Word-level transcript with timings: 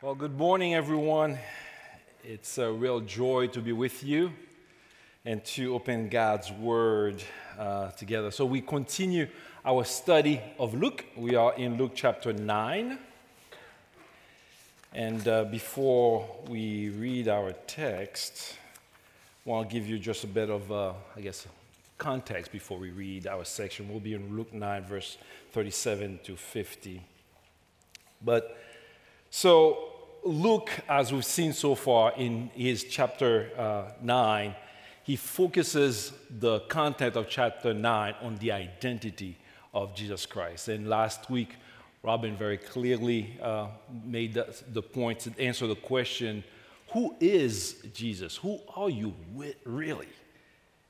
Well, 0.00 0.14
good 0.14 0.38
morning, 0.38 0.76
everyone. 0.76 1.38
It's 2.22 2.56
a 2.58 2.70
real 2.70 3.00
joy 3.00 3.48
to 3.48 3.60
be 3.60 3.72
with 3.72 4.04
you 4.04 4.30
and 5.24 5.44
to 5.46 5.74
open 5.74 6.08
God's 6.08 6.52
Word 6.52 7.20
uh, 7.58 7.90
together. 7.90 8.30
So, 8.30 8.44
we 8.44 8.60
continue 8.60 9.26
our 9.64 9.82
study 9.82 10.40
of 10.56 10.72
Luke. 10.72 11.04
We 11.16 11.34
are 11.34 11.52
in 11.54 11.78
Luke 11.78 11.94
chapter 11.96 12.32
9. 12.32 12.96
And 14.92 15.26
uh, 15.26 15.46
before 15.46 16.28
we 16.46 16.90
read 16.90 17.26
our 17.26 17.50
text, 17.66 18.54
I 19.44 19.50
want 19.50 19.68
to 19.68 19.74
give 19.74 19.88
you 19.88 19.98
just 19.98 20.22
a 20.22 20.28
bit 20.28 20.48
of, 20.48 20.70
uh, 20.70 20.92
I 21.16 21.22
guess, 21.22 21.44
context 21.98 22.52
before 22.52 22.78
we 22.78 22.90
read 22.90 23.26
our 23.26 23.44
section. 23.44 23.88
We'll 23.88 23.98
be 23.98 24.14
in 24.14 24.36
Luke 24.36 24.54
9, 24.54 24.84
verse 24.84 25.18
37 25.50 26.20
to 26.22 26.36
50. 26.36 27.02
But 28.24 28.56
so, 29.30 29.90
Luke, 30.24 30.70
as 30.88 31.12
we've 31.12 31.24
seen 31.24 31.52
so 31.52 31.74
far 31.74 32.12
in 32.16 32.50
his 32.54 32.84
chapter 32.84 33.50
uh, 33.56 33.92
9, 34.02 34.54
he 35.04 35.16
focuses 35.16 36.12
the 36.30 36.60
content 36.60 37.16
of 37.16 37.28
chapter 37.28 37.72
9 37.72 38.14
on 38.22 38.36
the 38.36 38.52
identity 38.52 39.38
of 39.72 39.94
Jesus 39.94 40.26
Christ. 40.26 40.68
And 40.68 40.88
last 40.88 41.30
week, 41.30 41.54
Robin 42.02 42.36
very 42.36 42.58
clearly 42.58 43.38
uh, 43.42 43.68
made 44.04 44.34
the, 44.34 44.54
the 44.72 44.82
point 44.82 45.20
to 45.20 45.32
answer 45.38 45.66
the 45.66 45.76
question 45.76 46.44
who 46.92 47.14
is 47.20 47.76
Jesus? 47.92 48.36
Who 48.36 48.60
are 48.74 48.88
you 48.88 49.14
really? 49.64 50.08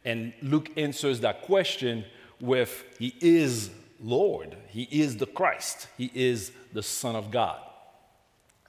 And 0.05 0.33
Luke 0.43 0.70
answers 0.77 1.20
that 1.20 1.43
question 1.43 2.05
with 2.41 2.84
He 2.98 3.15
is 3.20 3.70
Lord, 4.01 4.57
He 4.69 4.84
is 4.84 5.17
the 5.17 5.27
Christ, 5.27 5.89
He 5.97 6.11
is 6.15 6.53
the 6.73 6.83
Son 6.83 7.17
of 7.17 7.31
God. 7.31 7.61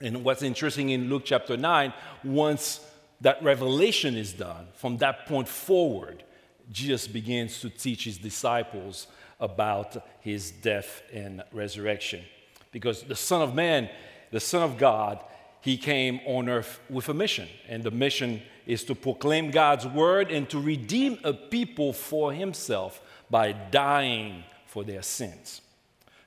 And 0.00 0.24
what's 0.24 0.42
interesting 0.42 0.90
in 0.90 1.10
Luke 1.10 1.22
chapter 1.26 1.56
9, 1.56 1.92
once 2.24 2.80
that 3.20 3.42
revelation 3.42 4.16
is 4.16 4.32
done, 4.32 4.68
from 4.74 4.96
that 4.98 5.26
point 5.26 5.48
forward, 5.48 6.24
Jesus 6.70 7.06
begins 7.06 7.60
to 7.60 7.68
teach 7.68 8.04
his 8.04 8.16
disciples 8.16 9.08
about 9.40 9.96
his 10.20 10.50
death 10.50 11.02
and 11.12 11.42
resurrection. 11.52 12.24
Because 12.72 13.02
the 13.02 13.16
Son 13.16 13.42
of 13.42 13.54
Man, 13.54 13.90
the 14.30 14.40
Son 14.40 14.62
of 14.62 14.78
God, 14.78 15.22
he 15.60 15.76
came 15.76 16.20
on 16.24 16.48
earth 16.48 16.80
with 16.88 17.08
a 17.08 17.14
mission. 17.14 17.48
And 17.68 17.82
the 17.82 17.90
mission 17.90 18.40
is 18.66 18.84
to 18.84 18.94
proclaim 18.94 19.50
God's 19.50 19.86
word 19.86 20.30
and 20.30 20.48
to 20.50 20.60
redeem 20.60 21.18
a 21.24 21.34
people 21.34 21.92
for 21.92 22.32
himself 22.32 23.02
by 23.28 23.52
dying 23.52 24.44
for 24.66 24.84
their 24.84 25.02
sins. 25.02 25.60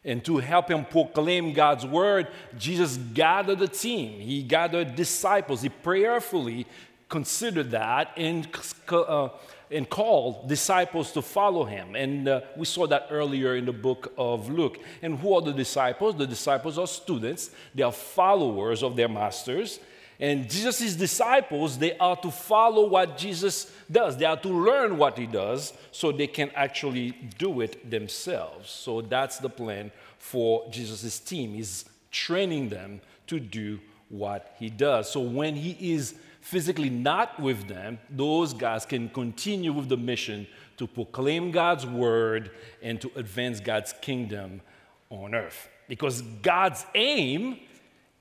And 0.05 0.23
to 0.25 0.37
help 0.37 0.69
him 0.69 0.85
proclaim 0.85 1.53
God's 1.53 1.85
word, 1.85 2.27
Jesus 2.57 2.97
gathered 2.97 3.61
a 3.61 3.67
team. 3.67 4.19
He 4.19 4.43
gathered 4.43 4.95
disciples. 4.95 5.61
He 5.61 5.69
prayerfully 5.69 6.67
considered 7.07 7.71
that 7.71 8.11
and, 8.17 8.47
uh, 8.89 9.29
and 9.71 9.89
called 9.89 10.49
disciples 10.49 11.11
to 11.13 11.21
follow 11.21 11.63
him. 11.63 11.95
And 11.95 12.27
uh, 12.27 12.41
we 12.57 12.65
saw 12.65 12.87
that 12.87 13.07
earlier 13.11 13.55
in 13.55 13.65
the 13.65 13.73
book 13.73 14.11
of 14.17 14.49
Luke. 14.49 14.79
And 15.01 15.19
who 15.19 15.35
are 15.35 15.41
the 15.41 15.53
disciples? 15.53 16.15
The 16.15 16.27
disciples 16.27 16.77
are 16.77 16.87
students, 16.87 17.51
they 17.73 17.83
are 17.83 17.91
followers 17.91 18.83
of 18.83 18.95
their 18.95 19.09
masters. 19.09 19.79
And 20.23 20.49
Jesus' 20.49 20.95
disciples, 20.95 21.77
they 21.77 21.97
are 21.97 22.15
to 22.15 22.31
follow 22.31 22.87
what 22.87 23.17
Jesus 23.17 23.69
does. 23.91 24.15
They 24.15 24.23
are 24.23 24.37
to 24.37 24.47
learn 24.47 24.97
what 24.97 25.17
he 25.17 25.25
does 25.25 25.73
so 25.91 26.13
they 26.13 26.27
can 26.27 26.49
actually 26.55 27.11
do 27.37 27.59
it 27.59 27.91
themselves. 27.91 28.69
So 28.69 29.01
that's 29.01 29.39
the 29.39 29.49
plan 29.49 29.91
for 30.17 30.65
Jesus' 30.71 31.19
team. 31.19 31.59
is 31.59 31.83
training 32.09 32.69
them 32.69 33.01
to 33.27 33.37
do 33.37 33.81
what 34.07 34.55
he 34.57 34.69
does. 34.69 35.11
So 35.11 35.19
when 35.19 35.57
he 35.57 35.93
is 35.93 36.15
physically 36.39 36.89
not 36.89 37.37
with 37.37 37.67
them, 37.67 37.99
those 38.09 38.53
guys 38.53 38.85
can 38.85 39.09
continue 39.09 39.73
with 39.73 39.89
the 39.89 39.97
mission 39.97 40.47
to 40.77 40.87
proclaim 40.87 41.51
God's 41.51 41.85
word 41.85 42.51
and 42.81 43.01
to 43.01 43.11
advance 43.17 43.59
God's 43.59 43.91
kingdom 43.99 44.61
on 45.09 45.35
earth. 45.35 45.67
Because 45.89 46.21
God's 46.41 46.85
aim 46.95 47.59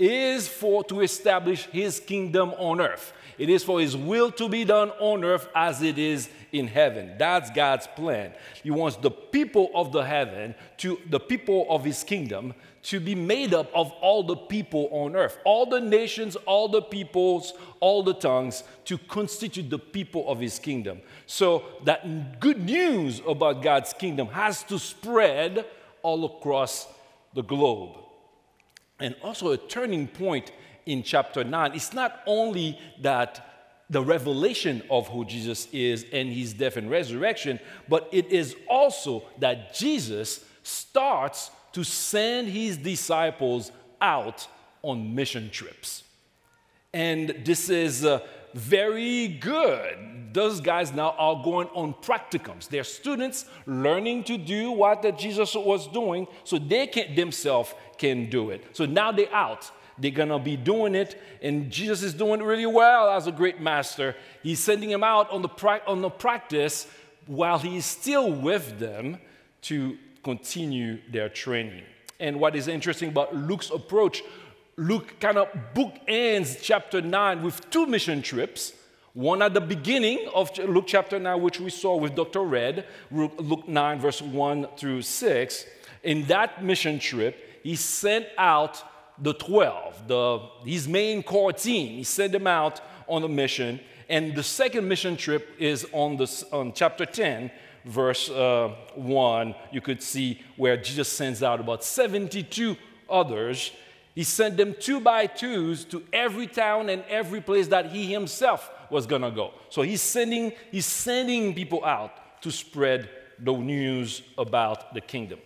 is 0.02 0.48
for 0.48 0.82
to 0.84 1.00
establish 1.00 1.66
his 1.66 2.00
kingdom 2.00 2.50
on 2.58 2.80
earth. 2.80 3.12
It 3.38 3.48
is 3.48 3.64
for 3.64 3.80
his 3.80 3.96
will 3.96 4.30
to 4.32 4.48
be 4.48 4.64
done 4.64 4.90
on 4.98 5.24
earth 5.24 5.48
as 5.54 5.82
it 5.82 5.98
is 5.98 6.28
in 6.52 6.66
heaven. 6.66 7.14
That's 7.18 7.50
God's 7.50 7.86
plan. 7.86 8.32
He 8.62 8.70
wants 8.70 8.96
the 8.96 9.10
people 9.10 9.70
of 9.74 9.92
the 9.92 10.04
heaven 10.04 10.54
to 10.78 10.98
the 11.08 11.20
people 11.20 11.66
of 11.70 11.84
his 11.84 12.04
kingdom 12.04 12.54
to 12.84 12.98
be 12.98 13.14
made 13.14 13.54
up 13.54 13.70
of 13.74 13.92
all 14.00 14.24
the 14.24 14.36
people 14.36 14.88
on 14.90 15.14
earth, 15.14 15.38
all 15.44 15.66
the 15.66 15.80
nations, 15.80 16.34
all 16.46 16.68
the 16.68 16.82
peoples, 16.82 17.54
all 17.78 18.02
the 18.02 18.14
tongues 18.14 18.64
to 18.86 18.98
constitute 18.98 19.70
the 19.70 19.78
people 19.78 20.28
of 20.28 20.40
his 20.40 20.58
kingdom. 20.58 21.00
So 21.26 21.62
that 21.84 22.40
good 22.40 22.64
news 22.64 23.22
about 23.26 23.62
God's 23.62 23.92
kingdom 23.92 24.26
has 24.28 24.64
to 24.64 24.78
spread 24.78 25.64
all 26.02 26.24
across 26.24 26.88
the 27.34 27.42
globe. 27.42 28.01
And 29.02 29.16
also, 29.22 29.50
a 29.50 29.56
turning 29.58 30.06
point 30.06 30.52
in 30.86 31.02
chapter 31.02 31.44
9 31.44 31.74
it's 31.74 31.92
not 31.92 32.20
only 32.26 32.78
that 33.00 33.48
the 33.90 34.02
revelation 34.02 34.82
of 34.90 35.08
who 35.08 35.24
Jesus 35.24 35.68
is 35.72 36.06
and 36.12 36.32
his 36.32 36.54
death 36.54 36.76
and 36.76 36.90
resurrection, 36.90 37.60
but 37.88 38.08
it 38.10 38.26
is 38.32 38.56
also 38.68 39.24
that 39.38 39.74
Jesus 39.74 40.44
starts 40.62 41.50
to 41.72 41.84
send 41.84 42.48
his 42.48 42.78
disciples 42.78 43.70
out 44.00 44.46
on 44.82 45.14
mission 45.14 45.50
trips. 45.50 46.04
And 46.94 47.42
this 47.44 47.68
is 47.68 48.04
uh, 48.04 48.20
very 48.54 49.28
good. 49.28 50.32
Those 50.32 50.60
guys 50.60 50.92
now 50.92 51.14
are 51.18 51.42
going 51.42 51.68
on 51.68 51.94
practicums. 51.94 52.68
They're 52.68 52.84
students 52.84 53.44
learning 53.66 54.24
to 54.24 54.38
do 54.38 54.72
what 54.72 55.18
Jesus 55.18 55.54
was 55.54 55.86
doing 55.88 56.26
so 56.44 56.58
they 56.58 56.86
can 56.86 57.14
themselves 57.14 57.74
can 57.98 58.30
do 58.30 58.50
it. 58.50 58.64
So 58.72 58.86
now 58.86 59.12
they're 59.12 59.32
out. 59.32 59.70
They're 59.98 60.10
gonna 60.10 60.38
be 60.38 60.56
doing 60.56 60.94
it, 60.94 61.20
and 61.42 61.70
Jesus 61.70 62.02
is 62.02 62.14
doing 62.14 62.42
really 62.42 62.66
well 62.66 63.10
as 63.10 63.26
a 63.26 63.32
great 63.32 63.60
master. 63.60 64.16
He's 64.42 64.58
sending 64.58 64.88
them 64.88 65.04
out 65.04 65.30
on 65.30 65.42
the, 65.42 65.48
pra- 65.48 65.82
on 65.86 66.00
the 66.00 66.10
practice 66.10 66.86
while 67.26 67.58
he's 67.58 67.84
still 67.84 68.32
with 68.32 68.78
them 68.78 69.18
to 69.62 69.98
continue 70.24 70.98
their 71.10 71.28
training. 71.28 71.84
And 72.20 72.38
what 72.38 72.54
is 72.56 72.68
interesting 72.68 73.08
about 73.08 73.34
Luke's 73.34 73.70
approach, 73.70 74.22
Luke 74.76 75.20
kind 75.20 75.36
of 75.36 75.48
bookends 75.74 76.58
chapter 76.62 77.02
9 77.02 77.42
with 77.42 77.68
two 77.70 77.86
mission 77.86 78.22
trips. 78.22 78.72
One 79.12 79.42
at 79.42 79.52
the 79.52 79.60
beginning 79.60 80.26
of 80.34 80.56
Luke 80.56 80.86
chapter 80.86 81.18
9, 81.18 81.42
which 81.42 81.60
we 81.60 81.68
saw 81.68 81.96
with 81.96 82.14
Dr. 82.14 82.40
Red, 82.40 82.86
Luke 83.10 83.68
9, 83.68 84.00
verse 84.00 84.22
1 84.22 84.68
through 84.78 85.02
6. 85.02 85.66
In 86.02 86.24
that 86.26 86.64
mission 86.64 86.98
trip, 86.98 87.36
he 87.62 87.76
sent 87.76 88.26
out 88.38 88.82
the 89.18 89.34
12, 89.34 90.08
the, 90.08 90.38
his 90.64 90.88
main 90.88 91.22
core 91.22 91.52
team. 91.52 91.98
He 91.98 92.04
sent 92.04 92.32
them 92.32 92.46
out 92.46 92.80
on 93.06 93.22
a 93.22 93.28
mission. 93.28 93.78
And 94.08 94.34
the 94.34 94.42
second 94.42 94.88
mission 94.88 95.18
trip 95.18 95.50
is 95.58 95.86
on, 95.92 96.16
the, 96.16 96.44
on 96.50 96.72
chapter 96.72 97.04
10, 97.04 97.50
verse 97.84 98.30
uh, 98.30 98.74
1. 98.94 99.54
You 99.70 99.82
could 99.82 100.02
see 100.02 100.40
where 100.56 100.78
Jesus 100.78 101.08
sends 101.08 101.42
out 101.42 101.60
about 101.60 101.84
72 101.84 102.76
others. 103.10 103.72
He 104.14 104.24
sent 104.24 104.56
them 104.56 104.74
two 104.78 105.00
by 105.00 105.26
twos 105.26 105.84
to 105.86 106.02
every 106.12 106.46
town 106.46 106.90
and 106.90 107.02
every 107.08 107.40
place 107.40 107.68
that 107.68 107.90
he 107.90 108.12
himself 108.12 108.70
was 108.90 109.06
going 109.06 109.22
to 109.22 109.30
go. 109.30 109.52
So 109.70 109.82
he's 109.82 110.02
sending, 110.02 110.52
he's 110.70 110.86
sending 110.86 111.54
people 111.54 111.84
out 111.84 112.42
to 112.42 112.50
spread 112.50 113.08
the 113.38 113.52
news 113.52 114.22
about 114.36 114.92
the 114.92 115.00
kingdom. 115.00 115.38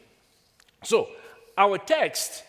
So 0.82 1.08
our 1.56 1.78
text, 1.78 2.42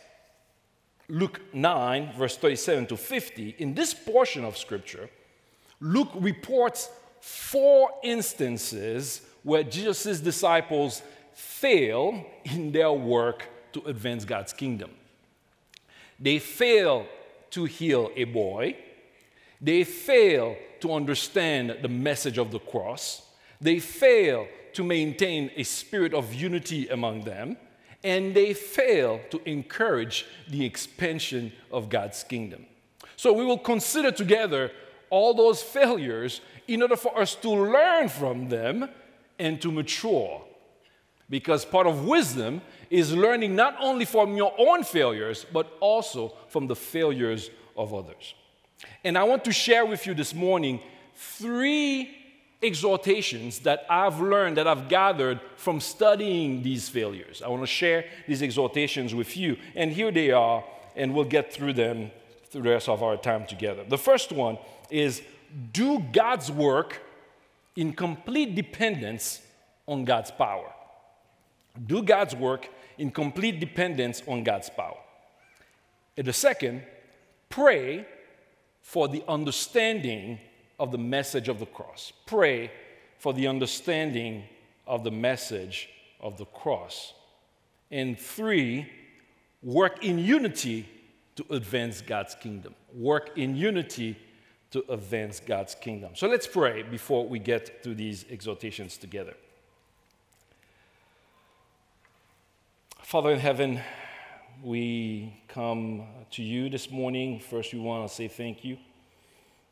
Luke 1.07 1.39
9, 1.53 2.13
verse 2.17 2.35
37 2.35 2.87
to 2.87 2.97
50, 2.97 3.55
in 3.59 3.73
this 3.73 3.93
portion 3.93 4.43
of 4.43 4.57
scripture, 4.57 5.09
Luke 5.79 6.11
reports 6.15 6.89
four 7.21 7.91
instances 8.03 9.21
where 9.43 9.63
Jesus' 9.63 10.19
disciples 10.19 11.03
fail 11.33 12.25
in 12.43 12.71
their 12.71 12.91
work 12.91 13.47
to 13.73 13.81
advance 13.85 14.25
God's 14.25 14.53
kingdom. 14.53 14.91
They 16.19 16.39
fail 16.39 17.07
to 17.51 17.65
heal 17.65 18.11
a 18.15 18.25
boy. 18.25 18.75
They 19.61 19.83
fail 19.83 20.55
to 20.81 20.93
understand 20.93 21.77
the 21.81 21.89
message 21.89 22.37
of 22.37 22.51
the 22.51 22.59
cross. 22.59 23.23
They 23.59 23.79
fail 23.79 24.47
to 24.73 24.83
maintain 24.83 25.51
a 25.55 25.63
spirit 25.63 26.13
of 26.13 26.33
unity 26.33 26.87
among 26.89 27.21
them 27.21 27.57
and 28.03 28.33
they 28.35 28.53
fail 28.53 29.19
to 29.31 29.41
encourage 29.49 30.25
the 30.47 30.63
expansion 30.65 31.51
of 31.71 31.89
God's 31.89 32.23
kingdom. 32.23 32.65
So 33.15 33.33
we 33.33 33.45
will 33.45 33.57
consider 33.57 34.11
together 34.11 34.71
all 35.09 35.33
those 35.33 35.61
failures 35.61 36.41
in 36.67 36.81
order 36.81 36.95
for 36.95 37.17
us 37.19 37.35
to 37.35 37.49
learn 37.49 38.09
from 38.09 38.49
them 38.49 38.89
and 39.39 39.61
to 39.61 39.71
mature. 39.71 40.41
Because 41.29 41.65
part 41.65 41.87
of 41.87 42.05
wisdom 42.05 42.61
is 42.89 43.13
learning 43.13 43.55
not 43.55 43.75
only 43.79 44.05
from 44.05 44.35
your 44.35 44.53
own 44.57 44.83
failures, 44.83 45.45
but 45.51 45.71
also 45.79 46.33
from 46.49 46.67
the 46.67 46.75
failures 46.75 47.49
of 47.75 47.93
others. 47.93 48.33
And 49.03 49.17
I 49.17 49.23
want 49.23 49.43
to 49.45 49.51
share 49.51 49.85
with 49.85 50.05
you 50.05 50.13
this 50.13 50.33
morning 50.33 50.79
three 51.15 52.15
exhortations 52.61 53.59
that 53.59 53.85
I've 53.89 54.19
learned, 54.19 54.57
that 54.57 54.67
I've 54.67 54.89
gathered 54.89 55.39
from 55.57 55.79
studying 55.79 56.63
these 56.63 56.89
failures. 56.89 57.41
I 57.43 57.49
want 57.49 57.63
to 57.63 57.67
share 57.67 58.05
these 58.27 58.41
exhortations 58.41 59.13
with 59.13 59.37
you. 59.37 59.57
And 59.75 59.91
here 59.91 60.11
they 60.11 60.31
are, 60.31 60.63
and 60.95 61.13
we'll 61.13 61.25
get 61.25 61.53
through 61.53 61.73
them 61.73 62.11
through 62.49 62.63
the 62.63 62.69
rest 62.69 62.89
of 62.89 63.03
our 63.03 63.17
time 63.17 63.45
together. 63.45 63.83
The 63.87 63.97
first 63.97 64.31
one 64.31 64.57
is 64.89 65.21
do 65.73 65.99
God's 66.11 66.51
work 66.51 67.01
in 67.75 67.93
complete 67.93 68.55
dependence 68.55 69.41
on 69.85 70.05
God's 70.05 70.31
power. 70.31 70.71
Do 71.85 72.01
God's 72.01 72.35
work 72.35 72.69
in 72.97 73.11
complete 73.11 73.59
dependence 73.59 74.21
on 74.27 74.43
God's 74.43 74.69
power. 74.69 74.97
And 76.17 76.25
the 76.25 76.33
second, 76.33 76.83
pray 77.49 78.05
for 78.81 79.07
the 79.07 79.23
understanding 79.27 80.39
of 80.79 80.91
the 80.91 80.97
message 80.97 81.47
of 81.47 81.59
the 81.59 81.65
cross. 81.65 82.13
Pray 82.25 82.71
for 83.17 83.33
the 83.33 83.47
understanding 83.47 84.43
of 84.85 85.03
the 85.03 85.11
message 85.11 85.89
of 86.19 86.37
the 86.37 86.45
cross. 86.45 87.13
And 87.91 88.17
three, 88.17 88.89
work 89.61 90.03
in 90.03 90.19
unity 90.19 90.87
to 91.35 91.45
advance 91.51 92.01
God's 92.01 92.35
kingdom. 92.35 92.75
Work 92.93 93.37
in 93.37 93.55
unity 93.55 94.17
to 94.71 94.83
advance 94.89 95.39
God's 95.39 95.75
kingdom. 95.75 96.11
So 96.15 96.27
let's 96.27 96.47
pray 96.47 96.83
before 96.83 97.27
we 97.27 97.39
get 97.39 97.83
to 97.83 97.93
these 97.93 98.25
exhortations 98.29 98.97
together. 98.97 99.33
Father 103.07 103.31
in 103.31 103.39
heaven, 103.39 103.79
we 104.61 105.41
come 105.47 106.03
to 106.29 106.43
you 106.43 106.69
this 106.69 106.91
morning. 106.91 107.39
First, 107.39 107.73
we 107.73 107.79
want 107.79 108.05
to 108.05 108.13
say 108.13 108.27
thank 108.27 108.65
you. 108.65 108.77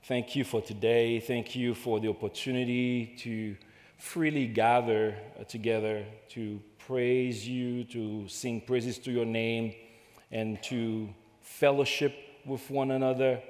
Thank 0.06 0.38
you 0.38 0.46
for 0.46 0.62
today. 0.62 1.20
Thank 1.20 1.54
you 1.54 1.74
for 1.74 2.00
the 2.00 2.08
opportunity 2.08 3.14
to 3.18 3.58
freely 3.98 4.48
gather 4.48 5.18
together 5.50 6.06
to 6.30 6.62
praise 6.88 7.46
you, 7.46 7.84
to 7.84 8.26
sing 8.30 8.62
praises 8.62 8.98
to 9.00 9.12
your 9.12 9.26
name, 9.26 9.74
and 10.32 10.64
to 10.64 11.10
fellowship 11.42 12.16
with 12.46 12.70
one 12.70 12.92
another, 12.92 13.42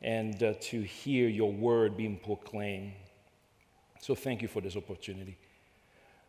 and 0.00 0.40
uh, 0.44 0.54
to 0.60 0.80
hear 0.80 1.28
your 1.28 1.52
word 1.52 1.96
being 1.96 2.18
proclaimed. 2.18 2.92
So 3.98 4.14
thank 4.14 4.42
you 4.42 4.46
for 4.46 4.60
this 4.60 4.76
opportunity. 4.76 5.36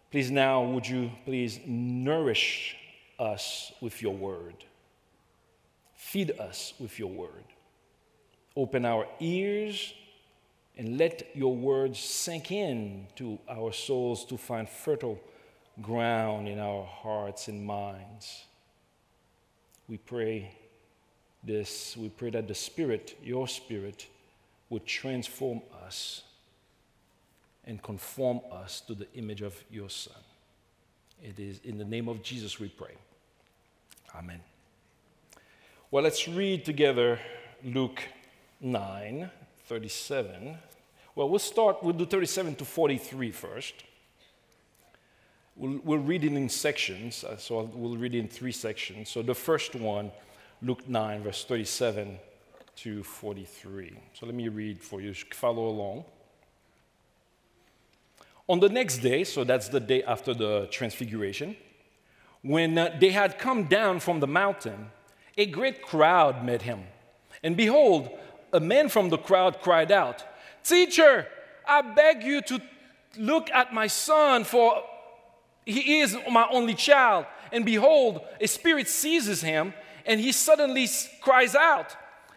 Please, 0.10 0.32
now, 0.32 0.64
would 0.64 0.88
you 0.88 1.12
please 1.24 1.60
nourish 1.68 2.78
us 3.20 3.72
with 3.82 4.02
your 4.02 4.16
word? 4.16 4.56
Feed 5.96 6.32
us 6.40 6.74
with 6.80 7.00
your 7.00 7.10
word. 7.10 7.44
Open 8.56 8.86
our 8.86 9.08
ears 9.20 9.94
and 10.78 10.98
let 10.98 11.36
your 11.36 11.56
words 11.56 12.00
sink 12.00 12.52
in 12.52 13.08
to 13.16 13.40
our 13.50 13.72
souls 13.72 14.26
to 14.26 14.38
find 14.38 14.68
fertile 14.70 15.20
ground 15.82 16.48
in 16.48 16.60
our 16.60 16.84
hearts 16.86 17.48
and 17.48 17.66
minds. 17.66 18.46
We 19.88 19.98
pray 19.98 20.52
this, 21.44 21.96
we 21.96 22.10
pray 22.10 22.32
that 22.32 22.48
the 22.48 22.56
Spirit, 22.56 23.18
your 23.24 23.48
Spirit, 23.48 24.08
would 24.70 24.86
transform 24.86 25.62
us 25.86 26.24
and 27.66 27.82
conform 27.82 28.42
us 28.52 28.82
to 28.82 28.96
the 28.96 29.12
image 29.14 29.42
of 29.42 29.64
your 29.70 29.90
Son. 29.90 30.14
It 31.24 31.40
is 31.40 31.60
in 31.64 31.78
the 31.78 31.86
name 31.86 32.08
of 32.08 32.22
Jesus 32.22 32.60
we 32.60 32.70
pray. 32.70 32.96
Amen. 34.18 34.40
Well, 35.92 36.04
let's 36.04 36.28
read 36.28 36.64
together 36.64 37.20
Luke 37.64 38.02
9, 38.62 39.30
37. 39.66 40.58
Well, 41.16 41.30
we'll 41.30 41.40
start, 41.40 41.84
we'll 41.84 41.94
do 41.94 42.06
37 42.06 42.56
to 42.56 42.66
43 42.66 43.32
first. 43.32 43.74
We'll, 45.58 45.80
we'll 45.84 46.00
read 46.00 46.24
it 46.24 46.34
in 46.34 46.50
sections, 46.50 47.24
uh, 47.24 47.38
so 47.38 47.70
we'll 47.74 47.98
read 47.98 48.16
it 48.16 48.20
in 48.20 48.28
three 48.28 48.52
sections. 48.52 49.10
So 49.10 49.22
the 49.22 49.36
first 49.36 49.76
one, 49.76 50.12
Luke 50.62 50.88
9, 50.88 51.24
verse 51.24 51.44
37 51.46 52.18
to 52.78 53.04
43. 53.04 53.98
So 54.14 54.26
let 54.26 54.36
me 54.36 54.48
read 54.48 54.82
for 54.82 55.02
you, 55.02 55.14
follow 55.14 55.68
along. 55.68 56.06
On 58.48 58.60
the 58.60 58.70
next 58.70 59.00
day, 59.00 59.24
so 59.24 59.44
that's 59.44 59.70
the 59.70 59.80
day 59.80 60.04
after 60.04 60.34
the 60.34 60.68
transfiguration, 60.72 61.56
when 62.46 62.78
uh, 62.78 62.96
they 63.00 63.10
had 63.10 63.40
come 63.40 63.64
down 63.64 64.00
from 64.00 64.20
the 64.20 64.28
mountain, 64.28 64.92
a 65.36 65.48
great 65.48 65.82
crowd 65.82 66.46
met 66.46 66.62
him. 66.62 66.84
And 67.42 67.58
behold, 67.58 68.10
a 68.54 68.60
man 68.60 68.88
from 68.88 69.10
the 69.10 69.18
crowd 69.18 69.62
cried 69.62 69.92
out, 69.92 70.24
Teacher, 70.64 71.28
I 71.68 71.82
beg 71.82 72.24
you 72.24 72.42
to 72.44 72.62
look 73.18 73.50
at 73.50 73.74
my 73.74 73.88
son, 73.88 74.44
for 74.44 74.84
he 75.66 76.02
is 76.02 76.16
my 76.30 76.48
only 76.52 76.76
child. 76.76 77.26
And 77.52 77.66
behold, 77.66 78.22
a 78.40 78.48
spirit 78.48 78.88
seizes 78.88 79.42
him, 79.42 79.74
and 80.06 80.20
he 80.20 80.32
suddenly 80.32 80.88
cries 81.22 81.56
out. 81.56 81.96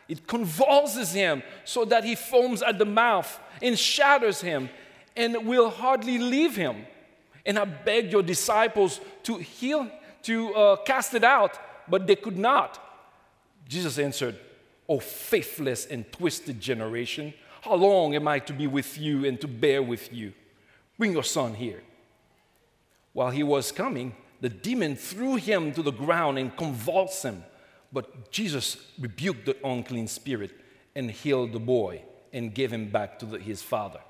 It 0.09 0.27
convulses 0.27 1.13
him 1.13 1.43
so 1.67 1.85
that 1.85 2.05
he 2.05 2.15
foams 2.15 2.63
at 2.63 2.79
the 2.79 2.87
mouth 2.87 3.39
and 3.61 3.79
shatters 3.79 4.41
him 4.41 4.71
and 5.15 5.47
will 5.47 5.69
hardly 5.69 6.17
leave 6.17 6.57
him. 6.57 6.87
And 7.45 7.59
I 7.59 7.67
beg 7.67 8.11
your 8.11 8.23
disciples 8.23 9.01
to 9.25 9.37
heal, 9.37 9.91
to 10.23 10.55
uh, 10.55 10.77
cast 10.77 11.15
it 11.15 11.25
out, 11.25 11.59
but 11.89 12.07
they 12.07 12.17
could 12.17 12.39
not. 12.39 12.85
Jesus 13.69 13.99
answered, 13.99 14.39
O 14.89 14.99
faithless 15.01 15.87
and 15.87 16.11
twisted 16.13 16.61
generation, 16.61 17.35
how 17.63 17.75
long 17.75 18.15
am 18.15 18.27
I 18.27 18.39
to 18.41 18.53
be 18.53 18.67
with 18.67 18.99
you 18.99 19.25
and 19.25 19.41
to 19.41 19.49
bear 19.49 19.83
with 19.83 20.13
you? 20.13 20.33
Bring 20.99 21.13
your 21.13 21.25
son 21.25 21.55
here. 21.55 21.83
While 23.13 23.31
he 23.31 23.43
was 23.43 23.73
coming, 23.73 24.15
the 24.41 24.49
demon 24.49 24.97
threw 24.97 25.37
him 25.37 25.73
to 25.73 25.83
the 25.83 25.93
ground 25.93 26.39
and 26.39 26.57
convulsed 26.57 27.25
him. 27.25 27.45
But 27.93 28.31
Jesus 28.31 28.77
rebuked 28.99 29.47
the 29.47 29.57
unclean 29.67 30.09
spirit 30.09 30.53
and 30.95 31.11
healed 31.11 31.53
the 31.53 31.61
boy 31.61 32.03
and 32.33 32.55
gave 32.55 32.73
him 32.73 32.91
back 32.91 33.19
to 33.19 33.27
the, 33.27 33.39
his 33.39 33.63
father. 33.63 34.01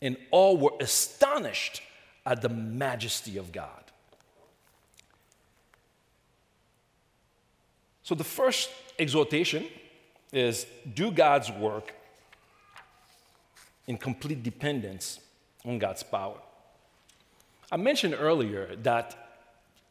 And 0.00 0.16
all 0.30 0.56
were 0.56 0.72
astonished 0.80 1.82
at 2.26 2.42
the 2.42 2.48
majesty 2.48 3.36
of 3.36 3.52
God. 3.52 3.91
So, 8.02 8.14
the 8.14 8.24
first 8.24 8.70
exhortation 8.98 9.66
is 10.32 10.66
do 10.94 11.10
God's 11.10 11.50
work 11.50 11.94
in 13.86 13.96
complete 13.96 14.42
dependence 14.42 15.20
on 15.64 15.78
God's 15.78 16.02
power. 16.02 16.38
I 17.70 17.76
mentioned 17.76 18.16
earlier 18.18 18.76
that 18.82 19.16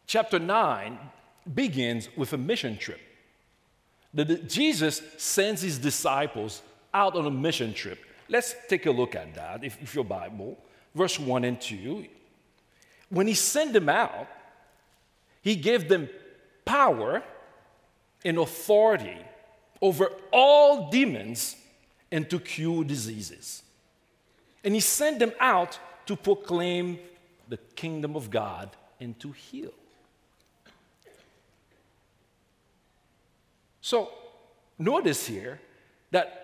chapter 0.08 0.40
9 0.40 1.00
begins 1.54 2.10
with 2.16 2.34
a 2.34 2.38
mission 2.38 2.78
trip. 2.78 3.00
That 4.14 4.50
Jesus 4.50 5.02
sends 5.18 5.62
his 5.62 5.78
disciples 5.78 6.62
out 6.94 7.16
on 7.16 7.26
a 7.26 7.32
mission 7.32 7.74
trip. 7.74 8.00
Let's 8.28 8.56
take 8.68 8.86
a 8.86 8.92
look 8.92 9.16
at 9.16 9.34
that, 9.36 9.64
if, 9.64 9.82
if 9.82 9.96
your 9.96 10.04
Bible, 10.04 10.58
verse 10.94 11.20
1 11.20 11.44
and 11.44 11.60
2. 11.60 12.06
When 13.10 13.28
he 13.28 13.34
sent 13.34 13.74
them 13.74 13.90
out, 13.90 14.28
he 15.42 15.56
gave 15.56 15.90
them 15.90 16.10
power 16.66 17.24
and 18.24 18.38
authority 18.38 19.18
over 19.82 20.12
all 20.32 20.90
demons 20.90 21.56
and 22.12 22.30
to 22.30 22.40
cure 22.40 22.84
diseases. 22.84 23.64
And 24.64 24.74
he 24.74 24.80
sent 24.80 25.20
them 25.20 25.32
out 25.40 25.80
to 26.06 26.16
proclaim 26.16 27.00
the 27.48 27.58
kingdom 27.76 28.16
of 28.16 28.30
God 28.30 28.70
and 29.00 29.20
to 29.20 29.32
heal. 29.32 29.74
So, 33.82 34.12
notice 34.78 35.26
here 35.26 35.60
that 36.12 36.42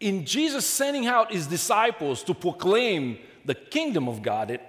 in 0.00 0.26
Jesus 0.26 0.66
sending 0.66 1.06
out 1.06 1.32
his 1.32 1.46
disciples 1.46 2.22
to 2.24 2.34
proclaim 2.34 3.18
the 3.44 3.54
kingdom 3.54 4.08
of 4.08 4.22
God, 4.22 4.50
it, 4.50 4.60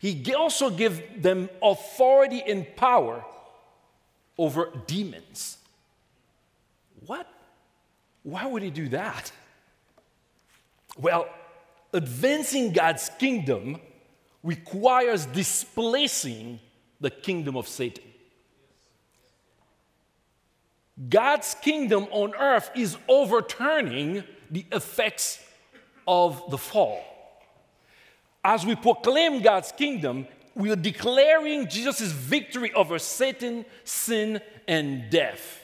he 0.00 0.34
also 0.34 0.70
gave 0.70 1.22
them 1.22 1.48
authority 1.62 2.42
and 2.46 2.66
power 2.74 3.24
over 4.36 4.72
demons. 4.86 5.58
What? 7.10 7.26
Why 8.22 8.46
would 8.46 8.62
he 8.62 8.70
do 8.70 8.88
that? 8.90 9.32
Well, 10.96 11.28
advancing 11.92 12.72
God's 12.72 13.10
kingdom 13.18 13.80
requires 14.44 15.26
displacing 15.26 16.60
the 17.00 17.10
kingdom 17.10 17.56
of 17.56 17.66
Satan. 17.66 18.04
God's 21.08 21.56
kingdom 21.60 22.06
on 22.12 22.32
earth 22.36 22.70
is 22.76 22.96
overturning 23.08 24.22
the 24.48 24.64
effects 24.70 25.40
of 26.06 26.48
the 26.48 26.58
fall. 26.58 27.02
As 28.44 28.64
we 28.64 28.76
proclaim 28.76 29.42
God's 29.42 29.72
kingdom, 29.72 30.28
we 30.54 30.70
are 30.70 30.76
declaring 30.76 31.66
Jesus' 31.66 32.12
victory 32.12 32.72
over 32.72 33.00
Satan, 33.00 33.64
sin, 33.82 34.40
and 34.68 35.10
death. 35.10 35.59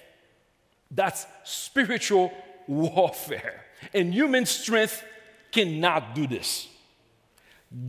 That's 0.91 1.27
spiritual 1.45 2.33
warfare. 2.67 3.65
And 3.95 4.13
human 4.13 4.47
strength 4.47 5.05
cannot 5.53 6.15
do 6.15 6.27
this. 6.27 6.69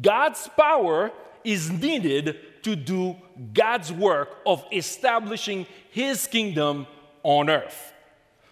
God's 0.01 0.49
power 0.57 1.11
is 1.43 1.71
needed 1.71 2.63
to 2.63 2.75
do 2.75 3.15
God's 3.53 3.91
work 3.93 4.29
of 4.45 4.63
establishing 4.71 5.65
his 5.91 6.27
kingdom 6.27 6.87
on 7.23 7.49
earth. 7.49 7.93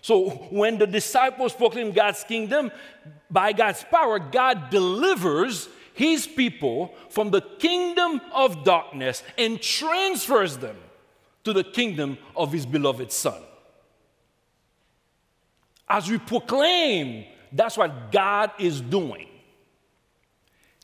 So 0.01 0.29
when 0.51 0.77
the 0.77 0.87
disciples 0.87 1.53
proclaim 1.53 1.91
God's 1.91 2.23
kingdom, 2.23 2.71
by 3.29 3.53
God's 3.53 3.83
power, 3.83 4.19
God 4.19 4.69
delivers 4.69 5.67
his 5.93 6.27
people 6.27 6.93
from 7.09 7.31
the 7.31 7.41
kingdom 7.41 8.21
of 8.33 8.63
darkness 8.63 9.23
and 9.37 9.59
transfers 9.61 10.57
them 10.57 10.77
to 11.43 11.53
the 11.53 11.63
kingdom 11.63 12.17
of 12.35 12.51
his 12.51 12.65
beloved 12.65 13.11
Son. 13.11 13.41
As 15.87 16.09
we 16.09 16.17
proclaim, 16.17 17.25
that's 17.51 17.77
what 17.77 18.11
God 18.11 18.51
is 18.59 18.81
doing. 18.81 19.27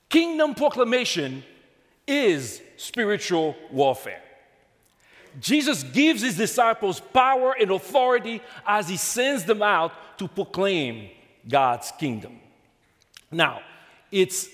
Kingdom 0.09 0.55
proclamation 0.55 1.43
is 2.07 2.61
spiritual 2.77 3.55
warfare. 3.71 4.21
Jesus 5.39 5.83
gives 5.83 6.21
his 6.21 6.35
disciples 6.35 6.99
power 6.99 7.55
and 7.59 7.71
authority 7.71 8.41
as 8.67 8.89
he 8.89 8.97
sends 8.97 9.45
them 9.45 9.61
out 9.61 9.93
to 10.17 10.27
proclaim 10.27 11.09
God's 11.47 11.91
kingdom. 11.97 12.39
Now, 13.31 13.61
it's 14.11 14.49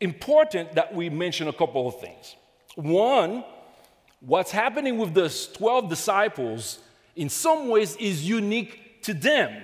important 0.00 0.74
that 0.74 0.94
we 0.94 1.10
mention 1.10 1.48
a 1.48 1.52
couple 1.52 1.88
of 1.88 2.00
things. 2.00 2.36
One, 2.76 3.44
what's 4.20 4.52
happening 4.52 4.96
with 4.96 5.12
the 5.12 5.28
12 5.54 5.88
disciples 5.88 6.78
in 7.16 7.28
some 7.28 7.68
ways 7.68 7.96
is 7.96 8.26
unique 8.26 8.89
to 9.02 9.14
them 9.14 9.62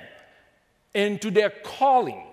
and 0.95 1.21
to 1.23 1.31
their 1.31 1.51
calling. 1.51 2.25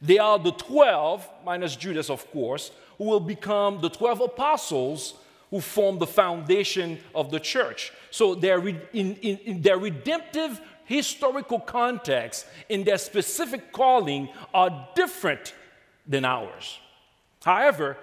They 0.00 0.18
are 0.18 0.38
the 0.38 0.52
12, 0.52 1.28
minus 1.44 1.76
Judas, 1.76 2.08
of 2.08 2.30
course, 2.30 2.70
who 2.98 3.04
will 3.04 3.20
become 3.20 3.80
the 3.80 3.90
12 3.90 4.20
apostles 4.20 5.14
who 5.50 5.60
form 5.60 5.98
the 5.98 6.06
foundation 6.06 6.98
of 7.14 7.30
the 7.30 7.40
church. 7.40 7.92
So 8.10 8.34
their, 8.34 8.66
in, 8.66 8.80
in, 8.92 9.38
in 9.38 9.62
their 9.62 9.78
redemptive 9.78 10.60
historical 10.84 11.60
context, 11.60 12.46
in 12.68 12.84
their 12.84 12.98
specific 12.98 13.72
calling, 13.72 14.28
are 14.52 14.88
different 14.94 15.54
than 16.06 16.24
ours. 16.24 16.78
However, 17.42 17.96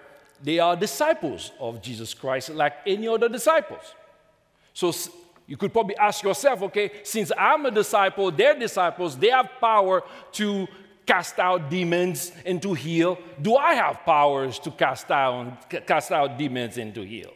they 0.43 0.59
are 0.59 0.75
disciples 0.75 1.51
of 1.59 1.81
Jesus 1.81 2.13
Christ 2.13 2.49
like 2.49 2.73
any 2.85 3.07
other 3.07 3.29
disciples. 3.29 3.93
So 4.73 4.91
you 5.47 5.57
could 5.57 5.71
probably 5.71 5.95
ask 5.97 6.23
yourself, 6.23 6.61
okay, 6.63 6.91
since 7.03 7.31
I'm 7.37 7.65
a 7.65 7.71
disciple, 7.71 8.31
they're 8.31 8.57
disciples, 8.57 9.17
they 9.17 9.29
have 9.29 9.49
power 9.59 10.03
to 10.33 10.67
cast 11.05 11.37
out 11.37 11.69
demons 11.69 12.31
and 12.45 12.61
to 12.61 12.73
heal. 12.73 13.17
Do 13.41 13.55
I 13.55 13.75
have 13.75 14.03
powers 14.05 14.57
to 14.59 14.71
cast 14.71 15.11
out, 15.11 15.69
cast 15.85 16.11
out 16.11 16.37
demons 16.37 16.77
and 16.77 16.93
to 16.95 17.05
heal? 17.05 17.31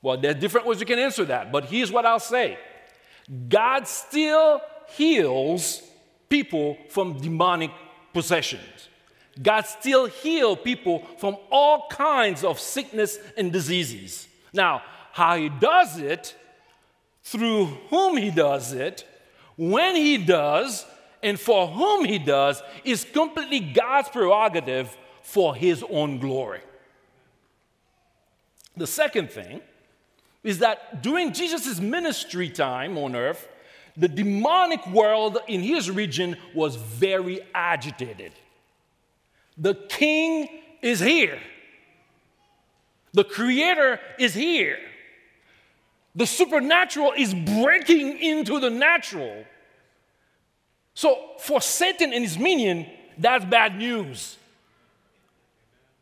Well, 0.00 0.16
there's 0.16 0.36
different 0.36 0.66
ways 0.66 0.80
you 0.80 0.86
can 0.86 0.98
answer 0.98 1.24
that, 1.26 1.52
but 1.52 1.66
here's 1.66 1.92
what 1.92 2.06
I'll 2.06 2.20
say 2.20 2.56
God 3.48 3.86
still 3.86 4.60
heals 4.88 5.82
people 6.28 6.78
from 6.88 7.18
demonic 7.18 7.70
possessions. 8.12 8.88
God 9.40 9.66
still 9.66 10.06
heals 10.06 10.58
people 10.64 11.06
from 11.18 11.36
all 11.50 11.88
kinds 11.90 12.42
of 12.42 12.58
sickness 12.58 13.18
and 13.36 13.52
diseases. 13.52 14.26
Now, 14.52 14.82
how 15.12 15.36
he 15.36 15.48
does 15.48 15.98
it, 15.98 16.34
through 17.30 17.66
whom 17.90 18.16
he 18.16 18.30
does 18.30 18.72
it, 18.72 19.04
when 19.56 19.94
he 19.94 20.16
does, 20.16 20.86
and 21.22 21.38
for 21.38 21.66
whom 21.66 22.06
he 22.06 22.18
does 22.18 22.62
is 22.84 23.04
completely 23.04 23.60
God's 23.60 24.08
prerogative 24.08 24.96
for 25.22 25.54
his 25.54 25.84
own 25.90 26.18
glory. 26.18 26.60
The 28.78 28.86
second 28.86 29.30
thing 29.30 29.60
is 30.42 30.60
that 30.60 31.02
during 31.02 31.34
Jesus' 31.34 31.80
ministry 31.80 32.48
time 32.48 32.96
on 32.96 33.14
earth, 33.14 33.46
the 33.94 34.08
demonic 34.08 34.86
world 34.86 35.38
in 35.48 35.60
his 35.60 35.90
region 35.90 36.36
was 36.54 36.76
very 36.76 37.40
agitated. 37.54 38.32
The 39.58 39.74
king 39.74 40.48
is 40.80 41.00
here, 41.00 41.40
the 43.12 43.24
creator 43.24 44.00
is 44.18 44.32
here. 44.32 44.78
The 46.18 46.26
supernatural 46.26 47.14
is 47.16 47.32
breaking 47.32 48.18
into 48.18 48.60
the 48.60 48.68
natural 48.68 49.46
so 50.98 51.16
for 51.38 51.60
Satan 51.60 52.12
and 52.12 52.24
his 52.24 52.36
minion, 52.36 52.84
that's 53.16 53.44
bad 53.44 53.78
news. 53.78 54.36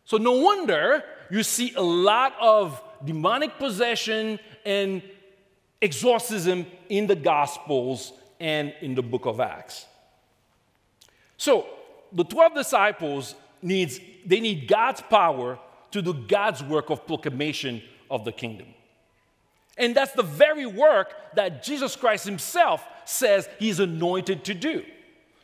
So 0.07 0.17
no 0.17 0.33
wonder 0.33 1.05
you 1.31 1.43
see 1.43 1.75
a 1.75 1.83
lot 1.83 2.35
of 2.41 2.83
demonic 3.05 3.59
possession 3.59 4.39
and 4.65 5.03
exorcism 5.83 6.65
in 6.89 7.07
the 7.07 7.15
Gospels 7.15 8.15
and 8.41 8.73
in 8.81 8.95
the 8.95 9.03
book 9.03 9.27
of 9.27 9.39
Acts. 9.39 9.85
So 11.37 11.67
the 12.11 12.25
12 12.25 12.55
disciples 12.55 13.35
needs 13.61 14.01
they 14.25 14.41
need 14.41 14.67
God's 14.67 15.03
power 15.03 15.59
to 15.91 16.01
do 16.01 16.15
God's 16.15 16.63
work 16.63 16.89
of 16.89 17.07
proclamation 17.07 17.83
of 18.11 18.25
the 18.25 18.33
kingdom. 18.33 18.69
And 19.77 19.95
that's 19.95 20.13
the 20.13 20.23
very 20.23 20.67
work 20.67 21.15
that 21.35 21.63
Jesus 21.63 21.97
Christ 21.97 22.25
himself 22.25 22.87
says 23.05 23.49
he's 23.59 23.79
anointed 23.79 24.45
to 24.45 24.55
do. 24.55 24.85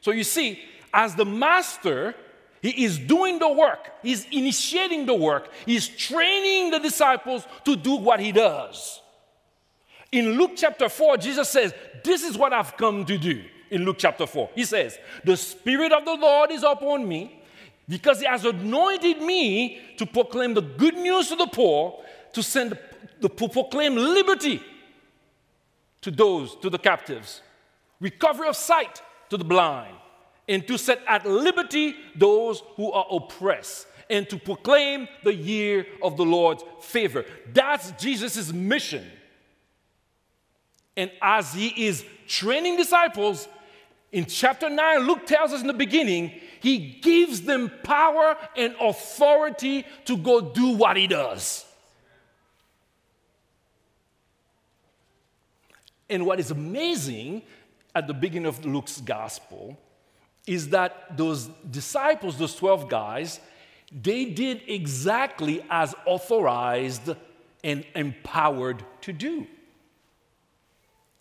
So 0.00 0.10
you 0.10 0.24
see, 0.24 0.60
as 0.92 1.14
the 1.14 1.24
master, 1.24 2.14
he 2.60 2.84
is 2.84 2.98
doing 2.98 3.38
the 3.38 3.52
work, 3.52 3.90
he's 4.02 4.26
initiating 4.30 5.06
the 5.06 5.14
work, 5.14 5.50
he's 5.66 5.88
training 5.88 6.70
the 6.70 6.78
disciples 6.78 7.46
to 7.64 7.76
do 7.76 7.96
what 7.96 8.20
he 8.20 8.32
does. 8.32 9.00
In 10.10 10.32
Luke 10.32 10.52
chapter 10.56 10.88
4, 10.88 11.16
Jesus 11.16 11.48
says, 11.48 11.74
This 12.04 12.22
is 12.22 12.36
what 12.36 12.52
I've 12.52 12.76
come 12.76 13.04
to 13.06 13.16
do. 13.16 13.42
In 13.70 13.84
Luke 13.84 13.96
chapter 13.98 14.26
4, 14.26 14.50
he 14.54 14.64
says, 14.64 14.98
The 15.24 15.36
Spirit 15.36 15.92
of 15.92 16.04
the 16.04 16.14
Lord 16.14 16.50
is 16.50 16.62
upon 16.62 17.08
me 17.08 17.42
because 17.88 18.20
he 18.20 18.26
has 18.26 18.44
anointed 18.44 19.22
me 19.22 19.80
to 19.96 20.06
proclaim 20.06 20.54
the 20.54 20.62
good 20.62 20.94
news 20.94 21.28
to 21.28 21.36
the 21.36 21.46
poor, 21.46 22.02
to 22.34 22.42
send 22.42 22.78
the, 23.21 23.28
to 23.28 23.49
proclaim 23.49 23.97
liberty 23.97 24.62
to 26.02 26.11
those, 26.11 26.56
to 26.56 26.71
the 26.71 26.78
captives, 26.78 27.42
recovery 28.00 28.49
of 28.49 28.56
sight 28.56 29.02
to 29.30 29.37
the 29.37 29.44
blind, 29.44 29.94
and 30.49 30.66
to 30.66 30.76
set 30.76 31.00
at 31.06 31.25
liberty 31.25 31.94
those 32.16 32.62
who 32.76 32.92
are 32.92 33.06
oppressed, 33.11 33.87
and 34.11 34.28
to 34.28 34.37
proclaim 34.37 35.09
the 35.23 35.32
year 35.35 35.87
of 36.02 36.16
the 36.16 36.25
Lord's 36.25 36.64
favor. 36.80 37.25
That's 37.52 37.92
Jesus' 37.92 38.52
mission. 38.52 39.06
And 40.97 41.11
as 41.23 41.54
he 41.54 41.87
is 41.87 42.04
training 42.26 42.76
disciples, 42.76 43.49
in 44.11 44.26
chapter 44.26 44.68
9, 44.68 45.06
Luke 45.06 45.26
tells 45.26 45.52
us 45.52 45.62
in 45.62 45.66
the 45.66 45.73
beginning, 45.73 46.32
he 46.61 47.00
gives 47.00 47.40
them 47.40 47.73
power 47.82 48.37
and 48.54 48.75
authority 48.78 49.87
to 50.04 50.18
go 50.18 50.40
do 50.40 50.76
what 50.76 50.99
he 50.99 51.06
does. 51.06 51.64
And 56.12 56.26
what 56.26 56.38
is 56.38 56.50
amazing 56.50 57.40
at 57.95 58.07
the 58.07 58.12
beginning 58.12 58.47
of 58.47 58.62
Luke's 58.66 59.00
gospel 59.00 59.78
is 60.47 60.69
that 60.69 61.16
those 61.16 61.47
disciples, 61.71 62.37
those 62.37 62.54
12 62.54 62.90
guys, 62.90 63.40
they 63.90 64.26
did 64.26 64.61
exactly 64.66 65.64
as 65.71 65.95
authorized 66.04 67.14
and 67.64 67.87
empowered 67.95 68.85
to 69.00 69.12
do. 69.14 69.47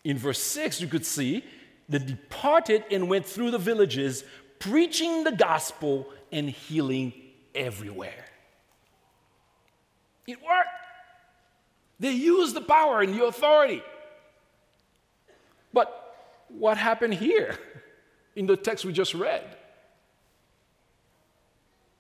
In 0.03 0.17
verse 0.17 0.41
6, 0.43 0.81
you 0.81 0.87
could 0.87 1.05
see 1.05 1.45
they 1.87 1.99
departed 1.99 2.83
and 2.91 3.07
went 3.07 3.25
through 3.25 3.51
the 3.51 3.57
villages, 3.57 4.25
preaching 4.59 5.23
the 5.23 5.31
gospel 5.31 6.07
and 6.33 6.49
healing 6.49 7.13
everywhere. 7.55 8.25
It 10.27 10.37
worked. 10.41 10.69
They 12.01 12.11
used 12.11 12.55
the 12.55 12.61
power 12.61 12.99
and 12.99 13.13
the 13.13 13.23
authority. 13.23 13.83
But 15.73 16.15
what 16.49 16.77
happened 16.77 17.13
here 17.15 17.57
in 18.35 18.45
the 18.45 18.57
text 18.57 18.85
we 18.85 18.93
just 18.93 19.13
read? 19.13 19.43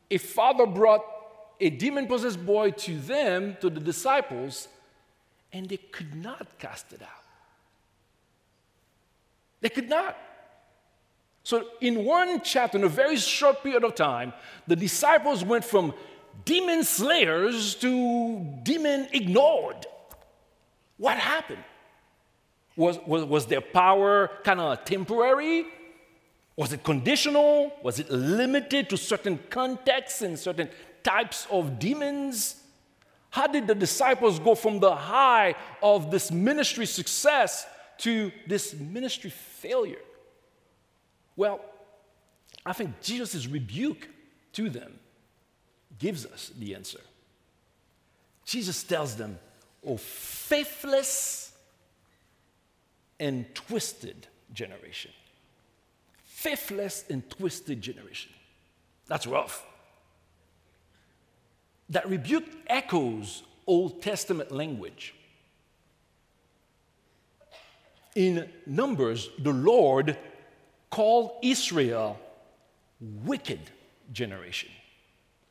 A 0.09 0.17
father 0.17 0.65
brought 0.65 1.05
a 1.59 1.69
demon 1.69 2.07
possessed 2.07 2.43
boy 2.45 2.71
to 2.71 2.97
them, 2.99 3.55
to 3.61 3.69
the 3.69 3.79
disciples, 3.79 4.67
and 5.53 5.69
they 5.69 5.77
could 5.77 6.15
not 6.15 6.57
cast 6.59 6.91
it 6.91 7.01
out. 7.01 7.09
They 9.61 9.69
could 9.69 9.87
not. 9.87 10.17
So, 11.43 11.65
in 11.79 12.03
one 12.03 12.41
chapter, 12.41 12.77
in 12.77 12.83
a 12.83 12.89
very 12.89 13.17
short 13.17 13.63
period 13.63 13.83
of 13.83 13.95
time, 13.95 14.33
the 14.67 14.75
disciples 14.75 15.43
went 15.43 15.63
from 15.63 15.93
demon 16.45 16.83
slayers 16.83 17.75
to 17.75 18.45
demon 18.63 19.07
ignored. 19.11 19.85
What 20.97 21.17
happened? 21.17 21.63
Was, 22.75 22.99
was, 23.05 23.25
was 23.25 23.45
their 23.45 23.61
power 23.61 24.29
kind 24.43 24.59
of 24.59 24.83
temporary? 24.85 25.65
Was 26.55 26.73
it 26.73 26.83
conditional? 26.83 27.73
Was 27.83 27.99
it 27.99 28.09
limited 28.09 28.89
to 28.89 28.97
certain 28.97 29.39
contexts 29.49 30.21
and 30.21 30.37
certain 30.37 30.69
types 31.03 31.47
of 31.49 31.79
demons? 31.79 32.61
How 33.29 33.47
did 33.47 33.67
the 33.67 33.75
disciples 33.75 34.39
go 34.39 34.55
from 34.55 34.79
the 34.79 34.93
high 34.93 35.55
of 35.81 36.11
this 36.11 36.31
ministry 36.31 36.85
success 36.85 37.65
to 37.99 38.31
this 38.47 38.73
ministry 38.73 39.29
failure? 39.29 40.01
Well, 41.35 41.61
I 42.65 42.73
think 42.73 43.01
Jesus' 43.01 43.47
rebuke 43.47 44.07
to 44.53 44.69
them 44.69 44.99
gives 45.97 46.25
us 46.25 46.51
the 46.57 46.75
answer. 46.75 46.99
Jesus 48.45 48.83
tells 48.83 49.15
them, 49.15 49.39
Oh, 49.85 49.97
faithless 49.97 51.50
and 53.21 53.53
twisted 53.53 54.27
generation. 54.51 55.11
Faithless 56.25 57.05
and 57.07 57.29
twisted 57.29 57.79
generation. 57.79 58.31
That's 59.07 59.27
rough. 59.27 59.63
That 61.91 62.09
rebuke 62.09 62.45
echoes 62.67 63.43
Old 63.67 64.01
Testament 64.01 64.51
language. 64.51 65.13
In 68.15 68.49
Numbers, 68.65 69.29
the 69.37 69.53
Lord 69.53 70.17
called 70.89 71.33
Israel 71.43 72.19
wicked 72.99 73.61
generation. 74.11 74.69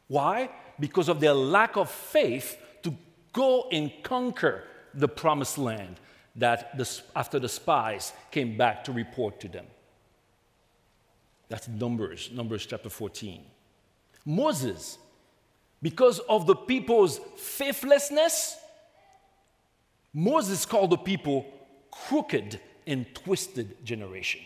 Why? 0.09 0.51
Because 0.81 1.09
of 1.09 1.21
their 1.21 1.35
lack 1.35 1.77
of 1.77 1.89
faith 1.89 2.59
to 2.83 2.95
go 3.33 3.69
and 3.71 3.93
conquer 4.03 4.65
the 4.93 5.09
promised 5.09 5.57
land 5.57 6.01
that 6.37 6.77
the, 6.77 7.01
after 7.17 7.39
the 7.39 7.49
spies 7.49 8.13
came 8.31 8.57
back 8.57 8.85
to 8.85 8.93
report 8.93 9.41
to 9.41 9.49
them. 9.49 9.67
That's 11.49 11.67
Numbers, 11.67 12.31
Numbers 12.33 12.65
chapter 12.65 12.89
14. 12.89 13.43
Moses, 14.25 14.99
because 15.83 16.21
of 16.21 16.47
the 16.47 16.55
people's 16.55 17.19
faithlessness, 17.37 18.57
Moses 20.13 20.65
called 20.65 20.91
the 20.91 20.99
people 20.99 21.47
crooked 21.91 22.61
and 22.87 23.13
twisted 23.15 23.85
generation. 23.85 24.41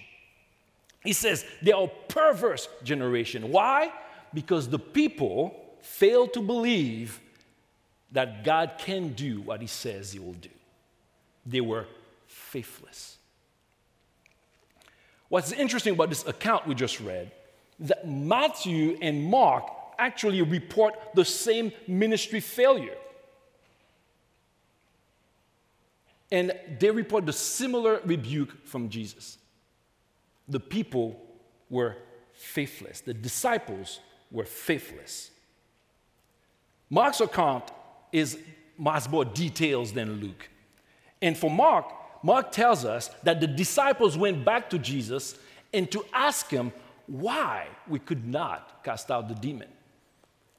He 1.03 1.13
says 1.13 1.45
they 1.63 1.73
are 1.73 1.89
perverse 2.09 2.69
generation. 2.83 3.51
Why? 3.53 3.93
Because 4.33 4.69
the 4.69 4.79
people 4.79 5.55
fail 5.83 6.27
to 6.29 6.41
believe 6.41 7.21
that 8.13 8.45
God 8.45 8.75
can 8.79 9.13
do 9.13 9.43
what 9.43 9.61
he 9.61 9.67
says 9.67 10.13
he 10.13 10.19
will 10.19 10.33
do. 10.33 10.49
They 11.47 11.61
were 11.61 11.87
faithless. 12.27 13.19
What's 15.29 15.53
interesting 15.53 15.95
about 15.95 16.11
this 16.11 16.27
account 16.27 16.67
we 16.67 16.75
just 16.75 17.01
read 17.01 17.31
that 17.81 18.09
Matthew 18.09 18.97
and 19.03 19.25
Mark 19.25 19.65
actually 19.99 20.43
report 20.43 20.95
the 21.15 21.25
same 21.25 21.73
ministry 21.87 22.41
failure. 22.41 22.97
And 26.31 26.53
they 26.79 26.91
report 26.91 27.27
the 27.27 27.33
similar 27.33 28.01
rebuke 28.05 28.67
from 28.67 28.89
Jesus 28.89 29.39
the 30.49 30.61
people 30.61 31.21
were 31.71 31.97
faithless, 32.33 33.01
the 33.01 33.15
disciples 33.15 34.01
were 34.31 34.45
faithless. 34.45 35.31
Mark's 36.91 37.21
account 37.21 37.71
is 38.13 38.39
much 38.77 39.09
more 39.09 39.25
details 39.25 39.93
than 39.93 40.21
Luke. 40.21 40.49
And 41.25 41.39
for 41.39 41.51
Mark, 41.51 41.87
Mark 42.23 42.53
tells 42.53 42.85
us 42.85 43.09
that 43.23 43.41
the 43.41 43.47
disciples 43.47 44.15
went 44.15 44.45
back 44.45 44.69
to 44.69 44.79
Jesus 44.79 45.39
and 45.73 45.91
to 45.91 46.05
ask 46.13 46.51
him 46.51 46.71
why 47.07 47.67
we 47.89 47.99
could 47.99 48.27
not 48.29 48.85
cast 48.85 49.11
out 49.11 49.29
the 49.29 49.35
demon. 49.35 49.69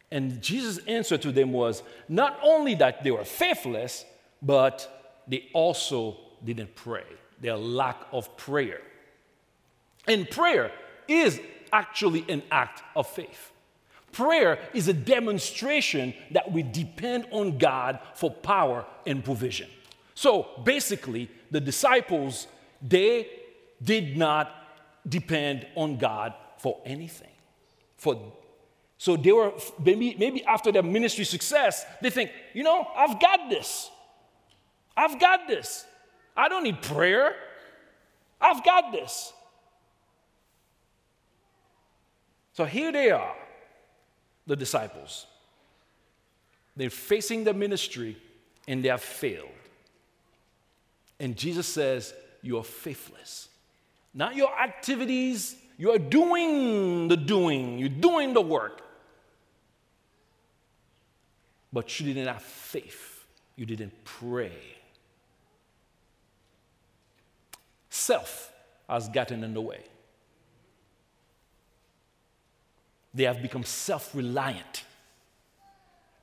And 0.09 0.41
Jesus' 0.41 0.79
answer 0.87 1.19
to 1.19 1.31
them 1.31 1.53
was 1.53 1.83
not 2.09 2.39
only 2.41 2.73
that 2.75 3.03
they 3.03 3.11
were 3.11 3.23
faithless, 3.23 4.05
but 4.41 5.21
they 5.27 5.49
also 5.53 6.17
didn't 6.43 6.73
pray, 6.73 7.05
their 7.39 7.57
lack 7.57 8.01
of 8.11 8.35
prayer. 8.35 8.81
And 10.07 10.27
prayer 10.27 10.71
is 11.07 11.39
actually 11.71 12.25
an 12.27 12.41
act 12.49 12.81
of 12.95 13.07
faith. 13.07 13.51
Prayer 14.11 14.57
is 14.73 14.87
a 14.87 14.93
demonstration 14.93 16.15
that 16.31 16.51
we 16.51 16.63
depend 16.63 17.27
on 17.29 17.59
God 17.59 17.99
for 18.15 18.31
power 18.31 18.83
and 19.05 19.23
provision. 19.23 19.69
So 20.15 20.47
basically, 20.63 21.29
the 21.51 21.59
disciples, 21.59 22.47
they 22.81 23.29
did 23.83 24.17
not 24.17 24.51
depend 25.07 25.67
on 25.75 25.97
God 25.97 26.33
for 26.57 26.81
anything. 26.85 27.29
For, 27.97 28.33
so 28.97 29.17
they 29.17 29.33
were, 29.33 29.51
maybe, 29.83 30.15
maybe 30.17 30.43
after 30.45 30.71
their 30.71 30.83
ministry 30.83 31.25
success, 31.25 31.85
they 32.01 32.09
think, 32.09 32.31
you 32.53 32.63
know, 32.63 32.87
I've 32.95 33.19
got 33.19 33.49
this. 33.49 33.91
I've 34.95 35.19
got 35.19 35.47
this. 35.47 35.85
I 36.35 36.47
don't 36.47 36.63
need 36.63 36.81
prayer. 36.81 37.35
I've 38.39 38.63
got 38.63 38.93
this. 38.93 39.33
So 42.53 42.63
here 42.63 42.93
they 42.93 43.11
are, 43.11 43.35
the 44.47 44.55
disciples. 44.55 45.27
They're 46.77 46.89
facing 46.89 47.43
the 47.43 47.53
ministry 47.53 48.17
and 48.65 48.81
they 48.81 48.87
have 48.87 49.01
failed. 49.01 49.49
And 51.19 51.35
Jesus 51.35 51.67
says, 51.67 52.13
You 52.41 52.57
are 52.57 52.63
faithless. 52.63 53.49
Not 54.13 54.35
your 54.35 54.57
activities, 54.57 55.55
you 55.77 55.91
are 55.91 55.99
doing 55.99 57.07
the 57.07 57.17
doing, 57.17 57.77
you're 57.77 57.89
doing 57.89 58.33
the 58.33 58.41
work. 58.41 58.81
But 61.73 61.99
you 61.99 62.05
didn't 62.13 62.27
have 62.27 62.41
faith, 62.41 63.25
you 63.55 63.65
didn't 63.65 63.93
pray. 64.05 64.53
Self 67.89 68.53
has 68.89 69.09
gotten 69.09 69.43
in 69.43 69.53
the 69.53 69.61
way. 69.61 69.81
They 73.13 73.23
have 73.23 73.41
become 73.41 73.63
self 73.63 74.13
reliant. 74.13 74.83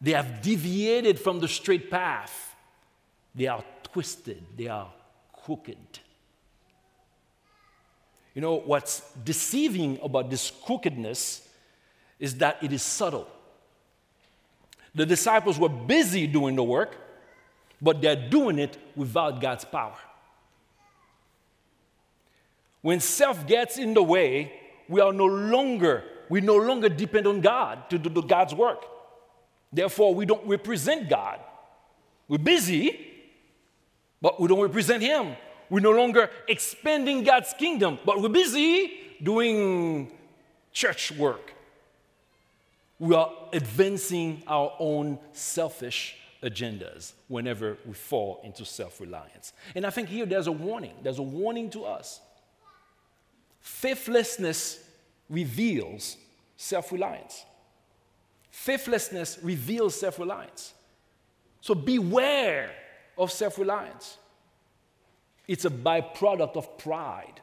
They 0.01 0.13
have 0.13 0.43
deviated 0.43 1.19
from 1.19 1.41
the 1.41 1.49
straight 1.49 1.91
path. 1.91 2.55
They 3.35 3.47
are 3.47 3.65
twisted. 3.93 4.43
They 4.57 4.69
are 4.69 4.91
crooked. 5.45 5.99
You 8.35 8.41
know, 8.41 8.57
what's 8.57 9.03
deceiving 9.25 9.99
about 10.03 10.31
this 10.31 10.51
crookedness 10.51 11.47
is 12.19 12.37
that 12.39 12.63
it 12.63 12.73
is 12.73 12.83
subtle. 12.83 13.29
The 14.95 15.05
disciples 15.05 15.59
were 15.59 15.69
busy 15.69 16.27
doing 16.27 16.57
the 16.57 16.63
work, 16.63 16.97
but 17.81 18.01
they're 18.01 18.29
doing 18.29 18.59
it 18.59 18.79
without 18.97 19.41
God's 19.41 19.65
power. 19.65 19.97
When 22.81 23.01
self 23.01 23.47
gets 23.47 23.79
in 23.79 23.95
the 23.95 24.03
way, 24.03 24.53
we 24.89 25.01
are 25.01 25.13
no 25.13 25.27
longer 25.27 26.05
we 26.33 26.41
no 26.41 26.57
longer 26.57 26.89
depend 26.89 27.27
on 27.27 27.43
God 27.43 27.91
to 27.91 27.99
do 27.99 28.23
God's 28.23 28.55
work. 28.55 28.87
Therefore, 29.71 30.15
we 30.15 30.25
don't 30.25 30.47
represent 30.47 31.07
God. 31.07 31.39
We're 32.27 32.39
busy, 32.39 33.12
but 34.23 34.41
we 34.41 34.49
don't 34.49 34.61
represent 34.61 35.03
Him. 35.03 35.37
We're 35.69 35.81
no 35.81 35.91
longer 35.91 36.31
expanding 36.49 37.25
God's 37.25 37.53
kingdom, 37.59 37.99
but 38.07 38.23
we're 38.23 38.29
busy 38.29 38.93
doing 39.23 40.11
church 40.73 41.13
work. 41.13 41.53
We 42.99 43.15
are 43.15 43.31
advancing 43.53 44.43
our 44.47 44.75
own 44.79 45.19
selfish 45.33 46.17
agendas 46.43 47.13
whenever 47.29 47.77
we 47.85 47.95
fall 47.95 48.41
into 48.45 48.65
self 48.65 49.01
reliance. 49.01 49.53
And 49.75 49.85
I 49.85 49.91
think 49.91 50.09
here 50.09 50.25
there's 50.25 50.47
a 50.47 50.53
warning. 50.53 50.95
There's 51.03 51.19
a 51.19 51.23
warning 51.23 51.69
to 51.71 51.85
us. 51.85 52.21
Faithlessness 53.61 54.85
reveals 55.29 56.17
self 56.57 56.93
reliance. 56.93 57.45
Faithlessness 58.51 59.39
reveals 59.43 59.99
self 59.99 60.19
reliance. 60.19 60.75
So 61.61 61.75
beware 61.75 62.71
of 63.17 63.31
self 63.33 63.59
reliance. 63.59 64.19
It's 65.49 65.65
a 65.65 65.71
byproduct 65.71 66.57
of 66.57 66.79
pride. 66.79 67.41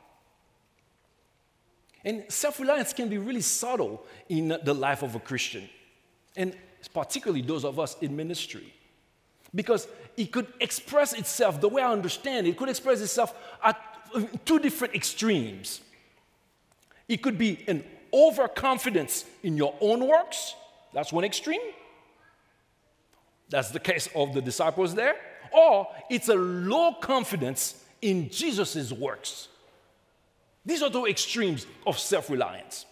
And 2.06 2.24
self 2.30 2.60
reliance 2.60 2.94
can 2.94 3.10
be 3.10 3.18
really 3.18 3.42
subtle 3.42 4.04
in 4.30 4.58
the 4.64 4.74
life 4.74 5.04
of 5.04 5.16
a 5.16 5.20
Christian, 5.20 5.70
and 6.36 6.56
particularly 6.94 7.42
those 7.42 7.66
of 7.66 7.80
us 7.80 7.98
in 8.02 8.16
ministry. 8.16 8.74
Because 9.54 9.88
it 10.16 10.32
could 10.32 10.48
express 10.60 11.14
itself, 11.14 11.60
the 11.60 11.70
way 11.70 11.82
I 11.82 11.92
understand 11.92 12.46
it, 12.46 12.52
it 12.52 12.58
could 12.58 12.70
express 12.70 13.02
itself 13.02 13.34
at 13.64 13.78
two 14.46 14.60
different 14.60 14.94
extremes. 14.96 15.82
It 17.08 17.24
could 17.24 17.38
be 17.38 17.64
an 17.68 17.84
overconfidence 18.14 19.26
in 19.44 19.58
your 19.58 19.74
own 19.82 20.08
works, 20.08 20.56
that's 20.94 21.12
one 21.12 21.24
extreme, 21.24 21.62
That's 23.50 23.72
the 23.72 23.80
case 23.80 24.08
of 24.16 24.34
the 24.34 24.42
disciples 24.42 24.94
there. 24.96 25.16
Or 25.52 25.88
it's 26.10 26.30
a 26.30 26.36
low 26.36 26.94
confidence 26.94 27.84
in 28.02 28.30
Jesus' 28.30 28.92
works. 28.92 29.48
These 30.66 30.84
are 30.84 30.90
two 30.90 31.06
extremes 31.08 31.66
of 31.86 31.98
self 31.98 32.30
reliance 32.30 32.86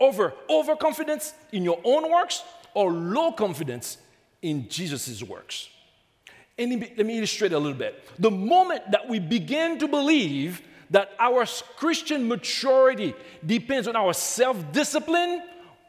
over 0.00 0.34
overconfidence 0.50 1.34
in 1.52 1.64
your 1.64 1.80
own 1.84 2.10
works 2.10 2.42
or 2.74 2.92
low 2.92 3.32
confidence 3.32 3.98
in 4.42 4.68
Jesus' 4.68 5.22
works. 5.22 5.68
And 6.58 6.80
let 6.96 7.06
me 7.06 7.18
illustrate 7.18 7.52
a 7.52 7.58
little 7.58 7.76
bit. 7.76 8.02
The 8.18 8.30
moment 8.30 8.90
that 8.92 9.08
we 9.08 9.18
begin 9.18 9.78
to 9.78 9.88
believe 9.88 10.62
that 10.90 11.10
our 11.18 11.46
Christian 11.76 12.28
maturity 12.28 13.14
depends 13.44 13.88
on 13.88 13.96
our 13.96 14.12
self 14.12 14.72
discipline, 14.72 15.42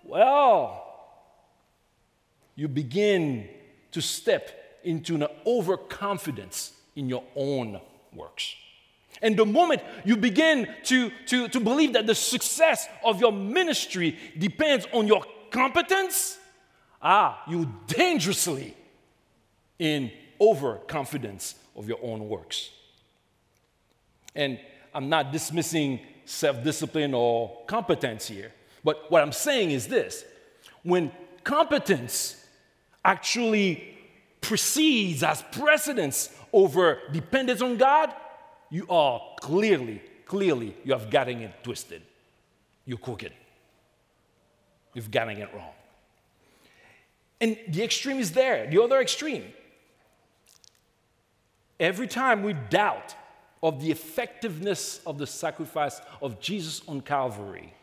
well, 0.03 0.81
you 2.55 2.67
begin 2.67 3.47
to 3.91 4.01
step 4.01 4.64
into 4.85 5.15
an 5.15 5.27
overconfidence 5.45 6.73
in 6.95 7.09
your 7.09 7.23
own 7.35 7.81
works. 8.13 8.55
And 9.21 9.37
the 9.37 9.45
moment 9.45 9.81
you 10.03 10.17
begin 10.17 10.67
to, 10.83 11.11
to, 11.27 11.47
to 11.49 11.59
believe 11.59 11.93
that 11.93 12.05
the 12.05 12.15
success 12.15 12.87
of 13.03 13.19
your 13.19 13.31
ministry 13.31 14.17
depends 14.37 14.87
on 14.93 15.07
your 15.07 15.23
competence, 15.51 16.37
ah, 17.01 17.41
you 17.47 17.71
dangerously 17.87 18.75
in 19.79 20.11
overconfidence 20.39 21.55
of 21.75 21.87
your 21.87 21.99
own 22.01 22.27
works. 22.27 22.71
And 24.35 24.59
I'm 24.93 25.09
not 25.09 25.31
dismissing 25.31 26.01
self 26.25 26.63
discipline 26.63 27.13
or 27.13 27.63
competence 27.67 28.27
here, 28.27 28.51
but 28.83 29.09
what 29.09 29.21
I'm 29.21 29.31
saying 29.31 29.71
is 29.71 29.87
this 29.87 30.25
when 30.83 31.11
competence 31.43 32.45
actually 33.03 33.94
precedes 34.45 35.23
as 35.23 35.43
precedence 35.51 36.29
over 36.53 36.99
dependence 37.11 37.61
on 37.61 37.77
God, 37.77 38.13
you 38.69 38.85
are 38.89 39.21
clearly, 39.39 40.01
clearly, 40.25 40.75
you 40.83 40.93
have 40.93 41.09
gotten 41.09 41.41
it 41.41 41.63
twisted. 41.63 42.01
You're 42.85 42.97
crooked. 42.97 43.33
You've 44.93 45.11
gotten 45.11 45.37
it 45.37 45.49
wrong. 45.53 45.73
And 47.41 47.57
the 47.67 47.83
extreme 47.83 48.19
is 48.19 48.31
there, 48.31 48.69
the 48.69 48.81
other 48.81 49.01
extreme. 49.01 49.45
Every 51.79 52.07
time 52.07 52.43
we 52.43 52.53
doubt 52.53 53.15
of 53.61 53.81
the 53.81 53.91
effectiveness 53.91 55.01
of 55.05 55.17
the 55.17 55.27
sacrifice 55.27 55.99
of 56.21 56.39
Jesus 56.39 56.81
on 56.87 57.01
Calvary, 57.01 57.73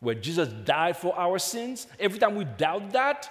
where 0.00 0.14
Jesus 0.14 0.48
died 0.48 0.96
for 0.96 1.16
our 1.18 1.38
sins, 1.38 1.86
every 2.00 2.18
time 2.18 2.34
we 2.34 2.44
doubt 2.44 2.92
that, 2.92 3.30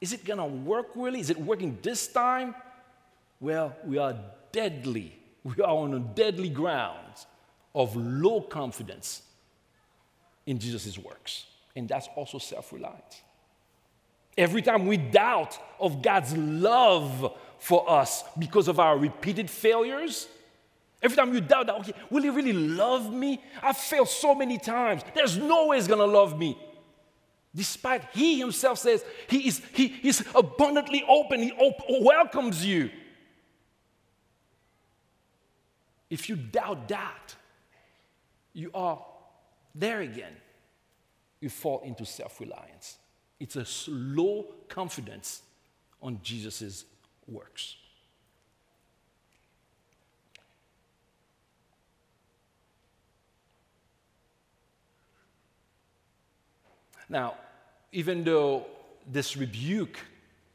is 0.00 0.12
it 0.12 0.24
gonna 0.24 0.46
work 0.46 0.88
really? 0.94 1.20
Is 1.20 1.30
it 1.30 1.38
working 1.38 1.78
this 1.82 2.08
time? 2.08 2.54
Well, 3.40 3.76
we 3.84 3.98
are 3.98 4.14
deadly. 4.52 5.16
We 5.44 5.62
are 5.62 5.70
on 5.70 5.94
a 5.94 6.00
deadly 6.00 6.48
ground 6.48 7.14
of 7.74 7.94
low 7.96 8.40
confidence 8.40 9.22
in 10.46 10.58
Jesus' 10.58 10.98
works. 10.98 11.46
And 11.76 11.88
that's 11.88 12.08
also 12.16 12.38
self 12.38 12.72
reliance. 12.72 13.22
Every 14.36 14.62
time 14.62 14.86
we 14.86 14.96
doubt 14.96 15.58
of 15.78 16.02
God's 16.02 16.36
love 16.36 17.36
for 17.58 17.88
us 17.90 18.24
because 18.38 18.68
of 18.68 18.80
our 18.80 18.96
repeated 18.96 19.50
failures, 19.50 20.28
every 21.02 21.16
time 21.16 21.34
you 21.34 21.40
doubt 21.40 21.66
that, 21.66 21.76
okay, 21.76 21.92
will 22.10 22.22
He 22.22 22.30
really 22.30 22.52
love 22.52 23.12
me? 23.12 23.42
I've 23.62 23.76
failed 23.76 24.08
so 24.08 24.34
many 24.34 24.58
times. 24.58 25.02
There's 25.14 25.36
no 25.36 25.66
way 25.66 25.76
He's 25.76 25.88
gonna 25.88 26.06
love 26.06 26.38
me. 26.38 26.56
Despite 27.54 28.04
He 28.12 28.38
Himself 28.38 28.78
says 28.78 29.04
He 29.28 29.48
is 29.48 29.60
he, 29.72 29.88
He's 29.88 30.22
abundantly 30.34 31.04
open, 31.08 31.42
He 31.42 31.52
op- 31.52 31.84
welcomes 32.02 32.64
you. 32.64 32.90
If 36.08 36.28
you 36.28 36.36
doubt 36.36 36.88
that, 36.88 37.36
you 38.52 38.70
are 38.74 39.04
there 39.74 40.00
again. 40.00 40.32
You 41.40 41.48
fall 41.48 41.80
into 41.84 42.04
self 42.04 42.40
reliance. 42.40 42.98
It's 43.38 43.56
a 43.56 43.64
slow 43.64 44.46
confidence 44.68 45.42
on 46.02 46.20
Jesus' 46.22 46.84
works. 47.26 47.76
Now, 57.10 57.34
even 57.90 58.22
though 58.22 58.66
this 59.04 59.36
rebuke 59.36 59.98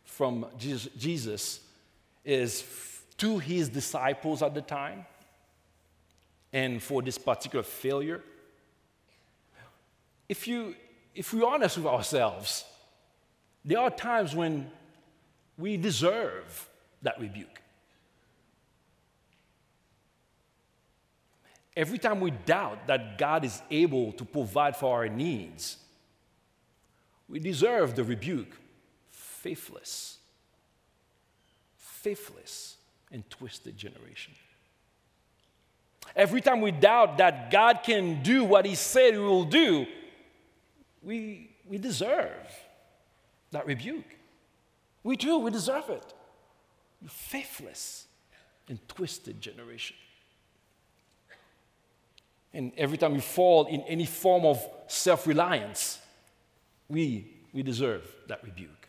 from 0.06 0.46
Jesus, 0.58 1.60
is 2.24 2.63
to 3.18 3.38
his 3.38 3.68
disciples 3.68 4.41
at 4.41 4.56
the 4.56 4.62
time 4.62 5.06
and 6.54 6.82
for 6.82 7.02
this 7.02 7.18
particular 7.18 7.62
failure, 7.62 8.24
if, 10.30 10.48
you, 10.48 10.76
if 11.13 11.34
we're 11.34 11.46
honest 11.46 11.76
with 11.78 11.88
ourselves, 11.88 12.63
there 13.65 13.80
are 13.80 13.89
times 13.89 14.34
when 14.34 14.72
we 15.58 15.76
deserve 15.76 16.70
that 17.02 17.20
rebuke. 17.20 17.62
Every 21.76 21.98
time 21.98 22.22
we 22.22 22.32
doubt 22.32 22.88
that 22.88 23.18
God 23.18 23.44
is 23.44 23.62
able 23.70 24.13
to 24.13 24.24
provide 24.24 24.78
for 24.78 24.94
our 24.94 25.10
needs, 25.10 25.78
we 27.28 27.40
deserve 27.40 27.96
the 27.96 28.04
rebuke. 28.04 28.58
Faithless, 29.10 30.18
faithless, 31.78 32.78
and 33.12 33.30
twisted 33.30 33.78
generation. 33.78 34.34
Every 36.16 36.42
time 36.42 36.62
we 36.62 36.72
doubt 36.72 37.18
that 37.18 37.52
God 37.52 37.82
can 37.84 38.24
do 38.24 38.44
what 38.44 38.66
He 38.66 38.76
said 38.76 39.14
He 39.14 39.20
will 39.20 39.46
do, 39.46 39.86
we, 41.02 41.52
we 41.68 41.78
deserve 41.78 42.48
that 43.52 43.66
rebuke. 43.66 44.18
We 45.04 45.16
do, 45.16 45.38
we 45.38 45.52
deserve 45.52 45.90
it. 45.90 46.14
You 47.02 47.08
faithless 47.08 48.08
and 48.68 48.80
twisted 48.88 49.40
generation. 49.40 49.96
And 52.54 52.72
every 52.78 52.98
time 52.98 53.14
we 53.14 53.20
fall 53.20 53.66
in 53.66 53.82
any 53.82 54.06
form 54.06 54.46
of 54.46 54.66
self 54.88 55.28
reliance, 55.28 56.00
we, 56.89 57.28
we 57.54 57.63
deserve 57.63 58.04
that 58.28 58.43
rebuke. 58.43 58.88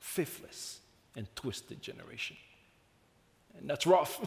Faithless 0.00 0.80
and 1.16 1.26
twisted 1.36 1.82
generation. 1.82 2.36
And 3.58 3.68
that's 3.68 3.86
rough. 3.86 4.20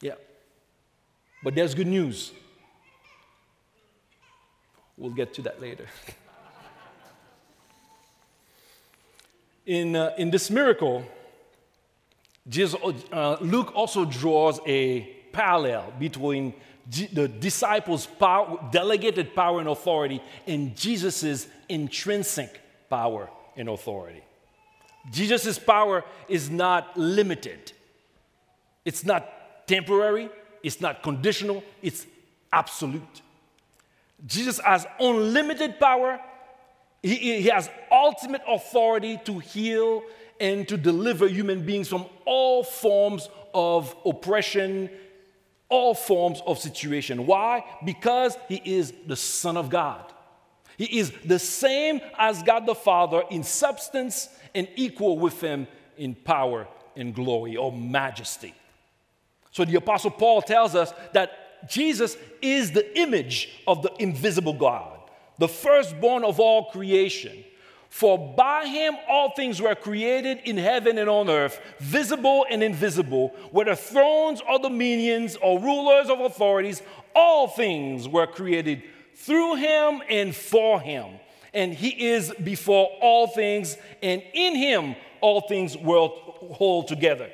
yeah. 0.00 0.14
But 1.42 1.54
there's 1.54 1.74
good 1.74 1.86
news. 1.86 2.32
We'll 4.96 5.12
get 5.12 5.34
to 5.34 5.42
that 5.42 5.60
later. 5.60 5.86
in, 9.66 9.94
uh, 9.94 10.14
in 10.18 10.30
this 10.30 10.50
miracle, 10.50 11.04
Jesus, 12.48 12.80
uh, 13.12 13.36
Luke 13.40 13.72
also 13.76 14.04
draws 14.04 14.58
a 14.66 15.02
parallel 15.32 15.92
between 15.98 16.54
the 16.90 17.28
disciples' 17.28 18.06
power, 18.06 18.58
delegated 18.72 19.34
power 19.34 19.60
and 19.60 19.68
authority 19.68 20.22
and 20.46 20.76
Jesus' 20.76 21.46
intrinsic 21.68 22.60
power 22.88 23.28
and 23.56 23.68
authority. 23.68 24.22
Jesus' 25.10 25.58
power 25.58 26.04
is 26.28 26.50
not 26.50 26.96
limited, 26.96 27.72
it's 28.84 29.04
not 29.04 29.66
temporary, 29.66 30.30
it's 30.62 30.80
not 30.80 31.02
conditional, 31.02 31.62
it's 31.82 32.06
absolute. 32.52 33.22
Jesus 34.26 34.58
has 34.60 34.86
unlimited 34.98 35.78
power 35.78 36.20
he, 37.02 37.42
he 37.42 37.48
has 37.48 37.70
ultimate 37.90 38.42
authority 38.48 39.20
to 39.24 39.38
heal 39.38 40.02
and 40.40 40.66
to 40.68 40.76
deliver 40.76 41.28
human 41.28 41.64
beings 41.64 41.88
from 41.88 42.06
all 42.24 42.64
forms 42.64 43.28
of 43.54 43.94
oppression, 44.04 44.90
all 45.68 45.94
forms 45.94 46.40
of 46.46 46.58
situation. 46.58 47.26
Why? 47.26 47.64
Because 47.84 48.36
he 48.48 48.60
is 48.64 48.92
the 49.06 49.16
Son 49.16 49.56
of 49.56 49.70
God. 49.70 50.12
He 50.76 50.98
is 50.98 51.12
the 51.24 51.38
same 51.38 52.00
as 52.16 52.42
God 52.42 52.66
the 52.66 52.74
Father 52.74 53.22
in 53.30 53.42
substance 53.42 54.28
and 54.54 54.68
equal 54.76 55.18
with 55.18 55.40
him 55.40 55.66
in 55.96 56.14
power 56.14 56.68
and 56.96 57.14
glory 57.14 57.56
or 57.56 57.72
majesty. 57.72 58.54
So 59.50 59.64
the 59.64 59.76
Apostle 59.76 60.12
Paul 60.12 60.40
tells 60.42 60.74
us 60.74 60.92
that 61.12 61.68
Jesus 61.68 62.16
is 62.40 62.70
the 62.70 62.98
image 62.98 63.50
of 63.66 63.82
the 63.82 63.92
invisible 63.98 64.52
God 64.52 64.98
the 65.38 65.48
firstborn 65.48 66.24
of 66.24 66.38
all 66.40 66.70
creation. 66.70 67.44
For 67.90 68.34
by 68.36 68.66
him 68.66 68.96
all 69.08 69.30
things 69.30 69.60
were 69.60 69.74
created 69.74 70.40
in 70.44 70.56
heaven 70.56 70.98
and 70.98 71.08
on 71.08 71.30
earth, 71.30 71.60
visible 71.78 72.46
and 72.50 72.62
invisible, 72.62 73.34
whether 73.50 73.74
thrones 73.74 74.40
or 74.48 74.58
dominions 74.58 75.36
or 75.42 75.58
rulers 75.58 76.10
of 76.10 76.20
authorities, 76.20 76.82
all 77.14 77.48
things 77.48 78.06
were 78.06 78.26
created 78.26 78.82
through 79.14 79.56
him 79.56 80.02
and 80.08 80.36
for 80.36 80.80
him. 80.80 81.18
and 81.54 81.74
he 81.74 82.10
is 82.10 82.32
before 82.44 82.86
all 83.00 83.26
things, 83.26 83.76
and 84.02 84.22
in 84.32 84.54
him 84.54 84.94
all 85.20 85.42
things 85.42 85.76
will 85.76 86.08
hold 86.52 86.88
together. 86.88 87.30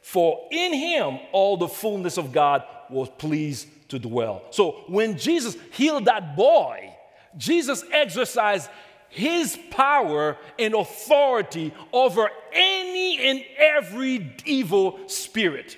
For 0.00 0.46
in 0.50 0.72
him 0.72 1.18
all 1.32 1.56
the 1.56 1.68
fullness 1.68 2.16
of 2.16 2.32
God 2.32 2.62
was 2.88 3.08
pleased 3.18 3.68
to 3.90 3.98
dwell. 3.98 4.44
So 4.50 4.84
when 4.86 5.18
Jesus 5.18 5.56
healed 5.72 6.04
that 6.06 6.36
boy, 6.36 6.94
Jesus 7.36 7.84
exercised 7.92 8.70
his 9.08 9.58
power 9.70 10.36
and 10.58 10.74
authority 10.74 11.72
over 11.92 12.30
any 12.52 13.18
and 13.28 13.44
every 13.58 14.34
evil 14.44 14.98
spirit. 15.06 15.76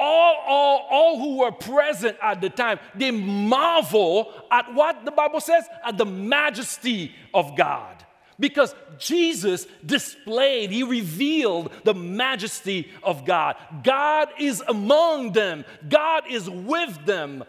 All, 0.00 0.36
all, 0.46 0.86
all 0.90 1.18
who 1.18 1.38
were 1.38 1.52
present 1.52 2.16
at 2.20 2.40
the 2.40 2.50
time, 2.50 2.80
they 2.94 3.10
marvel 3.10 4.32
at 4.50 4.74
what 4.74 5.04
the 5.04 5.12
Bible 5.12 5.40
says, 5.40 5.64
at 5.84 5.96
the 5.96 6.06
majesty 6.06 7.14
of 7.32 7.56
God. 7.56 8.04
Because 8.38 8.74
Jesus 8.98 9.66
displayed, 9.86 10.70
he 10.70 10.82
revealed 10.82 11.72
the 11.84 11.94
majesty 11.94 12.90
of 13.02 13.24
God. 13.24 13.56
God 13.84 14.28
is 14.40 14.62
among 14.66 15.32
them, 15.32 15.64
God 15.88 16.24
is 16.28 16.50
with 16.50 17.06
them. 17.06 17.44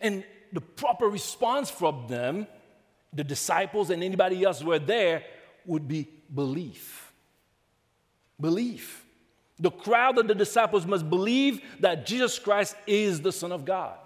And 0.00 0.24
the 0.52 0.60
proper 0.60 1.06
response 1.08 1.70
from 1.70 2.06
them, 2.08 2.46
the 3.12 3.24
disciples 3.24 3.90
and 3.90 4.02
anybody 4.02 4.44
else 4.44 4.60
who 4.60 4.68
were 4.68 4.78
there, 4.78 5.24
would 5.66 5.86
be 5.86 6.08
belief. 6.34 7.12
Belief. 8.40 9.04
The 9.58 9.70
crowd 9.70 10.18
of 10.18 10.26
the 10.26 10.34
disciples 10.34 10.86
must 10.86 11.08
believe 11.08 11.60
that 11.80 12.06
Jesus 12.06 12.38
Christ 12.38 12.76
is 12.86 13.20
the 13.20 13.32
Son 13.32 13.52
of 13.52 13.64
God. 13.64 13.98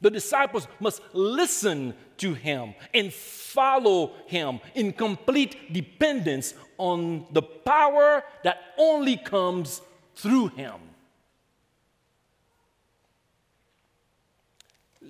The 0.00 0.10
disciples 0.10 0.68
must 0.78 1.02
listen 1.12 1.94
to 2.18 2.34
him 2.34 2.74
and 2.94 3.12
follow 3.12 4.12
him 4.26 4.60
in 4.74 4.92
complete 4.92 5.72
dependence 5.72 6.54
on 6.76 7.26
the 7.32 7.42
power 7.42 8.22
that 8.44 8.58
only 8.76 9.16
comes 9.16 9.80
through 10.14 10.48
him. 10.48 10.74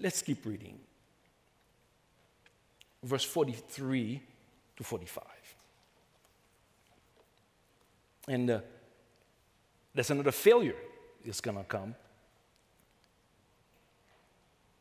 Let's 0.00 0.22
keep 0.22 0.44
reading. 0.46 0.78
Verse 3.02 3.24
43 3.24 4.22
to 4.76 4.84
45. 4.84 5.24
And 8.28 8.50
uh, 8.50 8.60
there's 9.94 10.10
another 10.10 10.32
failure 10.32 10.76
that's 11.24 11.40
going 11.40 11.56
to 11.56 11.64
come. 11.64 11.94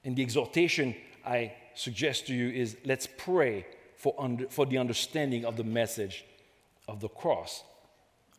And 0.03 0.15
the 0.15 0.21
exhortation 0.21 0.95
I 1.25 1.53
suggest 1.73 2.27
to 2.27 2.33
you 2.33 2.49
is 2.49 2.77
let's 2.85 3.07
pray 3.17 3.65
for, 3.95 4.13
under, 4.17 4.47
for 4.49 4.65
the 4.65 4.77
understanding 4.77 5.45
of 5.45 5.57
the 5.57 5.63
message 5.63 6.25
of 6.87 6.99
the 6.99 7.09
cross. 7.09 7.63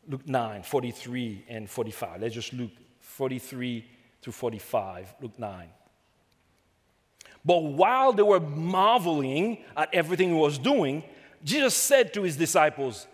Luke 0.08 0.26
9, 0.26 0.62
43 0.62 1.44
and 1.48 1.68
45. 1.68 2.22
Let's 2.22 2.34
just 2.34 2.52
look 2.52 2.70
43 3.00 3.84
to 4.22 4.32
45. 4.32 5.14
Luke 5.20 5.38
9. 5.38 5.68
But 7.48 7.64
while 7.64 8.12
they 8.12 8.22
were 8.22 8.40
marveling 8.40 9.64
at 9.74 9.94
everything 9.94 10.28
he 10.28 10.34
was 10.34 10.58
doing, 10.58 11.02
Jesus 11.42 11.72
said 11.72 12.12
to 12.12 12.22
his 12.22 12.37
disciples, 12.37 13.06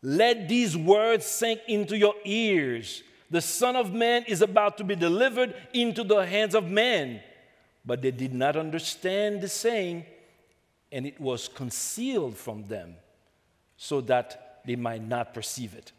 Let 0.00 0.48
these 0.48 0.78
words 0.78 1.26
sink 1.26 1.60
into 1.68 1.94
your 1.94 2.14
ears. 2.24 3.02
The 3.30 3.42
Son 3.42 3.76
of 3.76 3.92
Man 3.92 4.24
is 4.26 4.40
about 4.40 4.78
to 4.78 4.84
be 4.84 4.96
delivered 4.96 5.54
into 5.74 6.02
the 6.04 6.24
hands 6.24 6.54
of 6.54 6.70
men. 6.70 7.20
But 7.84 8.00
they 8.00 8.12
did 8.12 8.32
not 8.32 8.56
understand 8.56 9.42
the 9.42 9.48
saying, 9.48 10.06
and 10.90 11.04
it 11.04 11.20
was 11.20 11.46
concealed 11.46 12.38
from 12.38 12.66
them 12.66 12.96
so 13.76 14.00
that 14.00 14.62
they 14.64 14.76
might 14.76 15.06
not 15.06 15.34
perceive 15.34 15.74
it. 15.74 15.92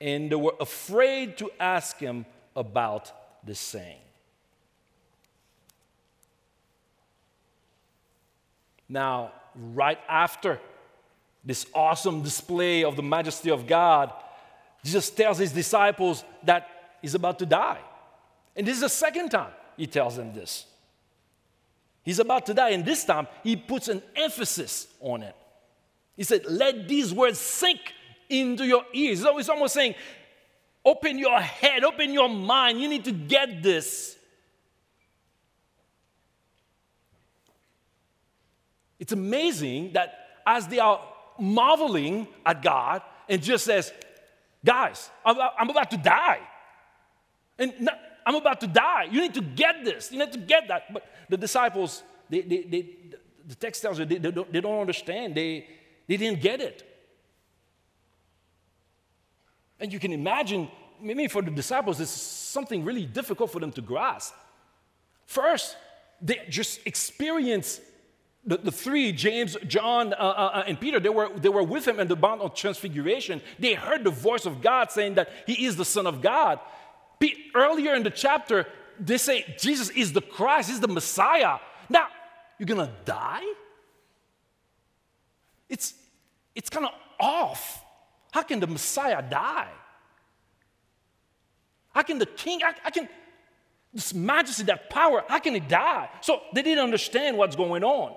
And 0.00 0.32
they 0.32 0.36
were 0.36 0.56
afraid 0.58 1.36
to 1.36 1.50
ask 1.60 1.98
him 1.98 2.24
about 2.56 3.12
the 3.44 3.54
saying. 3.54 4.03
Now, 8.94 9.32
right 9.56 9.98
after 10.08 10.60
this 11.44 11.66
awesome 11.74 12.22
display 12.22 12.84
of 12.84 12.94
the 12.94 13.02
majesty 13.02 13.50
of 13.50 13.66
God, 13.66 14.12
Jesus 14.84 15.10
tells 15.10 15.38
his 15.38 15.50
disciples 15.50 16.22
that 16.44 16.68
he's 17.02 17.16
about 17.16 17.40
to 17.40 17.46
die. 17.46 17.80
And 18.54 18.64
this 18.64 18.76
is 18.76 18.82
the 18.82 18.88
second 18.88 19.30
time 19.30 19.50
he 19.76 19.88
tells 19.88 20.14
them 20.14 20.32
this. 20.32 20.66
He's 22.04 22.20
about 22.20 22.46
to 22.46 22.54
die, 22.54 22.68
and 22.68 22.84
this 22.84 23.04
time 23.04 23.26
he 23.42 23.56
puts 23.56 23.88
an 23.88 24.00
emphasis 24.14 24.86
on 25.00 25.24
it. 25.24 25.34
He 26.16 26.22
said, 26.22 26.42
Let 26.48 26.86
these 26.86 27.12
words 27.12 27.40
sink 27.40 27.80
into 28.28 28.64
your 28.64 28.84
ears. 28.92 29.24
He's 29.24 29.48
almost 29.48 29.74
saying, 29.74 29.96
Open 30.84 31.18
your 31.18 31.40
head, 31.40 31.82
open 31.82 32.12
your 32.12 32.28
mind. 32.28 32.80
You 32.80 32.88
need 32.88 33.06
to 33.06 33.12
get 33.12 33.60
this. 33.60 34.16
It's 39.04 39.12
amazing 39.12 39.92
that 39.92 40.40
as 40.46 40.66
they 40.66 40.78
are 40.78 40.98
marveling 41.38 42.26
at 42.46 42.62
God 42.62 43.02
and 43.28 43.42
just 43.42 43.66
says, 43.66 43.92
guys, 44.64 45.10
I'm, 45.26 45.68
about 45.68 45.90
to 45.90 45.98
die. 45.98 46.40
And 47.58 47.90
I'm 48.24 48.36
about 48.36 48.60
to 48.60 48.66
die. 48.66 49.08
You 49.10 49.20
need 49.20 49.34
to 49.34 49.42
get 49.42 49.84
this. 49.84 50.10
You 50.10 50.20
need 50.20 50.32
to 50.32 50.38
get 50.38 50.68
that. 50.68 50.90
But 50.90 51.04
the 51.28 51.36
disciples, 51.36 52.02
they, 52.30 52.40
they, 52.40 52.62
they, 52.62 52.96
the 53.46 53.54
text 53.56 53.82
tells 53.82 53.98
you 53.98 54.06
they, 54.06 54.16
they, 54.16 54.30
don't, 54.30 54.50
they 54.50 54.62
don't 54.62 54.80
understand. 54.80 55.34
They, 55.34 55.68
they 56.08 56.16
didn't 56.16 56.40
get 56.40 56.62
it. 56.62 56.82
And 59.80 59.92
you 59.92 59.98
can 59.98 60.12
imagine, 60.12 60.70
maybe 60.98 61.28
for 61.28 61.42
the 61.42 61.50
disciples, 61.50 62.00
it's 62.00 62.10
something 62.10 62.86
really 62.86 63.04
difficult 63.04 63.52
for 63.52 63.60
them 63.60 63.72
to 63.72 63.82
grasp. 63.82 64.32
First, 65.26 65.76
they 66.22 66.40
just 66.48 66.86
experience 66.86 67.82
the, 68.46 68.58
the 68.58 68.72
three, 68.72 69.12
James, 69.12 69.56
John, 69.66 70.12
uh, 70.12 70.16
uh, 70.16 70.50
uh, 70.54 70.64
and 70.66 70.78
Peter, 70.78 71.00
they 71.00 71.08
were, 71.08 71.30
they 71.36 71.48
were 71.48 71.62
with 71.62 71.88
him 71.88 71.98
in 71.98 72.08
the 72.08 72.16
Mount 72.16 72.42
of 72.42 72.54
Transfiguration. 72.54 73.40
They 73.58 73.74
heard 73.74 74.04
the 74.04 74.10
voice 74.10 74.44
of 74.44 74.60
God 74.60 74.90
saying 74.90 75.14
that 75.14 75.30
he 75.46 75.64
is 75.64 75.76
the 75.76 75.84
Son 75.84 76.06
of 76.06 76.20
God. 76.20 76.60
Pe- 77.18 77.34
earlier 77.54 77.94
in 77.94 78.02
the 78.02 78.10
chapter, 78.10 78.66
they 79.00 79.16
say 79.16 79.56
Jesus 79.58 79.88
is 79.90 80.12
the 80.12 80.20
Christ, 80.20 80.68
he's 80.68 80.80
the 80.80 80.88
Messiah. 80.88 81.58
Now, 81.88 82.08
you're 82.58 82.66
gonna 82.66 82.92
die? 83.04 83.44
It's, 85.68 85.94
it's 86.54 86.68
kind 86.68 86.86
of 86.86 86.92
off. 87.18 87.82
How 88.30 88.42
can 88.42 88.60
the 88.60 88.66
Messiah 88.66 89.22
die? 89.22 89.70
How 91.92 92.02
can 92.02 92.18
the 92.18 92.26
king, 92.26 92.60
I, 92.62 92.74
I 92.84 92.90
can, 92.90 93.08
this 93.92 94.12
majesty, 94.12 94.64
that 94.64 94.90
power, 94.90 95.24
how 95.28 95.38
can 95.38 95.54
he 95.54 95.60
die? 95.60 96.10
So 96.20 96.42
they 96.52 96.62
didn't 96.62 96.82
understand 96.84 97.38
what's 97.38 97.56
going 97.56 97.84
on. 97.84 98.16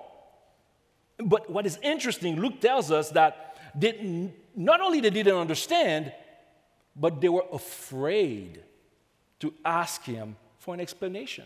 But 1.20 1.50
what 1.50 1.66
is 1.66 1.80
interesting, 1.82 2.40
Luke 2.40 2.62
tells 2.62 2.92
us 2.92 3.10
that 3.12 3.58
they, 3.76 4.32
not 4.56 4.82
only 4.82 5.02
they 5.02 5.10
didn't 5.10 5.36
understand, 5.36 6.14
but 6.96 7.22
they 7.22 7.30
were 7.30 7.46
afraid 7.52 8.64
to 9.40 9.54
ask 9.64 10.04
him 10.04 10.36
for 10.60 10.74
an 10.74 10.80
explanation. 10.80 11.46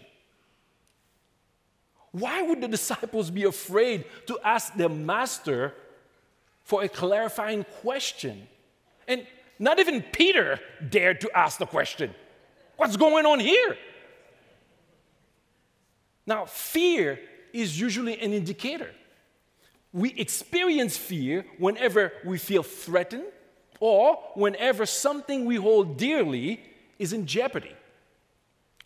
Why 2.12 2.42
would 2.42 2.62
the 2.62 2.68
disciples 2.68 3.32
be 3.32 3.44
afraid 3.44 4.06
to 4.28 4.38
ask 4.44 4.74
their 4.74 4.90
master 4.90 5.74
for 6.64 6.84
a 6.84 6.90
clarifying 6.90 7.64
question? 7.82 8.48
And 9.08 9.26
not 9.60 9.80
even 9.80 10.02
Peter 10.02 10.60
dared 10.90 11.22
to 11.22 11.32
ask 11.38 11.58
the 11.58 11.66
question 11.66 12.14
What's 12.78 12.98
going 12.98 13.26
on 13.26 13.40
here? 13.40 13.78
Now, 16.26 16.46
fear 16.46 17.20
is 17.54 17.80
usually 17.80 18.20
an 18.20 18.34
indicator. 18.34 18.92
We 19.94 20.14
experience 20.14 20.96
fear 20.98 21.46
whenever 21.58 22.14
we 22.24 22.38
feel 22.38 22.64
threatened 22.64 23.26
or 23.80 24.16
whenever 24.36 24.86
something 24.86 25.46
we 25.46 25.56
hold 25.56 25.98
dearly 25.98 26.62
is 26.98 27.14
in 27.14 27.26
jeopardy. 27.26 27.76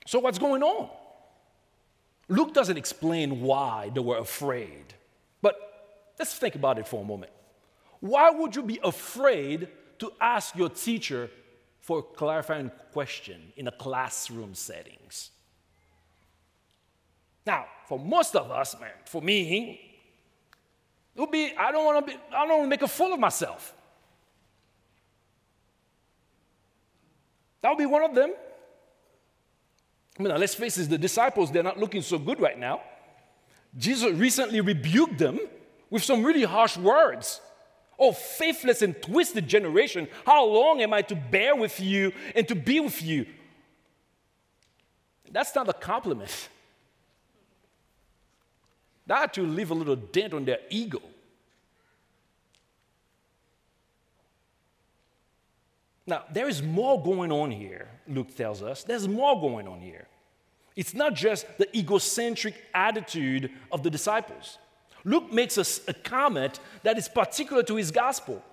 So, 0.08 0.20
what's 0.20 0.40
going 0.40 0.64
on? 0.64 0.90
Luke 2.28 2.54
doesn't 2.54 2.78
explain 2.78 3.42
why 3.42 3.92
they 3.94 4.00
were 4.00 4.18
afraid, 4.18 4.94
but 5.42 5.56
let's 6.18 6.34
think 6.34 6.56
about 6.56 6.80
it 6.80 6.88
for 6.88 7.02
a 7.02 7.06
moment. 7.06 7.32
Why 8.00 8.32
would 8.32 8.56
you 8.56 8.64
be 8.64 8.80
afraid 8.84 9.68
to 10.00 10.12
ask 10.20 10.56
your 10.56 10.70
teacher 10.70 11.30
for 11.82 12.00
a 12.00 12.04
clarifying 12.04 12.72
question 12.94 13.54
in 13.58 13.68
a 13.68 13.72
classroom 13.72 14.56
settings? 14.56 15.32
Now, 17.46 17.66
for 17.88 18.00
most 18.00 18.36
of 18.36 18.50
us, 18.50 18.80
man, 18.80 18.92
for 19.06 19.22
me, 19.22 19.95
it 21.16 21.22
would 21.22 21.32
be, 21.32 21.54
I 21.58 21.72
don't 21.72 21.86
want 21.86 22.06
to 22.06 22.14
be, 22.14 22.20
I 22.36 22.46
don't 22.46 22.50
want 22.50 22.64
to 22.64 22.70
make 22.70 22.82
a 22.82 22.88
fool 22.88 23.14
of 23.14 23.20
myself. 23.20 23.74
That 27.62 27.70
would 27.70 27.78
be 27.78 27.86
one 27.86 28.04
of 28.04 28.14
them. 28.14 28.34
I 30.20 30.24
mean, 30.24 30.38
let's 30.38 30.56
face 30.56 30.78
it, 30.78 30.90
the 30.90 30.98
disciples, 30.98 31.52
they're 31.52 31.64
not 31.64 31.80
looking 31.80 32.02
so 32.02 32.18
good 32.18 32.40
right 32.40 32.58
now. 32.58 32.82
Jesus 33.78 34.12
recently 34.14 34.62
rebuked 34.62 35.18
them 35.18 35.40
with 35.90 36.04
some 36.04 36.24
really 36.24 36.44
harsh 36.44 36.78
words. 36.78 37.42
Oh, 37.98 38.12
faithless 38.12 38.82
and 38.82 39.02
twisted 39.02 39.48
generation, 39.48 40.08
how 40.26 40.46
long 40.46 40.82
am 40.82 40.94
I 40.94 41.02
to 41.04 41.16
bear 41.16 41.56
with 41.56 41.80
you 41.80 42.12
and 42.36 42.48
to 42.48 42.56
be 42.56 42.80
with 42.80 43.02
you? 43.02 43.26
That's 45.32 45.56
not 45.56 45.68
a 45.68 45.74
compliment. 45.74 46.50
That 49.08 49.34
to 49.36 49.44
leave 49.44 49.72
a 49.72 49.74
little 49.74 49.96
dent 49.96 50.34
on 50.34 50.46
their 50.46 50.60
ego. 50.70 51.02
Now, 56.08 56.24
there 56.32 56.48
is 56.48 56.62
more 56.62 57.02
going 57.02 57.32
on 57.32 57.50
here, 57.52 57.88
Luke 58.08 58.36
tells 58.36 58.62
us. 58.62 58.84
There's 58.84 59.08
more 59.08 59.40
going 59.40 59.68
on 59.68 59.82
here. 59.82 60.08
It's 60.76 60.94
not 60.94 61.14
just 61.16 61.46
the 61.58 61.76
egocentric 61.76 62.56
attitude 62.74 63.50
of 63.72 63.82
the 63.82 63.90
disciples. 63.90 64.58
Luke 65.04 65.32
makes 65.32 65.58
us 65.58 65.80
a 65.88 65.94
comment 65.94 66.60
that 66.84 66.98
is 66.98 67.08
particular 67.08 67.64
to 67.64 67.76
his 67.76 67.92
gospel. 67.92 68.44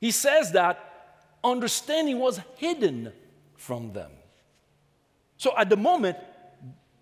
He 0.00 0.10
says 0.10 0.52
that 0.52 1.18
understanding 1.44 2.18
was 2.18 2.40
hidden 2.56 3.12
from 3.56 3.92
them. 3.92 4.10
So 5.36 5.56
at 5.56 5.68
the 5.68 5.76
moment, 5.76 6.16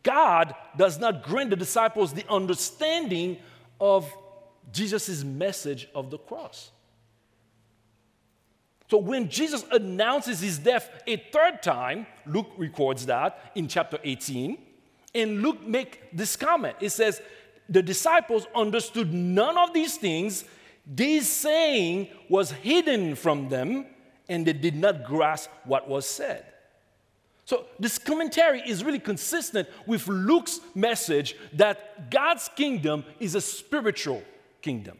God 0.02 0.54
does 0.76 0.98
not 0.98 1.22
grant 1.22 1.50
the 1.50 1.56
disciples 1.56 2.12
the 2.12 2.28
understanding 2.28 3.38
of 3.80 4.11
Jesus' 4.72 5.24
message 5.24 5.88
of 5.94 6.11
the 6.11 6.18
cross. 6.18 6.70
So 8.90 8.98
when 8.98 9.28
Jesus 9.28 9.64
announces 9.70 10.40
his 10.40 10.58
death 10.58 10.90
a 11.06 11.16
third 11.16 11.62
time, 11.62 12.06
Luke 12.26 12.50
records 12.56 13.06
that 13.06 13.52
in 13.54 13.68
chapter 13.68 13.98
18, 14.02 14.56
and 15.14 15.42
Luke 15.42 15.66
make 15.66 16.16
this 16.16 16.37
comment. 16.37 16.76
It 16.80 16.90
says, 16.90 17.20
the 17.68 17.82
disciples 17.82 18.46
understood 18.54 19.12
none 19.12 19.58
of 19.58 19.74
these 19.74 19.96
things. 19.96 20.44
This 20.87 21.28
saying 21.28 22.08
was 22.30 22.50
hidden 22.50 23.14
from 23.14 23.50
them, 23.50 23.87
and 24.28 24.46
they 24.46 24.54
did 24.54 24.74
not 24.74 25.04
grasp 25.04 25.50
what 25.64 25.87
was 25.87 26.06
said. 26.06 26.46
So, 27.48 27.64
this 27.78 27.96
commentary 27.96 28.61
is 28.61 28.84
really 28.84 28.98
consistent 28.98 29.68
with 29.87 30.06
Luke's 30.06 30.61
message 30.74 31.34
that 31.54 32.11
God's 32.11 32.50
kingdom 32.54 33.04
is 33.20 33.34
a 33.34 33.40
spiritual 33.40 34.22
kingdom. 34.61 34.98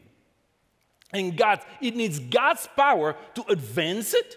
And 1.13 1.37
God, 1.37 1.59
it 1.79 1.95
needs 1.95 2.17
God's 2.17 2.67
power 2.75 3.15
to 3.35 3.43
advance 3.49 4.15
it, 4.15 4.35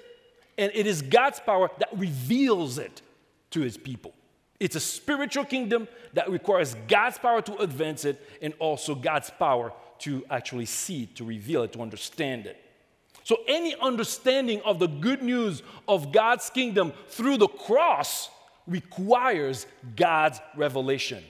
and 0.58 0.70
it 0.74 0.86
is 0.86 1.00
God's 1.00 1.40
power 1.40 1.70
that 1.78 1.88
reveals 1.96 2.76
it 2.76 3.00
to 3.52 3.62
his 3.62 3.78
people. 3.78 4.12
It's 4.60 4.76
a 4.76 4.80
spiritual 4.80 5.46
kingdom 5.46 5.88
that 6.12 6.30
requires 6.30 6.76
God's 6.88 7.16
power 7.16 7.40
to 7.40 7.56
advance 7.62 8.04
it 8.04 8.20
and 8.42 8.52
also 8.58 8.94
God's 8.94 9.30
power 9.30 9.72
to 10.00 10.22
actually 10.28 10.66
see 10.66 11.04
it, 11.04 11.16
to 11.16 11.24
reveal 11.24 11.62
it, 11.62 11.72
to 11.72 11.80
understand 11.80 12.44
it. 12.44 12.61
So, 13.24 13.38
any 13.46 13.74
understanding 13.80 14.60
of 14.64 14.78
the 14.78 14.88
good 14.88 15.22
news 15.22 15.62
of 15.86 16.12
God's 16.12 16.50
kingdom 16.50 16.92
through 17.08 17.38
the 17.38 17.48
cross 17.48 18.30
requires 18.66 19.66
God's 19.96 20.40
revelation. 20.56 21.22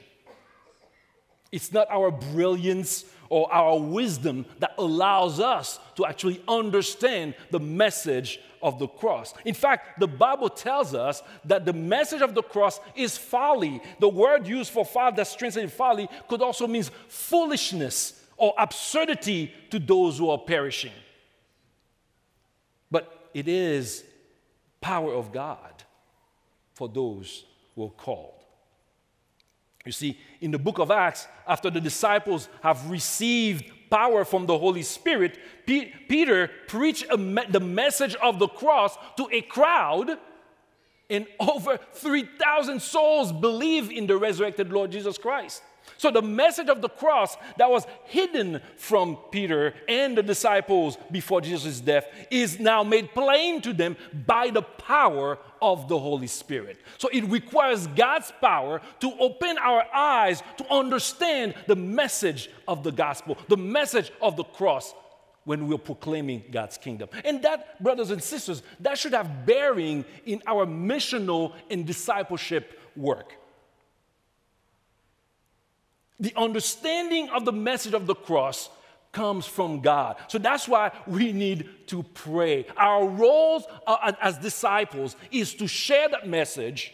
It's 1.50 1.72
not 1.72 1.86
our 1.90 2.10
brilliance 2.10 3.04
or 3.28 3.52
our 3.52 3.78
wisdom 3.78 4.46
that 4.58 4.74
allows 4.78 5.40
us 5.40 5.78
to 5.96 6.06
actually 6.06 6.42
understand 6.48 7.34
the 7.50 7.60
message 7.60 8.40
of 8.62 8.78
the 8.78 8.86
cross. 8.86 9.34
In 9.44 9.54
fact, 9.54 10.00
the 10.00 10.06
Bible 10.06 10.48
tells 10.48 10.94
us 10.94 11.22
that 11.44 11.64
the 11.64 11.72
message 11.72 12.22
of 12.22 12.34
the 12.34 12.42
cross 12.42 12.80
is 12.94 13.18
folly. 13.18 13.82
The 14.00 14.08
word 14.08 14.46
used 14.46 14.70
for 14.70 14.84
folly, 14.84 15.14
that's 15.16 15.34
translated 15.34 15.72
folly, 15.72 16.08
could 16.28 16.42
also 16.42 16.66
mean 16.66 16.84
foolishness 17.08 18.22
or 18.36 18.54
absurdity 18.58 19.52
to 19.70 19.78
those 19.78 20.18
who 20.18 20.30
are 20.30 20.38
perishing. 20.38 20.92
It 23.34 23.48
is 23.48 24.04
power 24.80 25.12
of 25.14 25.32
God 25.32 25.84
for 26.74 26.88
those 26.88 27.44
who 27.74 27.84
are 27.84 27.90
called. 27.90 28.42
You 29.84 29.92
see, 29.92 30.18
in 30.40 30.50
the 30.50 30.58
book 30.58 30.78
of 30.78 30.90
Acts, 30.90 31.26
after 31.46 31.70
the 31.70 31.80
disciples 31.80 32.48
have 32.62 32.88
received 32.88 33.64
power 33.90 34.24
from 34.24 34.46
the 34.46 34.56
Holy 34.56 34.82
Spirit, 34.82 35.38
P- 35.66 35.92
Peter 36.08 36.50
preached 36.68 37.10
me- 37.18 37.44
the 37.48 37.60
message 37.60 38.14
of 38.16 38.38
the 38.38 38.48
cross 38.48 38.96
to 39.16 39.28
a 39.32 39.42
crowd, 39.42 40.18
and 41.10 41.26
over 41.40 41.78
3,000 41.92 42.80
souls 42.80 43.32
believe 43.32 43.90
in 43.90 44.06
the 44.06 44.16
resurrected 44.16 44.72
Lord 44.72 44.92
Jesus 44.92 45.18
Christ. 45.18 45.62
So, 45.96 46.10
the 46.10 46.22
message 46.22 46.68
of 46.68 46.82
the 46.82 46.88
cross 46.88 47.36
that 47.58 47.70
was 47.70 47.86
hidden 48.04 48.60
from 48.76 49.16
Peter 49.30 49.74
and 49.88 50.16
the 50.16 50.22
disciples 50.22 50.98
before 51.10 51.40
Jesus' 51.40 51.80
death 51.80 52.06
is 52.30 52.58
now 52.58 52.82
made 52.82 53.14
plain 53.14 53.60
to 53.62 53.72
them 53.72 53.96
by 54.26 54.50
the 54.50 54.62
power 54.62 55.38
of 55.60 55.88
the 55.88 55.98
Holy 55.98 56.26
Spirit. 56.26 56.78
So, 56.98 57.08
it 57.12 57.24
requires 57.24 57.86
God's 57.88 58.32
power 58.40 58.80
to 59.00 59.12
open 59.18 59.58
our 59.58 59.84
eyes 59.94 60.42
to 60.56 60.72
understand 60.72 61.54
the 61.66 61.76
message 61.76 62.50
of 62.66 62.82
the 62.82 62.92
gospel, 62.92 63.38
the 63.48 63.56
message 63.56 64.10
of 64.20 64.36
the 64.36 64.44
cross 64.44 64.94
when 65.44 65.66
we're 65.66 65.78
proclaiming 65.78 66.44
God's 66.50 66.78
kingdom. 66.78 67.08
And 67.24 67.42
that, 67.42 67.82
brothers 67.82 68.10
and 68.10 68.22
sisters, 68.22 68.62
that 68.80 68.98
should 68.98 69.12
have 69.12 69.44
bearing 69.44 70.04
in 70.24 70.42
our 70.46 70.66
missional 70.66 71.52
and 71.70 71.86
discipleship 71.86 72.78
work. 72.96 73.34
The 76.20 76.32
understanding 76.36 77.28
of 77.30 77.44
the 77.44 77.52
message 77.52 77.94
of 77.94 78.06
the 78.06 78.14
cross 78.14 78.68
comes 79.12 79.46
from 79.46 79.80
God. 79.80 80.16
So 80.28 80.38
that's 80.38 80.66
why 80.66 80.90
we 81.06 81.32
need 81.32 81.68
to 81.88 82.02
pray. 82.02 82.66
Our 82.76 83.06
roles 83.06 83.64
as 83.86 84.38
disciples 84.38 85.16
is 85.30 85.54
to 85.54 85.66
share 85.68 86.08
that 86.08 86.26
message, 86.26 86.92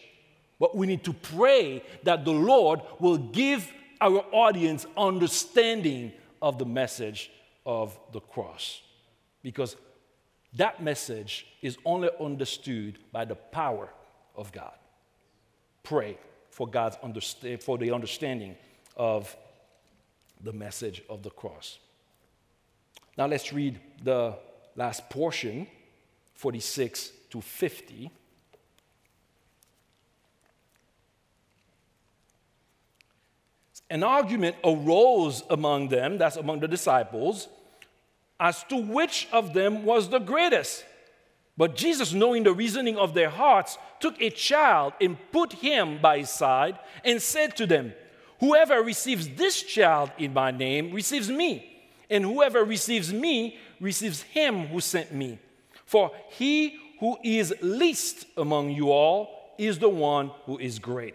but 0.59 0.77
we 0.77 0.87
need 0.87 1.05
to 1.05 1.13
pray 1.13 1.83
that 2.03 2.25
the 2.25 2.33
Lord 2.33 2.81
will 2.99 3.19
give 3.19 3.73
our 4.01 4.25
audience 4.33 4.87
understanding 4.97 6.13
of 6.43 6.59
the 6.59 6.67
message 6.67 7.31
of 7.65 7.99
the 8.13 8.21
cross. 8.21 8.83
Because 9.43 9.77
that 10.55 10.83
message 10.83 11.47
is 11.63 11.77
only 11.85 12.09
understood 12.21 12.99
by 13.13 13.25
the 13.25 13.35
power 13.35 13.89
of 14.35 14.51
God. 14.53 14.73
Pray 15.83 16.19
for 16.51 16.67
God's 16.67 16.97
understand, 17.03 17.63
for 17.63 17.79
the 17.79 17.93
understanding 17.93 18.57
of 18.99 19.37
the 20.43 20.53
message 20.53 21.03
of 21.09 21.23
the 21.23 21.31
cross. 21.31 21.79
Now 23.17 23.27
let's 23.27 23.53
read 23.53 23.81
the 24.03 24.35
last 24.77 25.09
portion, 25.11 25.67
46 26.35 27.11
to 27.31 27.41
50. 27.41 28.11
An 33.91 34.03
argument 34.03 34.57
arose 34.63 35.43
among 35.49 35.89
them, 35.89 36.19
that's 36.19 36.37
among 36.37 36.61
the 36.61 36.69
disciples, 36.69 37.49
as 38.39 38.63
to 38.65 38.77
which 38.77 39.27
of 39.33 39.55
them 39.55 39.85
was 39.85 40.11
the 40.11 40.19
greatest. 40.19 40.85
But 41.57 41.75
Jesus, 41.75 42.13
knowing 42.13 42.45
the 42.45 42.53
reasoning 42.53 42.97
of 42.97 43.15
their 43.15 43.31
hearts, 43.31 43.79
took 43.99 44.21
a 44.23 44.31
child 44.31 44.93
and 45.01 45.17
put 45.33 45.55
him 45.55 45.99
by 46.01 46.19
his 46.19 46.31
side 46.31 46.79
and 47.05 47.21
said 47.21 47.57
to 47.57 47.67
them, 47.67 47.95
Whoever 48.41 48.83
receives 48.83 49.29
this 49.29 49.63
child 49.63 50.11
in 50.19 50.33
my 50.33 50.51
name 50.51 50.93
receives 50.93 51.31
me, 51.31 51.81
and 52.09 52.25
whoever 52.25 52.65
receives 52.65 53.13
me 53.13 53.59
receives 53.81 54.23
him 54.23 54.67
who 54.67 54.81
sent 54.81 55.13
me. 55.13 55.39
For 55.85 56.13
he 56.31 56.79
who 57.01 57.17
is 57.23 57.55
least 57.61 58.27
among 58.37 58.71
you 58.71 58.91
all 58.91 59.55
is 59.59 59.79
the 59.79 59.89
one 59.89 60.31
who 60.45 60.59
is 60.59 60.79
great. 60.79 61.15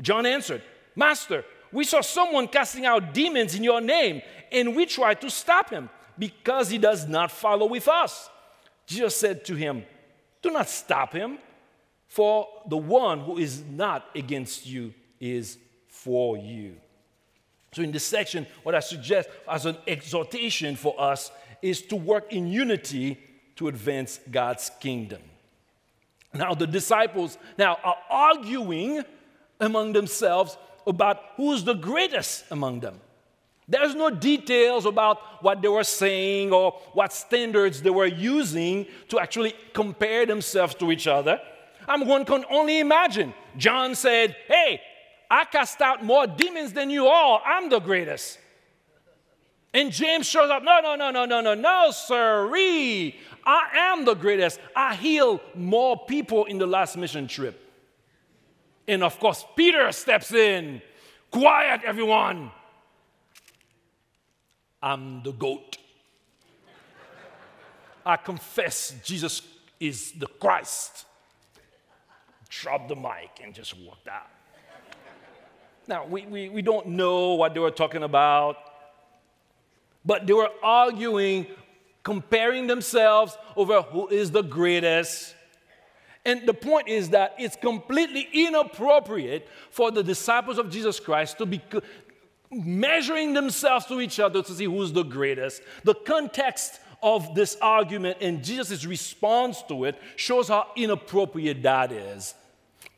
John 0.00 0.26
answered, 0.26 0.62
Master, 0.94 1.44
we 1.72 1.84
saw 1.84 2.00
someone 2.00 2.48
casting 2.48 2.86
out 2.86 3.14
demons 3.14 3.54
in 3.54 3.64
your 3.64 3.80
name, 3.80 4.22
and 4.50 4.74
we 4.74 4.86
tried 4.86 5.20
to 5.20 5.30
stop 5.30 5.70
him 5.70 5.88
because 6.18 6.70
he 6.70 6.78
does 6.78 7.06
not 7.06 7.30
follow 7.30 7.66
with 7.66 7.88
us. 7.88 8.28
Jesus 8.86 9.16
said 9.16 9.44
to 9.46 9.54
him, 9.54 9.84
Do 10.42 10.50
not 10.50 10.68
stop 10.68 11.12
him, 11.12 11.38
for 12.08 12.48
the 12.68 12.76
one 12.76 13.20
who 13.20 13.38
is 13.38 13.62
not 13.62 14.04
against 14.14 14.66
you 14.66 14.92
is 15.20 15.58
for 16.02 16.36
you. 16.36 16.76
So, 17.72 17.82
in 17.82 17.92
this 17.92 18.04
section, 18.04 18.46
what 18.62 18.74
I 18.74 18.80
suggest 18.80 19.28
as 19.48 19.66
an 19.66 19.76
exhortation 19.86 20.76
for 20.76 21.00
us 21.00 21.30
is 21.62 21.82
to 21.82 21.96
work 21.96 22.32
in 22.32 22.48
unity 22.48 23.18
to 23.56 23.68
advance 23.68 24.18
God's 24.30 24.70
kingdom. 24.80 25.22
Now, 26.32 26.54
the 26.54 26.66
disciples 26.66 27.38
now 27.58 27.78
are 27.84 27.96
arguing 28.08 29.04
among 29.60 29.92
themselves 29.92 30.56
about 30.86 31.20
who's 31.36 31.64
the 31.64 31.74
greatest 31.74 32.44
among 32.50 32.80
them. 32.80 33.00
There's 33.68 33.94
no 33.94 34.10
details 34.10 34.86
about 34.86 35.42
what 35.42 35.62
they 35.62 35.68
were 35.68 35.84
saying 35.84 36.52
or 36.52 36.72
what 36.92 37.12
standards 37.12 37.82
they 37.82 37.90
were 37.90 38.06
using 38.06 38.86
to 39.08 39.20
actually 39.20 39.54
compare 39.72 40.26
themselves 40.26 40.74
to 40.76 40.90
each 40.90 41.06
other. 41.06 41.40
I'm 41.86 42.06
one 42.06 42.24
can 42.24 42.44
only 42.50 42.80
imagine. 42.80 43.32
John 43.56 43.94
said, 43.94 44.36
Hey, 44.48 44.80
I 45.30 45.44
cast 45.44 45.80
out 45.80 46.04
more 46.04 46.26
demons 46.26 46.72
than 46.72 46.90
you 46.90 47.06
all. 47.06 47.40
I'm 47.46 47.68
the 47.68 47.78
greatest. 47.78 48.38
And 49.72 49.92
James 49.92 50.26
shows 50.26 50.50
up. 50.50 50.64
No, 50.64 50.80
no, 50.80 50.96
no, 50.96 51.10
no, 51.10 51.24
no, 51.24 51.40
no, 51.40 51.54
no, 51.54 51.90
sirree. 51.92 53.16
I 53.46 53.68
am 53.74 54.04
the 54.04 54.14
greatest. 54.14 54.58
I 54.74 54.96
heal 54.96 55.40
more 55.54 56.04
people 56.06 56.46
in 56.46 56.58
the 56.58 56.66
last 56.66 56.96
mission 56.96 57.28
trip. 57.28 57.58
And 58.88 59.04
of 59.04 59.20
course, 59.20 59.44
Peter 59.54 59.92
steps 59.92 60.32
in. 60.32 60.82
Quiet, 61.30 61.82
everyone. 61.84 62.50
I'm 64.82 65.22
the 65.22 65.32
goat. 65.32 65.78
I 68.04 68.16
confess 68.16 68.94
Jesus 69.04 69.42
is 69.78 70.12
the 70.12 70.26
Christ. 70.26 71.04
Drop 72.48 72.88
the 72.88 72.96
mic 72.96 73.40
and 73.44 73.54
just 73.54 73.78
walked 73.78 74.08
out. 74.08 74.26
Now, 75.90 76.06
we, 76.06 76.24
we, 76.24 76.48
we 76.48 76.62
don't 76.62 76.86
know 76.86 77.34
what 77.34 77.52
they 77.52 77.58
were 77.58 77.72
talking 77.72 78.04
about, 78.04 78.56
but 80.04 80.24
they 80.24 80.32
were 80.32 80.48
arguing, 80.62 81.48
comparing 82.04 82.68
themselves 82.68 83.36
over 83.56 83.82
who 83.82 84.06
is 84.06 84.30
the 84.30 84.42
greatest. 84.42 85.34
And 86.24 86.46
the 86.46 86.54
point 86.54 86.86
is 86.86 87.08
that 87.08 87.34
it's 87.40 87.56
completely 87.56 88.28
inappropriate 88.32 89.48
for 89.70 89.90
the 89.90 90.04
disciples 90.04 90.58
of 90.58 90.70
Jesus 90.70 91.00
Christ 91.00 91.38
to 91.38 91.46
be 91.46 91.60
measuring 92.52 93.34
themselves 93.34 93.86
to 93.86 94.00
each 94.00 94.20
other 94.20 94.44
to 94.44 94.52
see 94.52 94.66
who's 94.66 94.92
the 94.92 95.02
greatest. 95.02 95.60
The 95.82 95.94
context 95.94 96.78
of 97.02 97.34
this 97.34 97.56
argument 97.60 98.18
and 98.20 98.44
Jesus' 98.44 98.84
response 98.84 99.60
to 99.62 99.86
it 99.86 100.00
shows 100.14 100.46
how 100.46 100.68
inappropriate 100.76 101.64
that 101.64 101.90
is. 101.90 102.34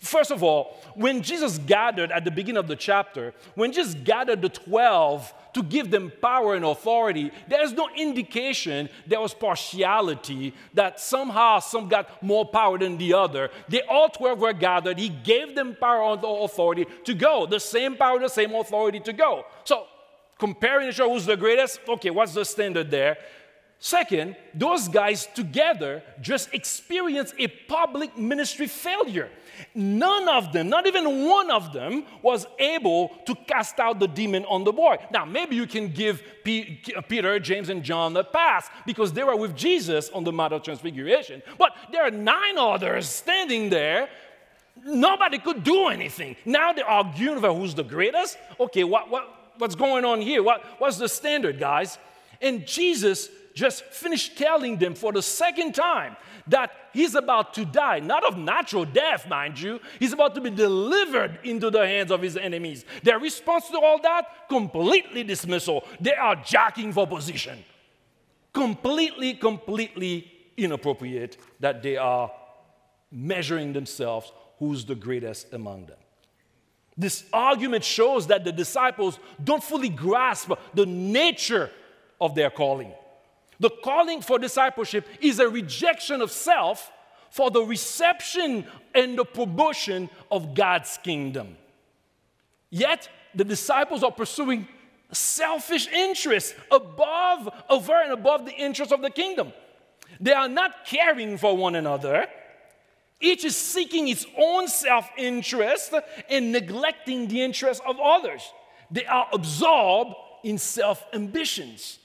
First 0.02 0.32
of 0.32 0.42
all, 0.42 0.76
when 0.96 1.22
Jesus 1.22 1.58
gathered 1.58 2.10
at 2.10 2.24
the 2.24 2.32
beginning 2.32 2.58
of 2.58 2.66
the 2.66 2.74
chapter, 2.74 3.32
when 3.54 3.70
Jesus 3.70 3.94
gathered 3.94 4.42
the 4.42 4.48
12 4.48 5.32
to 5.54 5.62
give 5.62 5.92
them 5.92 6.10
power 6.20 6.56
and 6.56 6.64
authority, 6.64 7.30
there's 7.46 7.72
no 7.72 7.88
indication 7.96 8.88
there 9.06 9.20
was 9.20 9.32
partiality, 9.32 10.54
that 10.74 10.98
somehow 10.98 11.60
some 11.60 11.88
got 11.88 12.20
more 12.20 12.44
power 12.44 12.78
than 12.78 12.98
the 12.98 13.14
other. 13.14 13.50
They 13.68 13.82
all 13.82 14.08
12 14.08 14.40
were 14.40 14.52
gathered. 14.52 14.98
He 14.98 15.08
gave 15.08 15.54
them 15.54 15.76
power 15.78 16.14
and 16.14 16.24
authority 16.24 16.84
to 17.04 17.14
go, 17.14 17.46
the 17.46 17.60
same 17.60 17.94
power, 17.94 18.18
the 18.18 18.28
same 18.28 18.52
authority 18.56 18.98
to 18.98 19.12
go. 19.12 19.46
So, 19.62 19.86
comparing 20.36 20.88
to 20.88 20.92
show 20.92 21.12
who's 21.12 21.26
the 21.26 21.36
greatest, 21.36 21.78
okay, 21.88 22.10
what's 22.10 22.34
the 22.34 22.44
standard 22.44 22.90
there? 22.90 23.18
Second, 23.84 24.36
those 24.54 24.86
guys 24.86 25.26
together 25.34 26.04
just 26.20 26.54
experienced 26.54 27.34
a 27.36 27.48
public 27.48 28.16
ministry 28.16 28.68
failure. 28.68 29.28
None 29.74 30.28
of 30.28 30.52
them, 30.52 30.68
not 30.68 30.86
even 30.86 31.26
one 31.26 31.50
of 31.50 31.72
them, 31.72 32.04
was 32.22 32.46
able 32.60 33.08
to 33.26 33.34
cast 33.34 33.80
out 33.80 33.98
the 33.98 34.06
demon 34.06 34.44
on 34.44 34.62
the 34.62 34.72
boy. 34.72 34.98
Now, 35.10 35.24
maybe 35.24 35.56
you 35.56 35.66
can 35.66 35.88
give 35.88 36.22
P- 36.44 36.80
Peter, 37.08 37.40
James, 37.40 37.70
and 37.70 37.82
John 37.82 38.16
a 38.16 38.22
pass 38.22 38.70
because 38.86 39.12
they 39.12 39.24
were 39.24 39.34
with 39.34 39.56
Jesus 39.56 40.10
on 40.10 40.22
the 40.22 40.30
Mount 40.30 40.52
of 40.52 40.62
Transfiguration. 40.62 41.42
But 41.58 41.72
there 41.90 42.04
are 42.04 42.10
nine 42.12 42.58
others 42.58 43.08
standing 43.08 43.68
there. 43.68 44.08
Nobody 44.84 45.38
could 45.40 45.64
do 45.64 45.88
anything. 45.88 46.36
Now 46.44 46.72
they're 46.72 46.88
arguing 46.88 47.36
over 47.36 47.52
who's 47.52 47.74
the 47.74 47.82
greatest. 47.82 48.38
Okay, 48.60 48.84
what, 48.84 49.10
what, 49.10 49.28
what's 49.58 49.74
going 49.74 50.04
on 50.04 50.20
here? 50.20 50.40
What, 50.40 50.62
what's 50.78 50.98
the 50.98 51.08
standard, 51.08 51.58
guys? 51.58 51.98
And 52.40 52.64
Jesus 52.64 53.28
just 53.54 53.84
finished 53.84 54.38
telling 54.38 54.78
them 54.78 54.94
for 54.94 55.12
the 55.12 55.22
second 55.22 55.74
time 55.74 56.16
that 56.46 56.70
he's 56.92 57.14
about 57.14 57.54
to 57.54 57.64
die, 57.64 58.00
not 58.00 58.24
of 58.24 58.36
natural 58.36 58.84
death, 58.84 59.28
mind 59.28 59.60
you. 59.60 59.80
He's 59.98 60.12
about 60.12 60.34
to 60.34 60.40
be 60.40 60.50
delivered 60.50 61.38
into 61.44 61.70
the 61.70 61.86
hands 61.86 62.10
of 62.10 62.22
his 62.22 62.36
enemies. 62.36 62.84
Their 63.02 63.18
response 63.18 63.68
to 63.68 63.78
all 63.78 64.00
that? 64.02 64.48
Completely 64.48 65.22
dismissal. 65.22 65.84
They 66.00 66.14
are 66.14 66.36
jacking 66.36 66.92
for 66.92 67.06
position. 67.06 67.64
Completely, 68.52 69.34
completely 69.34 70.30
inappropriate 70.56 71.36
that 71.60 71.82
they 71.82 71.96
are 71.96 72.30
measuring 73.10 73.72
themselves 73.72 74.32
who's 74.58 74.84
the 74.84 74.94
greatest 74.94 75.52
among 75.52 75.86
them. 75.86 75.96
This 76.96 77.24
argument 77.32 77.84
shows 77.84 78.26
that 78.26 78.44
the 78.44 78.52
disciples 78.52 79.18
don't 79.42 79.62
fully 79.62 79.88
grasp 79.88 80.50
the 80.74 80.86
nature 80.86 81.70
of 82.20 82.34
their 82.34 82.50
calling. 82.50 82.92
The 83.62 83.70
calling 83.70 84.22
for 84.22 84.40
discipleship 84.40 85.06
is 85.20 85.38
a 85.38 85.48
rejection 85.48 86.20
of 86.20 86.32
self 86.32 86.90
for 87.30 87.48
the 87.48 87.62
reception 87.62 88.66
and 88.92 89.16
the 89.16 89.24
promotion 89.24 90.10
of 90.32 90.52
God's 90.52 90.98
kingdom. 91.04 91.56
Yet, 92.70 93.08
the 93.36 93.44
disciples 93.44 94.02
are 94.02 94.10
pursuing 94.10 94.66
selfish 95.12 95.86
interests 95.86 96.54
above, 96.72 97.48
over 97.70 97.92
and 98.02 98.12
above 98.12 98.46
the 98.46 98.52
interests 98.52 98.92
of 98.92 99.00
the 99.00 99.10
kingdom. 99.10 99.52
They 100.18 100.32
are 100.32 100.48
not 100.48 100.84
caring 100.84 101.38
for 101.38 101.56
one 101.56 101.76
another. 101.76 102.26
Each 103.20 103.44
is 103.44 103.54
seeking 103.54 104.08
its 104.08 104.26
own 104.36 104.66
self 104.66 105.08
interest 105.16 105.94
and 106.28 106.50
neglecting 106.50 107.28
the 107.28 107.40
interests 107.42 107.82
of 107.86 108.00
others. 108.00 108.42
They 108.90 109.06
are 109.06 109.28
absorbed 109.32 110.16
in 110.42 110.58
self 110.58 111.04
ambitions. 111.12 112.00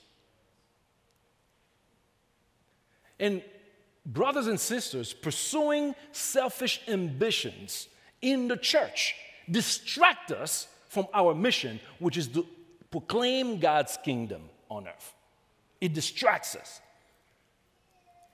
And 3.20 3.42
brothers 4.06 4.48
and 4.48 4.60
sisters, 4.60 5.14
pursuing 5.14 5.96
selfish 6.12 6.82
ambitions 6.88 7.88
in 8.22 8.48
the 8.48 8.58
church 8.58 9.16
distract 9.50 10.32
us 10.32 10.68
from 10.90 11.08
our 11.14 11.36
mission, 11.36 11.80
which 12.00 12.18
is 12.18 12.28
to 12.30 12.46
proclaim 12.90 13.60
God's 13.60 13.98
kingdom 14.04 14.42
on 14.70 14.88
earth. 14.88 15.14
It 15.80 15.94
distracts 15.94 16.56
us. 16.56 16.82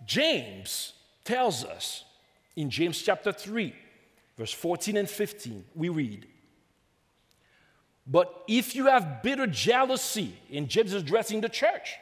James 0.05 0.93
tells 1.23 1.63
us 1.63 2.03
in 2.55 2.69
James 2.69 3.01
chapter 3.01 3.31
3, 3.31 3.73
verse 4.37 4.51
14 4.51 4.97
and 4.97 5.09
15, 5.09 5.65
we 5.75 5.89
read, 5.89 6.27
But 8.05 8.43
if 8.47 8.75
you 8.75 8.87
have 8.87 9.23
bitter 9.23 9.47
jealousy, 9.47 10.35
and 10.51 10.69
James 10.69 10.93
is 10.93 11.01
addressing 11.01 11.41
the 11.41 11.49
church, 11.49 11.95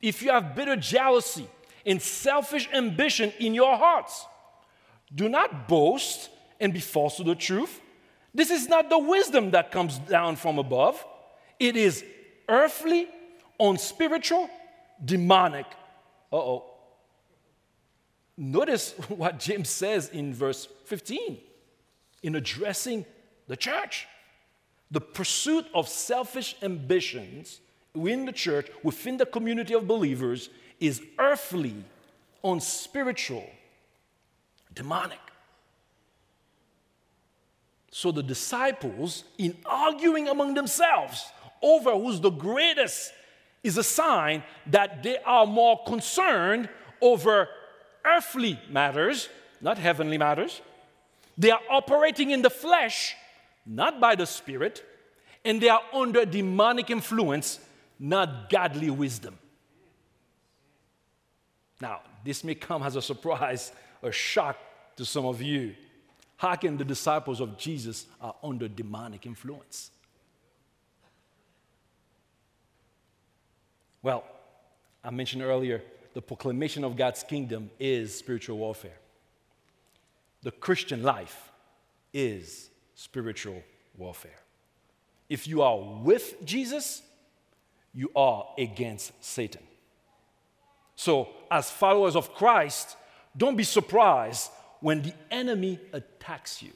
if 0.00 0.22
you 0.22 0.30
have 0.30 0.54
bitter 0.54 0.76
jealousy 0.76 1.48
and 1.86 2.02
selfish 2.02 2.68
ambition 2.74 3.32
in 3.38 3.54
your 3.54 3.76
hearts. 3.76 4.26
Do 5.14 5.28
not 5.28 5.68
boast 5.68 6.28
and 6.60 6.72
be 6.72 6.80
false 6.80 7.16
to 7.16 7.24
the 7.24 7.36
truth. 7.36 7.80
This 8.34 8.50
is 8.50 8.68
not 8.68 8.90
the 8.90 8.98
wisdom 8.98 9.52
that 9.52 9.70
comes 9.70 9.98
down 9.98 10.36
from 10.36 10.58
above, 10.58 11.02
it 11.58 11.76
is 11.76 12.04
earthly, 12.48 13.08
unspiritual, 13.58 14.50
demonic. 15.02 15.66
Uh 16.32 16.36
oh. 16.36 16.64
Notice 18.36 18.92
what 19.08 19.38
James 19.38 19.70
says 19.70 20.10
in 20.10 20.34
verse 20.34 20.68
15 20.84 21.38
in 22.22 22.34
addressing 22.34 23.06
the 23.46 23.56
church. 23.56 24.06
The 24.90 25.00
pursuit 25.00 25.66
of 25.74 25.88
selfish 25.88 26.56
ambitions 26.62 27.60
within 27.94 28.24
the 28.26 28.32
church, 28.32 28.68
within 28.82 29.16
the 29.16 29.26
community 29.26 29.74
of 29.74 29.88
believers, 29.88 30.50
is 30.80 31.02
earthly, 31.18 31.84
unspiritual, 32.44 33.48
demonic. 34.74 35.18
So 37.90 38.12
the 38.12 38.22
disciples, 38.22 39.24
in 39.38 39.56
arguing 39.64 40.28
among 40.28 40.54
themselves 40.54 41.24
over 41.62 41.92
who's 41.92 42.20
the 42.20 42.30
greatest, 42.30 43.12
is 43.62 43.78
a 43.78 43.82
sign 43.82 44.42
that 44.66 45.02
they 45.02 45.16
are 45.24 45.46
more 45.46 45.82
concerned 45.86 46.68
over 47.00 47.48
earthly 48.04 48.60
matters, 48.70 49.28
not 49.60 49.78
heavenly 49.78 50.18
matters. 50.18 50.60
They 51.38 51.50
are 51.50 51.60
operating 51.70 52.30
in 52.30 52.42
the 52.42 52.50
flesh, 52.50 53.16
not 53.64 54.00
by 54.00 54.14
the 54.14 54.26
Spirit, 54.26 54.84
and 55.44 55.60
they 55.60 55.68
are 55.68 55.82
under 55.92 56.24
demonic 56.24 56.90
influence, 56.90 57.60
not 57.98 58.50
godly 58.50 58.90
wisdom. 58.90 59.38
Now, 61.80 62.00
this 62.24 62.42
may 62.42 62.54
come 62.54 62.82
as 62.82 62.96
a 62.96 63.02
surprise 63.02 63.72
or 64.02 64.12
shock 64.12 64.56
to 64.96 65.04
some 65.04 65.26
of 65.26 65.42
you. 65.42 65.74
How 66.36 66.54
can 66.54 66.76
the 66.76 66.84
disciples 66.84 67.40
of 67.40 67.58
Jesus 67.58 68.06
are 68.20 68.34
under 68.42 68.68
demonic 68.68 69.26
influence? 69.26 69.90
Well, 74.02 74.24
I 75.02 75.10
mentioned 75.10 75.42
earlier 75.42 75.82
the 76.14 76.22
proclamation 76.22 76.84
of 76.84 76.96
God's 76.96 77.22
kingdom 77.22 77.70
is 77.78 78.16
spiritual 78.16 78.58
warfare. 78.58 78.98
The 80.42 80.50
Christian 80.50 81.02
life 81.02 81.50
is 82.12 82.70
spiritual 82.94 83.62
warfare. 83.96 84.38
If 85.28 85.46
you 85.46 85.62
are 85.62 85.78
with 85.78 86.44
Jesus, 86.44 87.02
you 87.92 88.10
are 88.14 88.46
against 88.56 89.12
Satan. 89.24 89.62
So, 90.96 91.28
as 91.50 91.70
followers 91.70 92.16
of 92.16 92.34
Christ, 92.34 92.96
don't 93.36 93.56
be 93.56 93.64
surprised 93.64 94.50
when 94.80 95.02
the 95.02 95.12
enemy 95.30 95.78
attacks 95.92 96.62
you. 96.62 96.72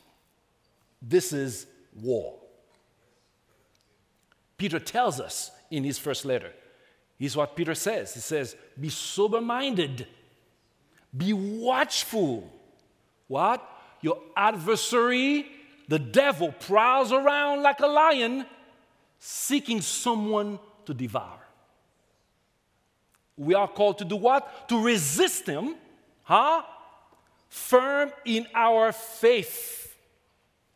This 1.01 1.33
is 1.33 1.66
war. 1.95 2.39
Peter 4.59 4.79
tells 4.79 5.21
us 5.21 5.51
in 5.71 5.85
his 5.85 5.99
first 5.99 6.27
letter. 6.27 6.53
Here's 7.18 7.37
what 7.37 7.57
Peter 7.57 7.75
says 7.75 8.14
He 8.14 8.21
says, 8.21 8.57
Be 8.79 8.91
sober 8.91 9.41
minded, 9.41 10.07
be 11.16 11.33
watchful. 11.33 12.51
What? 13.27 13.66
Your 14.03 14.18
adversary, 14.37 15.47
the 15.89 15.99
devil, 15.99 16.53
prowls 16.53 17.12
around 17.12 17.62
like 17.62 17.81
a 17.81 17.87
lion 17.87 18.47
seeking 19.18 19.81
someone 19.83 20.59
to 20.87 20.95
devour. 20.95 21.39
We 23.41 23.55
are 23.55 23.66
called 23.66 23.97
to 23.99 24.05
do 24.05 24.16
what? 24.16 24.68
To 24.68 24.84
resist 24.84 25.47
him, 25.47 25.74
huh? 26.24 26.62
Firm 27.49 28.12
in 28.26 28.47
our 28.55 28.93
faith, 28.93 29.97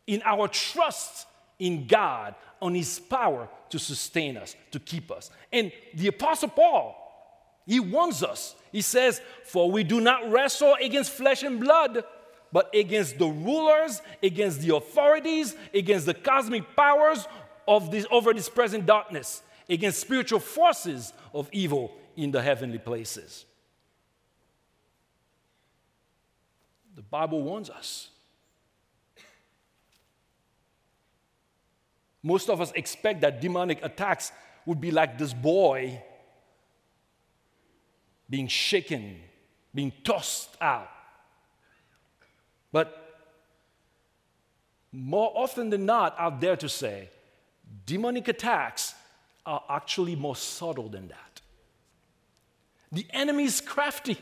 in 0.07 0.23
our 0.25 0.47
trust 0.47 1.27
in 1.59 1.85
God, 1.85 2.33
on 2.59 2.73
his 2.73 2.99
power 2.99 3.47
to 3.69 3.77
sustain 3.77 4.35
us, 4.35 4.55
to 4.71 4.79
keep 4.79 5.11
us. 5.11 5.29
And 5.53 5.71
the 5.93 6.07
Apostle 6.07 6.49
Paul, 6.49 7.61
he 7.67 7.79
warns 7.79 8.23
us. 8.23 8.55
He 8.71 8.81
says, 8.81 9.21
For 9.45 9.69
we 9.69 9.83
do 9.83 10.01
not 10.01 10.31
wrestle 10.31 10.75
against 10.81 11.11
flesh 11.11 11.43
and 11.43 11.59
blood, 11.59 12.03
but 12.51 12.73
against 12.73 13.19
the 13.19 13.27
rulers, 13.27 14.01
against 14.23 14.61
the 14.61 14.75
authorities, 14.75 15.55
against 15.71 16.07
the 16.07 16.15
cosmic 16.15 16.75
powers 16.75 17.27
of 17.67 17.91
this, 17.91 18.07
over 18.09 18.33
this 18.33 18.49
present 18.49 18.87
darkness, 18.87 19.43
against 19.69 19.99
spiritual 19.99 20.39
forces 20.39 21.13
of 21.31 21.47
evil 21.51 21.95
in 22.15 22.31
the 22.31 22.41
heavenly 22.41 22.77
places. 22.77 23.45
The 26.95 27.01
Bible 27.01 27.41
warns 27.41 27.69
us. 27.69 28.09
Most 32.23 32.49
of 32.49 32.59
us 32.59 32.71
expect 32.73 33.21
that 33.21 33.39
demonic 33.39 33.83
attacks 33.83 34.31
would 34.65 34.81
be 34.81 34.89
like 34.91 35.17
this 35.17 35.33
boy 35.33 36.01
being 38.29 38.47
shaken, 38.47 39.17
being 39.73 39.93
tossed 40.03 40.57
out. 40.59 40.89
But 42.71 43.27
more 44.91 45.31
often 45.35 45.69
than 45.69 45.85
not, 45.85 46.15
out 46.17 46.39
dare 46.41 46.55
to 46.57 46.69
say, 46.69 47.09
demonic 47.85 48.27
attacks 48.27 48.95
are 49.45 49.63
actually 49.69 50.15
more 50.15 50.35
subtle 50.35 50.89
than 50.89 51.09
that. 51.09 51.34
The 52.95 53.05
enemy 53.11 53.43
is 53.43 53.59
crafty. 53.59 54.17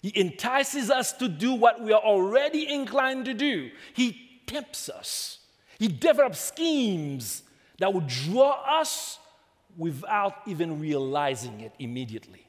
He 0.00 0.12
entices 0.14 0.88
us 0.88 1.12
to 1.14 1.26
do 1.26 1.52
what 1.52 1.82
we 1.82 1.92
are 1.92 2.00
already 2.00 2.72
inclined 2.72 3.24
to 3.24 3.34
do. 3.34 3.70
He 3.92 4.40
tempts 4.46 4.88
us. 4.88 5.40
He 5.76 5.88
develops 5.88 6.38
schemes 6.38 7.42
that 7.78 7.92
will 7.92 8.04
draw 8.06 8.52
us 8.80 9.18
without 9.76 10.36
even 10.46 10.78
realizing 10.78 11.60
it 11.60 11.72
immediately. 11.80 12.46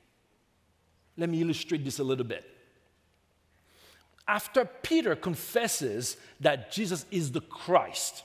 Let 1.18 1.30
me 1.30 1.41
illustrate 1.41 1.84
this 1.84 1.97
a 1.97 2.04
little 2.04 2.26
bit. 2.26 2.47
After 4.28 4.66
Peter 4.66 5.16
confesses 5.16 6.16
that 6.41 6.72
Jesus 6.72 7.08
is 7.10 7.32
the 7.32 7.41
Christ, 7.41 8.24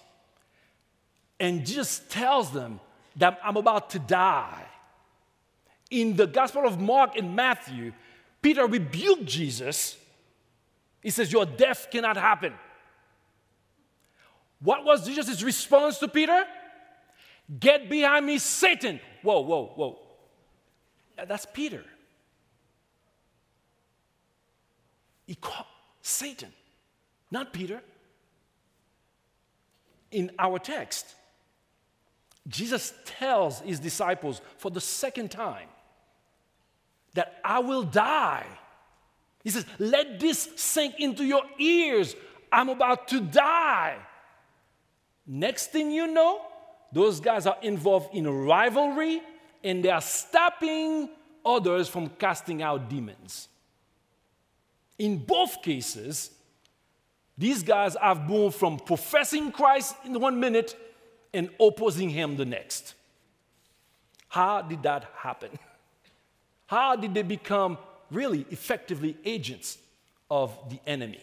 and 1.40 1.64
Jesus 1.64 2.02
tells 2.10 2.50
them 2.50 2.80
that 3.16 3.40
I'm 3.42 3.56
about 3.56 3.88
to 3.90 3.98
die. 3.98 4.66
In 5.90 6.16
the 6.16 6.26
Gospel 6.26 6.66
of 6.66 6.80
Mark 6.80 7.16
and 7.16 7.36
Matthew, 7.36 7.92
Peter 8.42 8.66
rebuked 8.66 9.24
Jesus. 9.24 9.96
He 11.00 11.10
says, 11.10 11.32
Your 11.32 11.46
death 11.46 11.88
cannot 11.90 12.16
happen. 12.16 12.52
What 14.60 14.84
was 14.84 15.06
Jesus' 15.06 15.42
response 15.42 15.98
to 15.98 16.08
Peter? 16.08 16.44
Get 17.60 17.88
behind 17.88 18.26
me, 18.26 18.38
Satan. 18.38 19.00
Whoa, 19.22 19.40
whoa, 19.40 19.72
whoa. 19.76 19.98
That's 21.26 21.46
Peter. 21.46 21.84
He 25.26 25.34
called 25.34 25.66
Satan, 26.02 26.52
not 27.30 27.52
Peter. 27.52 27.80
In 30.10 30.30
our 30.38 30.58
text, 30.58 31.14
Jesus 32.48 32.92
tells 33.04 33.60
his 33.60 33.80
disciples 33.80 34.40
for 34.56 34.70
the 34.70 34.80
second 34.80 35.30
time 35.30 35.68
that 37.16 37.40
I 37.44 37.58
will 37.58 37.82
die. 37.82 38.46
He 39.42 39.50
says, 39.50 39.66
Let 39.78 40.20
this 40.20 40.48
sink 40.56 40.94
into 40.98 41.24
your 41.24 41.42
ears. 41.58 42.16
I'm 42.50 42.68
about 42.68 43.08
to 43.08 43.20
die. 43.20 43.96
Next 45.26 45.72
thing 45.72 45.90
you 45.90 46.06
know, 46.06 46.40
those 46.92 47.20
guys 47.20 47.46
are 47.46 47.56
involved 47.62 48.14
in 48.14 48.28
rivalry 48.28 49.20
and 49.64 49.84
they 49.84 49.90
are 49.90 50.00
stopping 50.00 51.10
others 51.44 51.88
from 51.88 52.08
casting 52.10 52.62
out 52.62 52.88
demons. 52.88 53.48
In 54.98 55.18
both 55.18 55.62
cases, 55.62 56.30
these 57.36 57.62
guys 57.62 57.96
have 58.00 58.28
moved 58.28 58.56
from 58.56 58.78
professing 58.78 59.52
Christ 59.52 59.94
in 60.04 60.18
one 60.18 60.40
minute 60.40 60.74
and 61.34 61.50
opposing 61.60 62.08
him 62.08 62.36
the 62.36 62.46
next. 62.46 62.94
How 64.28 64.62
did 64.62 64.82
that 64.84 65.04
happen? 65.16 65.50
How 66.66 66.96
did 66.96 67.14
they 67.14 67.22
become 67.22 67.78
really 68.10 68.46
effectively 68.50 69.16
agents 69.24 69.78
of 70.30 70.56
the 70.70 70.80
enemy 70.86 71.20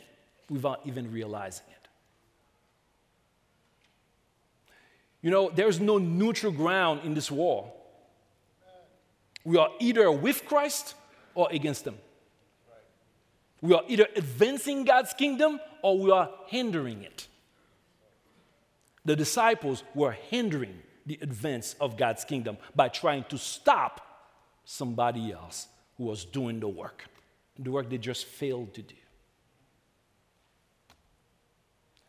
without 0.50 0.82
even 0.86 1.12
realizing 1.12 1.66
it? 1.70 1.88
You 5.22 5.32
know, 5.32 5.50
there's 5.50 5.80
no 5.80 5.98
neutral 5.98 6.52
ground 6.52 7.02
in 7.04 7.14
this 7.14 7.32
war. 7.32 7.72
We 9.46 9.58
are 9.58 9.70
either 9.80 10.12
with 10.12 10.46
Christ 10.46 10.96
or 11.36 11.48
against 11.52 11.86
Him. 11.86 11.98
We 13.62 13.74
are 13.74 13.84
either 13.88 14.08
advancing 14.16 14.84
God's 14.84 15.14
kingdom 15.14 15.60
or 15.82 15.98
we 15.98 16.12
are 16.12 16.30
hindering 16.48 17.04
it 17.04 17.28
the 19.06 19.16
disciples 19.16 19.84
were 19.94 20.12
hindering 20.12 20.80
the 21.06 21.20
advance 21.22 21.76
of 21.82 21.98
God's 21.98 22.24
kingdom 22.24 22.58
by 22.76 22.88
trying 22.88 23.26
to 23.26 23.38
stop 23.38 24.13
somebody 24.66 25.32
else 25.32 25.68
who 25.98 26.06
was 26.06 26.26
doing 26.26 26.60
the 26.60 26.68
work, 26.68 27.06
the 27.58 27.72
work 27.72 27.90
they 27.90 27.98
just 27.98 28.26
failed 28.26 28.74
to 28.74 28.82
do. 28.82 28.96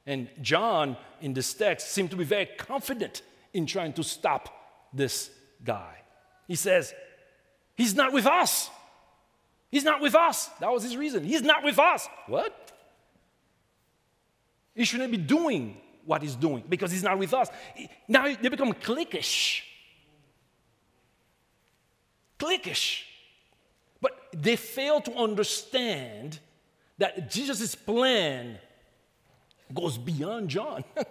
And 0.07 0.28
John, 0.42 0.96
in 1.20 1.32
this 1.32 1.55
text, 1.55 1.90
seemed 1.90 2.11
to 2.11 2.16
be 2.16 2.24
very 2.24 2.46
confident 2.46 3.22
in 3.52 3.66
trying 3.66 3.94
to 3.94 4.05
stop 4.05 4.88
this 4.92 5.30
guy. 5.64 5.96
He 6.46 6.57
says, 6.57 6.92
He's 7.76 7.94
not 7.94 8.12
with 8.12 8.26
us. 8.26 8.70
He's 9.70 9.82
not 9.82 10.00
with 10.00 10.14
us. 10.14 10.48
That 10.61 10.70
was 10.70 10.84
his 10.84 10.96
reason. 10.96 11.24
He's 11.24 11.42
not 11.42 11.64
with 11.64 11.78
us. 11.78 12.09
What? 12.28 12.72
He 14.74 14.84
shouldn't 14.84 15.11
be 15.11 15.16
doing 15.16 15.76
what 16.05 16.22
he's 16.22 16.36
doing 16.36 16.62
because 16.68 16.92
he's 16.92 17.02
not 17.02 17.18
with 17.18 17.34
us. 17.34 17.48
Now 18.07 18.32
they 18.32 18.48
become 18.48 18.72
cliquish. 18.74 19.62
Cliquish. 22.39 23.03
But 24.01 24.12
they 24.32 24.57
fail 24.57 25.01
to 25.03 25.14
understand 25.14 26.39
that 26.99 27.30
Jesus' 27.30 27.74
plan 27.74 28.59
goes 29.72 29.99
beyond 29.99 30.49
John. 30.49 30.85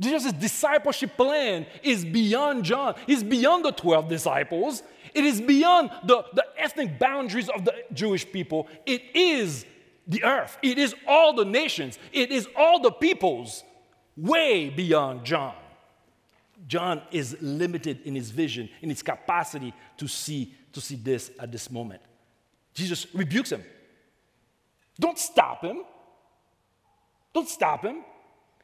Jesus' 0.00 0.32
discipleship 0.32 1.16
plan 1.16 1.66
is 1.82 2.04
beyond 2.04 2.64
John. 2.64 2.94
It's 3.06 3.22
beyond 3.22 3.64
the 3.64 3.72
12 3.72 4.08
disciples. 4.08 4.82
It 5.12 5.24
is 5.24 5.40
beyond 5.40 5.90
the, 6.04 6.24
the 6.32 6.44
ethnic 6.56 6.98
boundaries 6.98 7.48
of 7.48 7.64
the 7.64 7.74
Jewish 7.92 8.30
people. 8.30 8.68
It 8.86 9.02
is 9.14 9.66
the 10.06 10.22
earth. 10.24 10.56
It 10.62 10.78
is 10.78 10.94
all 11.06 11.34
the 11.34 11.44
nations. 11.44 11.98
It 12.12 12.30
is 12.30 12.48
all 12.56 12.80
the 12.80 12.92
peoples 12.92 13.64
way 14.16 14.70
beyond 14.70 15.24
John. 15.24 15.54
John 16.66 17.02
is 17.10 17.36
limited 17.40 18.00
in 18.04 18.14
his 18.14 18.30
vision, 18.30 18.68
in 18.82 18.88
his 18.88 19.02
capacity 19.02 19.72
to 19.96 20.08
see, 20.08 20.54
to 20.72 20.80
see 20.80 20.96
this 20.96 21.30
at 21.38 21.52
this 21.52 21.70
moment. 21.70 22.02
Jesus 22.74 23.06
rebukes 23.14 23.52
him. 23.52 23.64
Don't 24.98 25.18
stop 25.18 25.62
him. 25.62 25.82
Don't 27.32 27.48
stop 27.48 27.84
him. 27.84 28.02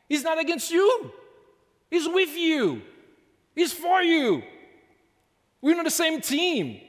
He's 0.09 0.23
not 0.23 0.39
against 0.39 0.71
you, 0.71 1.13
he's 1.91 2.07
with 2.09 2.37
you, 2.37 2.83
he's 3.55 3.73
for 3.73 4.03
you. 4.03 4.43
We're 5.63 5.79
on 5.79 5.85
the 5.85 5.91
same 5.91 6.21
team. 6.21 6.81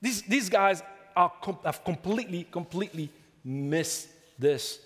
These, 0.00 0.22
these 0.22 0.48
guys 0.48 0.82
are, 1.14 1.32
have 1.64 1.84
completely, 1.84 2.44
completely 2.50 3.10
missed 3.44 4.08
this 4.38 4.78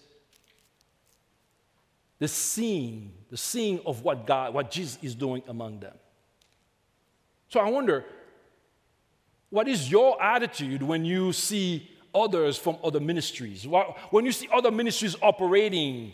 the 2.19 2.29
seeing, 2.29 3.13
the 3.31 3.37
seeing 3.37 3.81
of 3.85 4.03
what 4.03 4.27
God, 4.27 4.55
what 4.55 4.71
Jesus 4.71 4.99
is 5.03 5.15
doing 5.15 5.43
among 5.49 5.81
them. 5.81 5.95
So 7.49 7.61
I 7.61 7.71
wonder, 7.71 8.05
what 9.51 9.69
is 9.69 9.91
your 9.91 10.21
attitude 10.23 10.83
when 10.83 11.05
you 11.05 11.33
see 11.33 11.91
others 12.15 12.57
from 12.57 12.79
other 12.83 13.01
ministries? 13.01 13.67
When 14.11 14.25
you 14.25 14.33
see 14.33 14.49
other 14.53 14.71
ministries 14.71 15.17
operating 15.23 16.13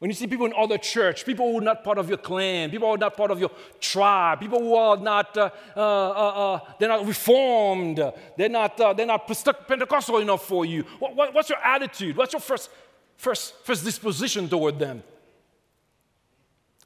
When 0.00 0.08
you 0.08 0.14
see 0.14 0.26
people 0.26 0.46
in 0.46 0.54
other 0.56 0.78
church, 0.78 1.26
people 1.26 1.52
who 1.52 1.58
are 1.58 1.60
not 1.60 1.84
part 1.84 1.98
of 1.98 2.08
your 2.08 2.16
clan, 2.16 2.70
people 2.70 2.88
who 2.88 2.94
are 2.94 2.98
not 2.98 3.18
part 3.18 3.30
of 3.30 3.38
your 3.38 3.50
tribe, 3.80 4.40
people 4.40 4.58
who 4.58 4.74
are 4.74 4.96
not, 4.96 5.36
uh, 5.36 5.50
uh, 5.76 5.80
uh, 5.80 6.54
uh 6.54 6.60
they're 6.78 6.88
not 6.88 7.06
reformed, 7.06 8.02
they're 8.34 8.48
not, 8.48 8.80
uh, 8.80 8.94
they're 8.94 9.04
not 9.04 9.26
Pentecostal 9.68 10.16
enough 10.16 10.48
for 10.48 10.64
you. 10.64 10.84
What, 10.98 11.14
what, 11.14 11.34
what's 11.34 11.50
your 11.50 11.58
attitude? 11.58 12.16
What's 12.16 12.32
your 12.32 12.40
first, 12.40 12.70
first, 13.18 13.54
first 13.62 13.84
disposition 13.84 14.48
toward 14.48 14.78
them? 14.78 15.02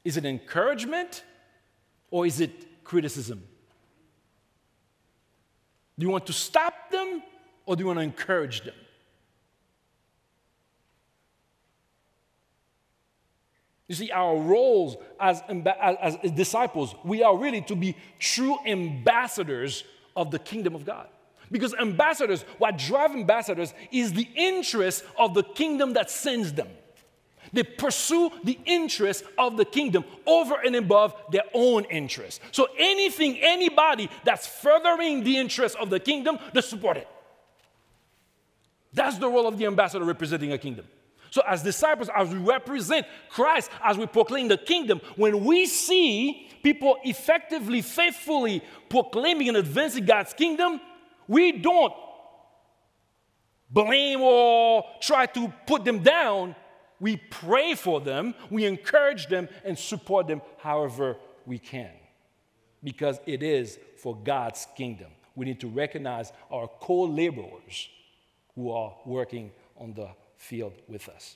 Is 0.05 0.17
it 0.17 0.23
encouragement 0.23 1.23
or 2.11 2.27
is 2.27 2.39
it 2.39 2.83
criticism? 2.85 3.43
Do 5.97 6.05
you 6.05 6.11
want 6.11 6.27
to 6.27 6.33
stop 6.33 6.91
them 6.91 7.23
or 7.65 7.75
do 7.75 7.81
you 7.81 7.87
want 7.87 7.97
to 7.97 8.03
encourage 8.03 8.63
them? 8.63 8.75
You 13.87 13.95
see, 13.95 14.11
our 14.11 14.37
roles 14.37 14.97
as, 15.19 15.43
as, 15.49 16.17
as, 16.23 16.31
disciples, 16.31 16.95
we 17.03 17.21
are 17.21 17.37
really 17.37 17.61
to 17.61 17.75
be 17.75 17.95
true 18.17 18.57
ambassadors 18.65 19.83
of 20.15 20.31
the 20.31 20.39
kingdom 20.39 20.73
of 20.73 20.85
God. 20.85 21.07
Because 21.51 21.75
ambassadors, 21.75 22.43
what 22.57 22.79
drive 22.79 23.11
ambassadors 23.11 23.73
is 23.91 24.13
the 24.13 24.27
interest 24.35 25.03
of 25.19 25.35
the 25.35 25.43
kingdom 25.43 25.93
that 25.93 26.09
sends 26.09 26.53
them. 26.53 26.67
They 27.55 27.63
pursue 27.63 28.31
the 28.43 28.59
interest 28.65 29.23
of 29.37 29.55
the 29.55 29.63
kingdom 29.63 30.03
over 30.27 30.55
and 30.63 30.75
above 30.75 31.15
their 31.31 31.45
own 31.53 31.85
interest. 31.85 32.41
So 32.51 32.67
anything, 32.77 33.37
anybody 33.39 34.09
that's 34.25 34.45
furthering 34.45 35.23
the 35.23 35.37
interest 35.37 35.77
of 35.77 35.89
the 35.89 35.99
kingdom, 35.99 36.37
they 36.53 36.61
support 36.61 36.97
it. 36.97 37.07
That's 38.93 39.17
the 39.17 39.29
role 39.29 39.47
of 39.47 39.57
the 39.57 39.65
ambassador 39.65 40.03
representing 40.03 40.51
a 40.51 40.57
kingdom. 40.57 40.85
So, 41.31 41.41
as 41.47 41.63
disciples, 41.63 42.09
as 42.15 42.29
we 42.29 42.37
represent 42.37 43.05
Christ, 43.29 43.69
as 43.83 43.97
we 43.97 44.05
proclaim 44.05 44.47
the 44.47 44.57
kingdom, 44.57 45.01
when 45.17 45.43
we 45.43 45.65
see 45.65 46.49
people 46.63 46.97
effectively, 47.03 47.81
faithfully 47.81 48.61
proclaiming 48.89 49.49
and 49.49 49.57
advancing 49.57 50.05
God's 50.05 50.33
kingdom, 50.33 50.79
we 51.27 51.51
don't 51.51 51.93
blame 53.69 54.21
or 54.21 54.85
try 55.01 55.25
to 55.25 55.53
put 55.67 55.83
them 55.83 55.99
down. 55.99 56.55
We 56.99 57.17
pray 57.17 57.75
for 57.75 57.99
them, 57.99 58.35
we 58.49 58.65
encourage 58.65 59.27
them, 59.27 59.49
and 59.63 59.77
support 59.77 60.27
them 60.27 60.41
however 60.57 61.17
we 61.45 61.59
can. 61.59 61.91
Because 62.83 63.19
it 63.25 63.43
is 63.43 63.77
for 63.97 64.15
God's 64.15 64.67
kingdom. 64.75 65.11
We 65.35 65.45
need 65.45 65.59
to 65.61 65.67
recognize 65.67 66.31
our 66.51 66.67
co 66.67 67.01
laborers 67.01 67.89
who 68.55 68.71
are 68.71 68.95
working 69.05 69.51
on 69.77 69.93
the 69.93 70.07
field 70.37 70.73
with 70.87 71.09
us. 71.09 71.35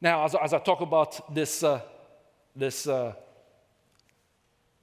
Now, 0.00 0.24
as, 0.24 0.34
as 0.34 0.52
I 0.52 0.58
talk 0.58 0.80
about 0.80 1.34
this, 1.34 1.62
uh, 1.62 1.80
this, 2.54 2.86
uh, 2.86 3.14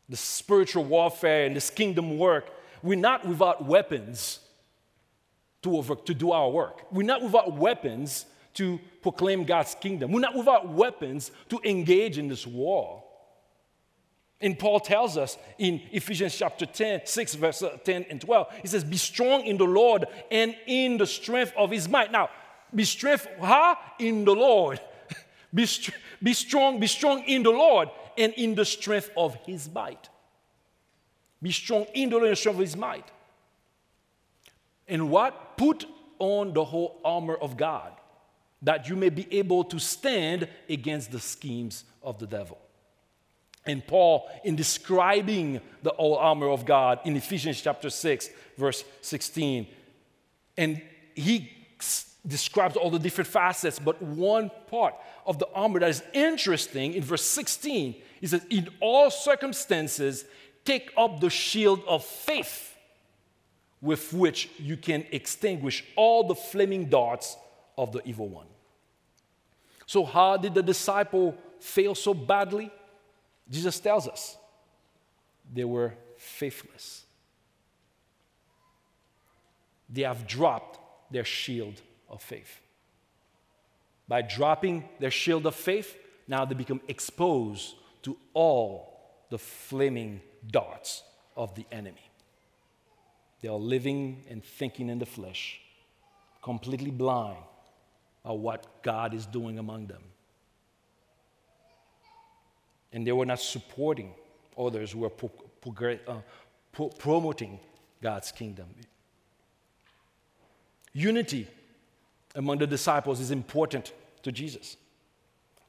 this 0.07 0.19
spiritual 0.19 0.83
warfare 0.83 1.45
and 1.45 1.55
this 1.55 1.69
kingdom 1.69 2.17
work, 2.17 2.49
we're 2.83 2.99
not 2.99 3.25
without 3.25 3.65
weapons 3.65 4.39
to, 5.65 5.77
over, 5.77 5.95
to 5.95 6.13
do 6.13 6.31
our 6.31 6.49
work. 6.49 6.83
We're 6.91 7.03
not 7.03 7.23
without 7.23 7.53
weapons 7.53 8.27
to 8.53 8.79
proclaim 9.01 9.43
God's 9.43 9.75
kingdom. 9.75 10.11
We're 10.11 10.19
not 10.19 10.35
without 10.35 10.69
weapons 10.69 11.31
to 11.49 11.59
engage 11.63 12.19
in 12.19 12.27
this 12.27 12.45
war. 12.45 13.03
And 14.39 14.57
Paul 14.59 14.79
tells 14.79 15.17
us 15.17 15.37
in 15.57 15.81
Ephesians 15.91 16.37
chapter 16.37 16.67
10, 16.67 17.01
6, 17.05 17.35
verse 17.35 17.63
uh, 17.63 17.77
10 17.83 18.05
and 18.11 18.21
12, 18.21 18.47
he 18.61 18.67
says, 18.67 18.83
Be 18.83 18.97
strong 18.97 19.41
in 19.45 19.57
the 19.57 19.65
Lord 19.65 20.05
and 20.29 20.55
in 20.67 20.97
the 20.97 21.07
strength 21.07 21.51
of 21.57 21.71
his 21.71 21.89
might. 21.89 22.11
Now, 22.11 22.29
be 22.73 22.83
strength, 22.83 23.27
huh? 23.41 23.75
In 23.97 24.23
the 24.23 24.35
Lord. 24.35 24.79
be, 25.53 25.67
be 26.21 26.33
strong, 26.33 26.79
be 26.79 26.87
strong 26.87 27.23
in 27.23 27.41
the 27.41 27.51
Lord 27.51 27.89
and 28.19 28.33
in 28.33 28.53
the 28.53 28.65
strength 28.65 29.09
of 29.17 29.35
his 29.45 29.67
might. 29.73 30.09
Be 31.41 31.51
strong 31.51 31.85
in 31.95 32.09
the 32.09 32.17
Lord 32.17 32.27
and 32.27 32.33
the 32.33 32.39
strength 32.39 32.57
of 32.57 32.61
his 32.61 32.77
might. 32.77 33.09
And 34.87 35.09
what? 35.09 35.57
Put 35.57 35.85
on 36.19 36.53
the 36.53 36.63
whole 36.63 36.99
armor 37.03 37.35
of 37.35 37.57
God, 37.57 37.91
that 38.61 38.89
you 38.89 38.95
may 38.95 39.09
be 39.09 39.27
able 39.37 39.63
to 39.65 39.79
stand 39.79 40.47
against 40.69 41.11
the 41.11 41.19
schemes 41.19 41.83
of 42.01 42.19
the 42.19 42.27
devil. 42.27 42.57
And 43.65 43.85
Paul, 43.85 44.29
in 44.43 44.55
describing 44.55 45.59
the 45.81 45.91
whole 45.91 46.17
armor 46.17 46.49
of 46.49 46.65
God 46.65 46.99
in 47.03 47.15
Ephesians 47.15 47.61
chapter 47.61 47.89
6, 47.89 48.29
verse 48.57 48.83
16, 49.01 49.67
and 50.57 50.81
he 51.15 51.51
describes 52.25 52.75
all 52.75 52.89
the 52.89 52.99
different 52.99 53.27
facets, 53.27 53.79
but 53.79 54.01
one 54.01 54.51
part 54.69 54.95
of 55.25 55.39
the 55.39 55.47
armor 55.53 55.79
that 55.79 55.89
is 55.89 56.03
interesting 56.13 56.93
in 56.93 57.03
verse 57.03 57.23
16 57.23 57.95
he 58.25 58.27
says, 58.27 58.45
In 58.49 58.69
all 58.79 59.11
circumstances, 59.11 60.25
take 60.63 60.91
up 60.97 61.19
the 61.19 61.29
shield 61.29 61.83
of 61.87 62.03
faith 62.03 62.74
with 63.85 64.11
which 64.13 64.49
you 64.57 64.75
can 64.75 65.05
extinguish 65.11 65.83
all 65.95 66.27
the 66.27 66.35
flaming 66.35 66.85
darts 66.85 67.37
of 67.77 67.91
the 67.91 68.01
evil 68.03 68.27
one. 68.27 68.47
So, 69.85 70.03
how 70.03 70.37
did 70.37 70.55
the 70.55 70.63
disciple 70.63 71.37
fail 71.59 71.93
so 71.93 72.13
badly? 72.13 72.71
Jesus 73.49 73.79
tells 73.79 74.07
us 74.07 74.35
they 75.53 75.63
were 75.63 75.93
faithless. 76.17 77.05
They 79.87 80.01
have 80.01 80.25
dropped 80.25 80.79
their 81.11 81.23
shield 81.23 81.79
of 82.09 82.23
faith. 82.23 82.59
By 84.07 84.23
dropping 84.23 84.89
their 84.99 85.11
shield 85.11 85.45
of 85.45 85.53
faith, 85.53 85.95
now 86.27 86.43
they 86.45 86.55
become 86.55 86.81
exposed 86.87 87.75
to 88.01 88.17
all 88.33 88.99
the 89.29 89.37
flaming 89.37 90.21
darts 90.51 91.03
of 91.37 91.53
the 91.53 91.65
enemy. 91.71 92.04
They 93.45 93.49
are 93.49 93.59
living 93.75 94.23
and 94.27 94.43
thinking 94.43 94.89
in 94.89 94.97
the 94.97 95.05
flesh, 95.05 95.61
completely 96.41 96.89
blind 96.89 97.37
of 98.23 98.39
what 98.39 98.81
God 98.81 99.13
is 99.13 99.27
doing 99.27 99.59
among 99.59 99.85
them 99.85 100.01
and 102.95 103.05
they 103.05 103.11
were 103.11 103.25
not 103.25 103.41
supporting 103.41 104.13
others 104.57 104.93
who 104.93 104.99
were 104.99 105.09
pro- 105.09 105.29
pro- 105.29 105.99
uh, 106.07 106.21
pro- 106.71 106.87
promoting 106.87 107.59
God's 108.01 108.31
kingdom. 108.31 108.67
Unity 110.93 111.45
among 112.35 112.59
the 112.59 112.67
disciples 112.67 113.19
is 113.19 113.31
important 113.31 113.91
to 114.23 114.31
Jesus. 114.31 114.77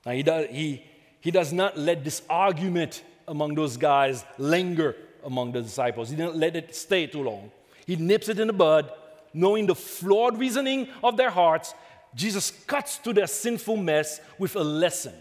Now, 0.07 0.13
he 0.13 0.23
does, 0.23 0.47
he, 0.51 0.85
he 1.21 1.33
does 1.33 1.53
not 1.53 1.77
let 1.77 2.05
this 2.05 2.23
argument 2.31 3.03
among 3.27 3.57
those 3.57 3.77
guys 3.77 4.25
linger 4.39 4.95
among 5.25 5.51
the 5.51 5.63
disciples. 5.63 6.11
He 6.11 6.15
didn't 6.15 6.37
let 6.37 6.55
it 6.55 6.77
stay 6.77 7.09
too 7.09 7.25
long. 7.25 7.51
He 7.87 7.97
nips 7.97 8.29
it 8.29 8.39
in 8.39 8.49
the 8.49 8.53
bud, 8.53 8.91
knowing 9.33 9.67
the 9.67 9.75
flawed 9.75 10.39
reasoning 10.39 10.89
of 11.03 11.17
their 11.17 11.31
hearts. 11.31 11.75
Jesus 12.15 12.51
cuts 12.67 12.99
to 12.99 13.13
their 13.13 13.27
sinful 13.27 13.77
mess 13.77 14.21
with 14.39 14.57
a 14.57 14.65
lesson 14.65 15.15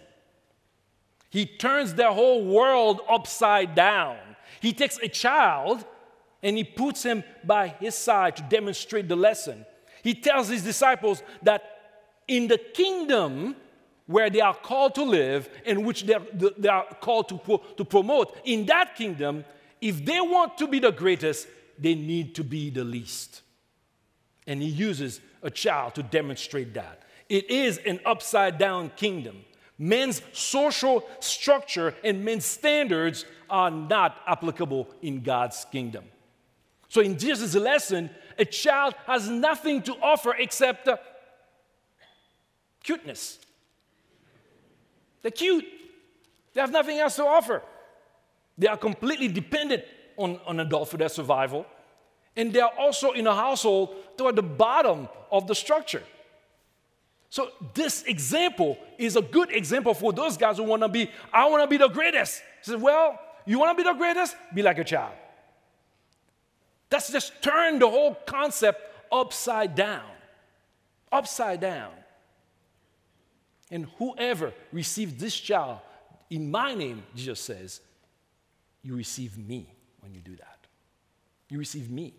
he 1.35 1.45
turns 1.45 1.93
their 1.93 2.13
whole 2.13 2.45
world 2.45 3.01
upside 3.09 3.75
down. 3.75 4.15
He 4.61 4.71
takes 4.71 4.97
a 4.99 5.09
child 5.09 5.83
and 6.41 6.55
he 6.55 6.63
puts 6.63 7.03
him 7.03 7.25
by 7.43 7.75
his 7.81 7.93
side 7.93 8.37
to 8.37 8.43
demonstrate 8.43 9.09
the 9.09 9.17
lesson. 9.17 9.65
He 10.01 10.13
tells 10.13 10.47
his 10.47 10.63
disciples 10.63 11.21
that 11.43 11.61
in 12.29 12.47
the 12.47 12.57
kingdom 12.57 13.57
where 14.05 14.29
they 14.29 14.39
are 14.39 14.53
called 14.53 14.95
to 14.95 15.03
live 15.03 15.49
and 15.65 15.85
which 15.85 16.05
they 16.05 16.13
are, 16.13 16.25
they 16.57 16.69
are 16.69 16.85
called 17.01 17.27
to, 17.27 17.59
to 17.75 17.83
promote, 17.83 18.37
in 18.45 18.65
that 18.67 18.95
kingdom, 18.95 19.43
if 19.81 20.05
they 20.05 20.21
want 20.21 20.57
to 20.59 20.67
be 20.67 20.79
the 20.79 20.91
greatest, 20.91 21.49
they 21.77 21.95
need 21.95 22.35
to 22.35 22.43
be 22.43 22.69
the 22.69 22.83
least. 22.83 23.41
And 24.47 24.61
he 24.61 24.69
uses 24.69 25.21
a 25.41 25.49
child 25.49 25.95
to 25.95 26.03
demonstrate 26.03 26.73
that. 26.75 27.03
It 27.29 27.49
is 27.49 27.77
an 27.79 27.99
upside 28.05 28.57
down 28.57 28.91
kingdom. 28.95 29.43
Men's 29.77 30.21
social 30.31 31.03
structure 31.19 31.95
and 32.03 32.23
men's 32.23 32.45
standards 32.45 33.25
are 33.49 33.71
not 33.71 34.21
applicable 34.27 34.87
in 35.01 35.21
God's 35.21 35.65
kingdom. 35.71 36.05
So, 36.87 37.01
in 37.01 37.17
Jesus' 37.17 37.55
lesson, 37.55 38.09
a 38.37 38.45
child 38.45 38.93
has 39.05 39.29
nothing 39.29 39.81
to 39.83 39.93
offer 40.01 40.33
except 40.35 40.87
cuteness. 42.83 43.39
They're 45.21 45.31
cute, 45.31 45.65
they 46.53 46.61
have 46.61 46.71
nothing 46.71 46.99
else 46.99 47.15
to 47.17 47.25
offer. 47.25 47.61
They 48.57 48.67
are 48.67 48.77
completely 48.77 49.27
dependent 49.27 49.83
on 50.17 50.39
an 50.47 50.59
adult 50.59 50.89
for 50.89 50.97
their 50.97 51.09
survival, 51.09 51.65
and 52.35 52.51
they 52.51 52.59
are 52.59 52.71
also 52.77 53.11
in 53.11 53.27
a 53.27 53.35
household 53.35 53.95
toward 54.17 54.35
the 54.35 54.43
bottom 54.43 55.07
of 55.31 55.47
the 55.47 55.55
structure. 55.55 56.03
So 57.29 57.49
this 57.73 58.03
example 58.03 58.77
is 58.97 59.15
a 59.15 59.21
good 59.21 59.51
example 59.51 59.93
for 59.93 60.13
those 60.13 60.37
guys 60.37 60.57
who 60.57 60.63
want 60.63 60.83
to 60.83 60.89
be, 60.89 61.09
I 61.33 61.47
want 61.49 61.63
to 61.63 61.67
be 61.67 61.77
the 61.77 61.89
greatest. 61.89 62.41
He 62.61 62.71
says, 62.71 62.81
well, 62.81 63.19
you 63.45 63.59
want 63.59 63.77
to 63.77 63.83
be 63.83 63.89
the 63.89 63.97
greatest? 63.97 64.35
Be 64.53 64.61
like 64.61 64.77
a 64.77 64.83
child. 64.83 65.13
That's 66.89 67.11
just 67.11 67.41
turned 67.41 67.81
the 67.81 67.89
whole 67.89 68.15
concept 68.25 68.81
upside 69.11 69.75
down. 69.75 70.03
upside 71.11 71.61
down. 71.61 71.91
And 73.71 73.87
whoever 73.97 74.53
receives 74.71 75.15
this 75.15 75.35
child 75.35 75.79
in 76.29 76.51
my 76.51 76.73
name, 76.73 77.03
Jesus 77.15 77.39
says, 77.39 77.81
you 78.83 78.95
receive 78.95 79.37
me 79.37 79.67
when 80.05 80.13
you 80.15 80.21
do 80.21 80.35
that. 80.37 80.67
You 81.49 81.57
receive 81.59 81.91
me. 81.91 82.13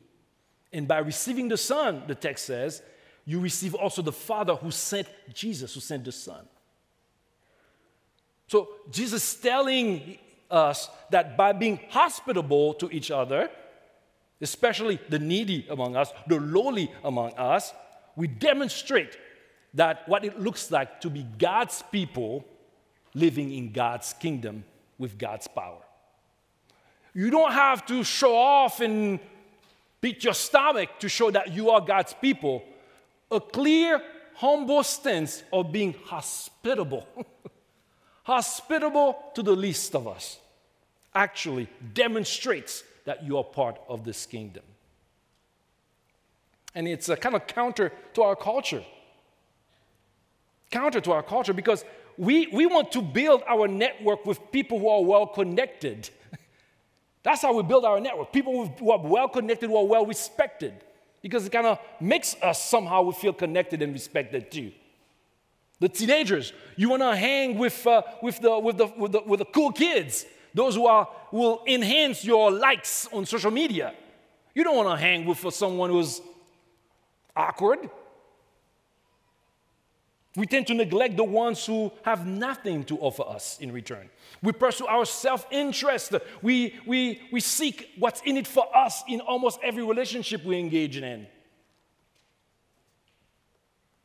And 0.73 0.87
by 0.87 0.99
receiving 0.99 1.49
the 1.49 1.57
Son, 1.57 2.03
the 2.07 2.15
text 2.15 2.45
says, 2.45 2.83
you 3.25 3.41
receive 3.41 3.75
also 3.75 4.03
the 4.03 4.13
Father 4.13 4.55
who 4.55 4.71
sent 4.71 5.09
Jesus, 5.33 5.73
who 5.75 5.81
sent 5.81 6.05
the 6.05 6.13
Son. 6.13 6.47
So 8.49 8.69
Jesus 8.91 9.25
is 9.25 9.41
telling 9.41 10.19
us 10.51 10.91
that 11.11 11.37
by 11.37 11.53
being 11.53 11.81
hospitable 11.89 12.75
to 12.75 12.91
each 12.91 13.11
other, 13.11 13.51
especially 14.41 15.01
the 15.09 15.19
needy 15.19 15.67
among 15.71 15.97
us, 15.97 16.13
the 16.27 16.39
lowly 16.39 16.91
among 17.03 17.33
us, 17.35 17.73
we 18.15 18.27
demonstrate 18.27 19.17
that 19.75 20.09
what 20.09 20.25
it 20.25 20.39
looks 20.39 20.71
like 20.71 21.01
to 21.01 21.11
be 21.11 21.27
God's 21.39 21.83
people 21.91 22.45
living 23.15 23.53
in 23.53 23.73
God's 23.73 24.13
kingdom 24.13 24.65
with 24.99 25.19
God's 25.19 25.49
power. 25.49 25.86
You 27.17 27.31
don't 27.31 27.53
have 27.53 27.87
to 27.87 28.05
show 28.05 28.37
off 28.37 28.81
and 28.81 29.19
beat 30.03 30.23
your 30.23 30.35
stomach 30.35 30.91
to 30.99 31.09
show 31.09 31.31
that 31.31 31.51
you 31.55 31.71
are 31.71 31.81
God's 31.81 32.13
people. 32.13 32.63
A 33.31 33.41
clear, 33.41 34.03
humble 34.35 34.83
stance 34.83 35.43
of 35.51 35.73
being 35.73 35.95
hospitable, 36.05 37.09
hospitable 38.25 39.17
to 39.35 39.43
the 39.43 39.57
least 39.57 39.95
of 39.95 40.07
us, 40.07 40.39
actually 41.15 41.71
demonstrates 41.95 42.85
that 43.07 43.25
you 43.25 43.39
are 43.39 43.45
part 43.45 43.81
of 43.89 44.05
this 44.05 44.27
kingdom. 44.27 44.65
And 46.75 46.87
it's 46.87 47.09
a 47.09 47.17
kind 47.17 47.35
of 47.35 47.47
counter 47.47 47.93
to 48.13 48.23
our 48.25 48.37
culture. 48.37 48.85
Counter 50.71 51.01
to 51.01 51.13
our 51.13 51.23
culture 51.23 51.55
because 51.55 51.83
we, 52.19 52.49
we 52.49 52.67
want 52.67 52.93
to 52.93 53.01
build 53.01 53.43
our 53.49 53.67
network 53.69 54.27
with 54.27 54.53
people 54.53 54.79
who 54.79 54.89
are 54.89 55.03
well 55.03 55.27
connected. 55.27 56.11
That's 57.27 57.43
how 57.43 57.53
we 57.53 57.65
build 57.65 57.85
our 57.85 57.99
network. 57.99 58.33
People 58.33 58.69
who 58.79 58.91
are 58.93 59.01
well 59.01 59.29
connected, 59.29 59.69
who 59.69 59.77
are 59.77 59.85
well 59.85 60.07
respected, 60.07 60.75
because 61.23 61.45
it 61.45 61.51
kind 61.51 61.67
of 61.67 61.81
makes 62.01 62.37
us 62.41 62.63
somehow 62.63 63.03
we 63.03 63.15
feel 63.15 63.33
connected 63.33 63.83
and 63.83 63.93
respected 63.93 64.49
too. 64.49 64.71
The 65.81 65.89
teenagers, 65.89 66.53
you 66.77 66.89
want 66.89 67.03
to 67.03 67.17
hang 67.17 67.59
with, 67.59 67.85
uh, 67.85 68.03
with, 68.23 68.41
the, 68.41 68.57
with, 68.61 68.77
the, 68.77 68.87
with, 68.97 69.11
the, 69.11 69.23
with 69.27 69.39
the 69.41 69.45
cool 69.47 69.73
kids, 69.73 70.25
those 70.55 70.77
who 70.77 70.87
are, 70.87 71.09
will 71.33 71.65
enhance 71.67 72.25
your 72.25 72.53
likes 72.53 73.09
on 73.13 73.27
social 73.27 73.51
media. 73.51 73.93
You 74.55 74.63
don't 74.63 74.77
want 74.77 74.89
to 74.89 74.97
hang 74.97 75.27
with 75.27 75.53
someone 75.53 75.91
who's 75.91 76.23
awkward. 77.35 77.91
We 80.37 80.47
tend 80.47 80.67
to 80.67 80.75
neglect 80.75 81.17
the 81.17 81.25
ones 81.25 81.65
who 81.65 81.91
have 82.03 82.27
nothing 82.27 82.85
to 82.85 82.99
offer 82.99 83.23
us 83.23 83.59
in 83.59 83.73
return. 83.73 84.11
We 84.43 84.53
pursue 84.53 84.87
our 84.87 85.07
self 85.07 85.47
interest. 85.51 86.15
We, 86.43 86.79
we, 86.87 87.23
we 87.33 87.41
seek 87.41 87.91
what's 87.99 88.21
in 88.21 88.37
it 88.37 88.47
for 88.47 88.65
us 88.77 89.03
in 89.09 89.21
almost 89.21 89.59
every 89.63 89.83
relationship 89.83 90.45
we 90.45 90.59
engage 90.59 90.99
in. 90.99 91.27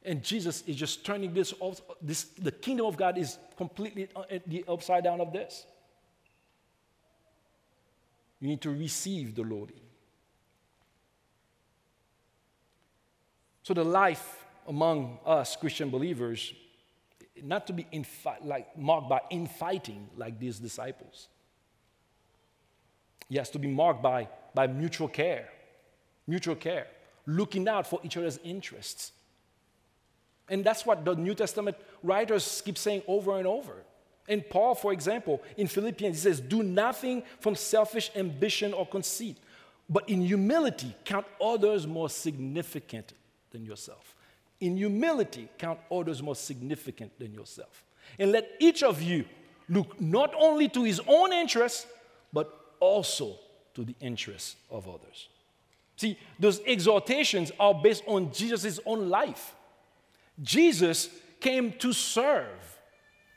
And 0.04 0.24
Jesus 0.24 0.64
is 0.66 0.78
just 0.78 1.06
turning 1.06 1.34
this, 1.34 1.54
off 1.60 1.82
this 2.02 2.24
the 2.24 2.52
kingdom 2.52 2.86
of 2.86 2.96
God 2.98 3.18
is 3.18 3.38
completely 3.58 4.08
uh, 4.16 4.24
the 4.48 4.64
upside 4.68 5.04
down 5.04 5.20
of 5.20 5.34
this. 5.34 5.66
You 8.40 8.48
need 8.48 8.62
to 8.62 8.72
receive 8.72 9.36
the 9.36 9.44
Lord. 9.44 9.74
So 13.64 13.74
the 13.76 13.84
life 13.84 14.41
among 14.68 15.20
us 15.26 15.56
Christian 15.56 15.90
believers, 15.90 16.54
not 17.44 17.68
to 17.68 17.74
be 17.74 17.86
infi- 17.94 18.46
like 18.46 18.78
marked 18.78 19.10
by 19.10 19.22
infighting 19.30 20.10
like 20.16 20.40
these 20.40 20.60
disciples. 20.60 21.28
Yes, 23.30 23.50
to 23.52 23.60
be 23.60 23.68
marked 23.68 24.02
by, 24.02 24.28
by 24.54 24.68
mutual 24.68 25.08
care, 25.08 25.50
mutual 26.28 26.56
care, 26.56 26.88
looking 27.26 27.68
out 27.68 27.88
for 27.88 28.00
each 28.04 28.18
other's 28.18 28.40
interests. 28.44 29.14
And 30.50 30.66
that's 30.66 30.86
what 30.86 31.06
the 31.06 31.16
New 31.16 31.34
Testament 31.34 31.78
writers 32.04 32.62
keep 32.66 32.78
saying 32.78 33.04
over 33.08 33.38
and 33.38 33.48
over. 33.48 33.84
And 34.28 34.48
Paul, 34.50 34.76
for 34.76 34.94
example, 34.94 35.42
in 35.58 35.68
Philippians, 35.68 36.18
he 36.18 36.22
says, 36.22 36.40
Do 36.40 36.62
nothing 36.62 37.24
from 37.40 37.56
selfish 37.56 38.12
ambition 38.16 38.74
or 38.74 38.86
conceit, 38.86 39.38
but 39.90 40.08
in 40.10 40.22
humility 40.22 40.94
count 41.06 41.26
others 41.42 41.88
more 41.88 42.10
significant 42.10 43.14
than 43.52 43.66
yourself. 43.66 44.16
In 44.62 44.78
humility, 44.78 45.50
count 45.58 45.80
others 45.92 46.22
more 46.22 46.36
significant 46.36 47.18
than 47.20 47.34
yourself. 47.34 47.84
And 48.18 48.32
let 48.32 48.50
each 48.60 48.84
of 48.84 49.02
you 49.02 49.26
look 49.68 50.00
not 50.00 50.34
only 50.38 50.70
to 50.70 50.84
his 50.84 51.02
own 51.08 51.34
interests, 51.34 51.88
but 52.32 52.54
also 52.80 53.36
to 53.74 53.84
the 53.84 53.96
interests 54.00 54.56
of 54.70 54.88
others. 54.88 55.30
See, 55.98 56.18
those 56.40 56.62
exhortations 56.66 57.52
are 57.60 57.74
based 57.74 58.04
on 58.08 58.32
Jesus' 58.32 58.80
own 58.86 59.10
life. 59.10 59.56
Jesus 60.42 61.10
came 61.40 61.74
to 61.74 61.94
serve, 61.94 62.80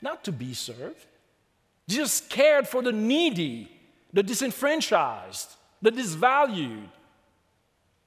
not 0.01 0.23
to 0.23 0.31
be 0.31 0.53
served. 0.53 1.05
Jesus 1.87 2.21
cared 2.21 2.67
for 2.67 2.81
the 2.81 2.91
needy, 2.91 3.71
the 4.13 4.23
disenfranchised, 4.23 5.55
the 5.81 5.91
disvalued. 5.91 6.89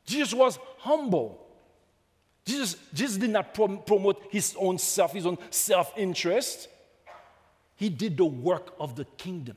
Jesus 0.07 0.35
was 0.35 0.59
humble. 0.79 1.48
Jesus, 2.49 2.77
Jesus 2.95 3.19
did 3.19 3.29
not 3.29 3.53
prom- 3.53 3.83
promote 3.87 4.27
his 4.31 4.57
own 4.59 4.79
self, 4.79 5.13
his 5.13 5.27
own 5.27 5.37
self 5.51 5.93
interest. 5.99 6.69
He 7.77 7.91
did 7.91 8.17
the 8.17 8.25
work 8.25 8.75
of 8.81 8.97
the 8.97 9.05
kingdom. 9.05 9.57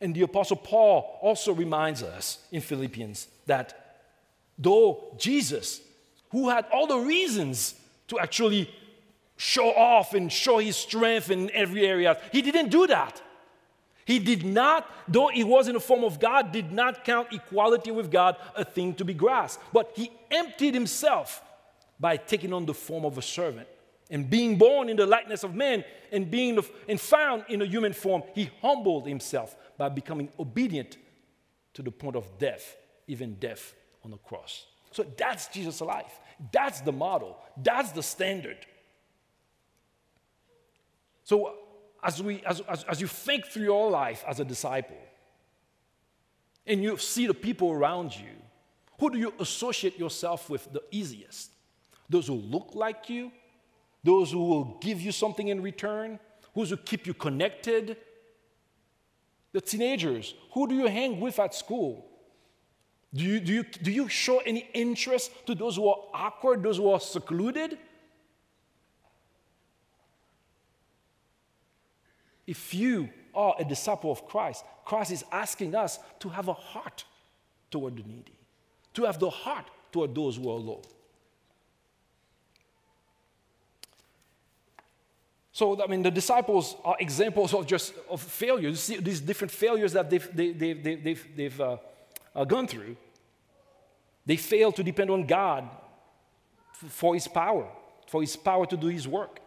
And 0.00 0.14
the 0.14 0.22
Apostle 0.22 0.56
Paul 0.56 1.18
also 1.22 1.52
reminds 1.52 2.02
us 2.02 2.38
in 2.50 2.60
Philippians 2.60 3.28
that 3.46 4.00
though 4.58 5.14
Jesus, 5.18 5.80
who 6.30 6.48
had 6.48 6.66
all 6.72 6.88
the 6.88 6.98
reasons 6.98 7.76
to 8.08 8.18
actually 8.18 8.68
show 9.36 9.70
off 9.70 10.14
and 10.14 10.32
show 10.32 10.58
his 10.58 10.76
strength 10.76 11.30
in 11.30 11.48
every 11.52 11.86
area, 11.86 12.20
he 12.32 12.42
didn't 12.42 12.70
do 12.70 12.88
that. 12.88 13.22
He 14.08 14.18
did 14.18 14.42
not, 14.42 14.90
though 15.06 15.28
he 15.28 15.44
was 15.44 15.68
in 15.68 15.74
the 15.74 15.80
form 15.80 16.02
of 16.02 16.18
God, 16.18 16.50
did 16.50 16.72
not 16.72 17.04
count 17.04 17.28
equality 17.30 17.90
with 17.90 18.10
God 18.10 18.36
a 18.56 18.64
thing 18.64 18.94
to 18.94 19.04
be 19.04 19.12
grasped. 19.12 19.62
But 19.70 19.92
he 19.94 20.10
emptied 20.30 20.72
himself 20.72 21.42
by 22.00 22.16
taking 22.16 22.54
on 22.54 22.64
the 22.64 22.72
form 22.72 23.04
of 23.04 23.18
a 23.18 23.22
servant. 23.22 23.68
And 24.08 24.30
being 24.30 24.56
born 24.56 24.88
in 24.88 24.96
the 24.96 25.04
likeness 25.04 25.44
of 25.44 25.54
men 25.54 25.84
and 26.10 26.30
being 26.30 26.58
and 26.88 26.98
found 26.98 27.44
in 27.50 27.60
a 27.60 27.66
human 27.66 27.92
form, 27.92 28.22
he 28.34 28.48
humbled 28.62 29.06
himself 29.06 29.54
by 29.76 29.90
becoming 29.90 30.30
obedient 30.40 30.96
to 31.74 31.82
the 31.82 31.90
point 31.90 32.16
of 32.16 32.38
death, 32.38 32.78
even 33.08 33.34
death 33.34 33.74
on 34.06 34.10
the 34.10 34.16
cross. 34.16 34.64
So 34.90 35.04
that's 35.18 35.48
Jesus' 35.48 35.82
life. 35.82 36.18
That's 36.50 36.80
the 36.80 36.92
model. 36.92 37.36
That's 37.62 37.92
the 37.92 38.02
standard. 38.02 38.56
So 41.24 41.58
as, 42.02 42.22
we, 42.22 42.42
as, 42.44 42.60
as, 42.62 42.84
as 42.84 43.00
you 43.00 43.06
think 43.06 43.46
through 43.46 43.64
your 43.64 43.90
life 43.90 44.24
as 44.26 44.40
a 44.40 44.44
disciple, 44.44 44.96
and 46.66 46.82
you 46.82 46.96
see 46.98 47.26
the 47.26 47.34
people 47.34 47.72
around 47.72 48.14
you, 48.14 48.36
who 49.00 49.10
do 49.10 49.18
you 49.18 49.32
associate 49.38 49.98
yourself 49.98 50.50
with 50.50 50.72
the 50.72 50.82
easiest? 50.90 51.50
Those 52.10 52.26
who 52.26 52.34
look 52.34 52.70
like 52.74 53.08
you, 53.08 53.32
those 54.04 54.32
who 54.32 54.44
will 54.44 54.78
give 54.80 55.00
you 55.00 55.12
something 55.12 55.48
in 55.48 55.62
return, 55.62 56.18
those 56.54 56.70
who 56.70 56.76
keep 56.76 57.06
you 57.06 57.14
connected. 57.14 57.96
The 59.52 59.60
teenagers, 59.60 60.34
who 60.52 60.68
do 60.68 60.74
you 60.74 60.86
hang 60.86 61.20
with 61.20 61.38
at 61.38 61.54
school? 61.54 62.04
Do 63.14 63.24
you, 63.24 63.40
do 63.40 63.52
you, 63.52 63.62
do 63.62 63.90
you 63.90 64.08
show 64.08 64.38
any 64.40 64.68
interest 64.74 65.30
to 65.46 65.54
those 65.54 65.76
who 65.76 65.88
are 65.88 65.98
awkward, 66.12 66.62
those 66.62 66.76
who 66.76 66.90
are 66.90 67.00
secluded? 67.00 67.78
If 72.48 72.72
you 72.72 73.10
are 73.34 73.54
a 73.58 73.64
disciple 73.64 74.10
of 74.10 74.26
Christ, 74.26 74.64
Christ 74.86 75.12
is 75.12 75.22
asking 75.30 75.74
us 75.74 75.98
to 76.20 76.30
have 76.30 76.48
a 76.48 76.54
heart 76.54 77.04
toward 77.70 77.98
the 77.98 78.02
needy, 78.04 78.32
to 78.94 79.04
have 79.04 79.18
the 79.20 79.28
heart 79.28 79.66
toward 79.92 80.14
those 80.14 80.36
who 80.36 80.48
are 80.48 80.58
low. 80.58 80.80
So, 85.52 85.84
I 85.84 85.86
mean, 85.88 86.02
the 86.02 86.10
disciples 86.10 86.74
are 86.86 86.96
examples 86.98 87.52
of 87.52 87.66
just 87.66 87.92
of 88.08 88.22
failures. 88.22 88.88
You 88.88 88.96
see 88.96 89.02
these 89.02 89.20
different 89.20 89.50
failures 89.50 89.92
that 89.92 90.08
they've, 90.08 90.28
they, 90.34 90.52
they, 90.52 90.72
they, 90.72 90.94
they've, 90.94 91.36
they've 91.36 91.60
uh, 91.60 91.76
uh, 92.34 92.44
gone 92.46 92.66
through. 92.66 92.96
They 94.24 94.36
failed 94.36 94.74
to 94.76 94.82
depend 94.82 95.10
on 95.10 95.26
God 95.26 95.68
for 96.72 97.12
His 97.12 97.28
power, 97.28 97.68
for 98.06 98.22
His 98.22 98.36
power 98.36 98.64
to 98.64 98.76
do 98.78 98.86
His 98.86 99.06
work. 99.06 99.40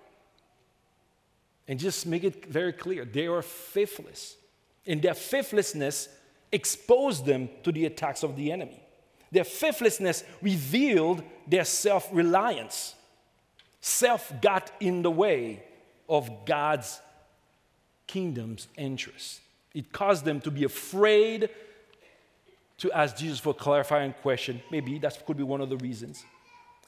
And 1.68 1.80
just 1.80 2.06
make 2.06 2.24
it 2.24 2.46
very 2.46 2.74
clear 2.74 3.06
they 3.06 3.28
are 3.28 3.42
faithless. 3.42 4.36
And 4.86 5.02
their 5.02 5.14
faithlessness 5.14 6.10
exposed 6.52 7.26
them 7.26 7.50
to 7.64 7.72
the 7.72 7.86
attacks 7.86 8.24
of 8.24 8.36
the 8.36 8.52
enemy. 8.52 8.82
Their 9.32 9.44
faithlessness 9.44 10.24
revealed 10.42 11.24
their 11.48 11.64
self 11.64 12.10
reliance. 12.12 12.96
Self 13.80 14.32
got 14.42 14.72
in 14.80 15.02
the 15.02 15.12
way 15.12 15.64
of 16.10 16.46
God's 16.46 17.00
kingdom's 18.06 18.68
interests. 18.78 19.40
It 19.74 19.94
caused 19.94 20.26
them 20.26 20.42
to 20.42 20.52
be 20.52 20.66
afraid 20.66 21.50
to 22.80 22.92
ask 22.92 23.16
Jesus 23.16 23.40
for 23.40 23.54
clarifying 23.54 24.14
question. 24.22 24.62
Maybe 24.70 25.00
that 25.00 25.26
could 25.26 25.38
be 25.38 25.44
one 25.44 25.62
of 25.62 25.70
the 25.70 25.78
reasons. 25.78 26.26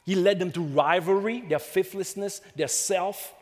He 0.04 0.14
led 0.14 0.38
them 0.38 0.52
to 0.52 0.60
rivalry, 0.60 1.40
their 1.40 1.58
faithlessness, 1.58 2.42
their 2.54 2.68
self, 2.68 3.32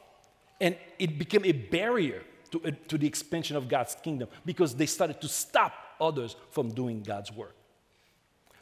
and 0.63 0.77
it 0.97 1.19
became 1.19 1.45
a 1.45 1.51
barrier 1.51 2.23
to, 2.53 2.65
uh, 2.65 2.71
to 2.87 2.97
the 2.97 3.07
expansion 3.07 3.57
of 3.57 3.69
God's 3.69 3.97
kingdom 3.97 4.29
because 4.47 4.77
they 4.77 4.87
started 4.87 5.21
to 5.21 5.29
stop 5.29 5.73
others 6.01 6.37
from 6.51 6.71
doing 6.71 7.03
God's 7.03 7.33
work. 7.33 7.57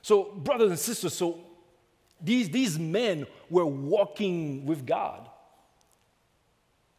So, 0.01 0.25
brothers 0.25 0.71
and 0.71 0.79
sisters, 0.79 1.13
so 1.13 1.39
these, 2.19 2.49
these 2.49 2.79
men 2.79 3.27
were 3.51 3.67
walking 3.67 4.65
with 4.65 4.87
God. 4.87 5.29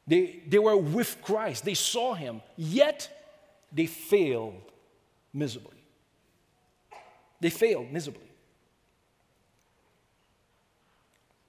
They, 0.06 0.43
they 0.47 0.60
were 0.60 0.78
with 0.78 1.18
Christ, 1.24 1.66
they 1.66 1.74
saw 1.74 2.14
him, 2.14 2.41
yet 2.56 3.10
they 3.72 3.88
failed 3.88 4.62
miserably. 5.34 5.84
They 7.39 7.49
failed 7.49 7.91
miserably. 7.91 8.30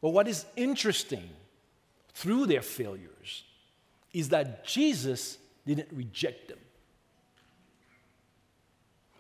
But 0.00 0.11
what 0.11 0.26
is 0.26 0.46
interesting 0.57 1.28
through 2.14 2.46
their 2.46 2.62
failures 2.62 3.44
is 4.12 4.28
that 4.30 4.64
Jesus 4.64 5.38
didn't 5.66 5.88
reject 5.92 6.48
them. 6.48 6.58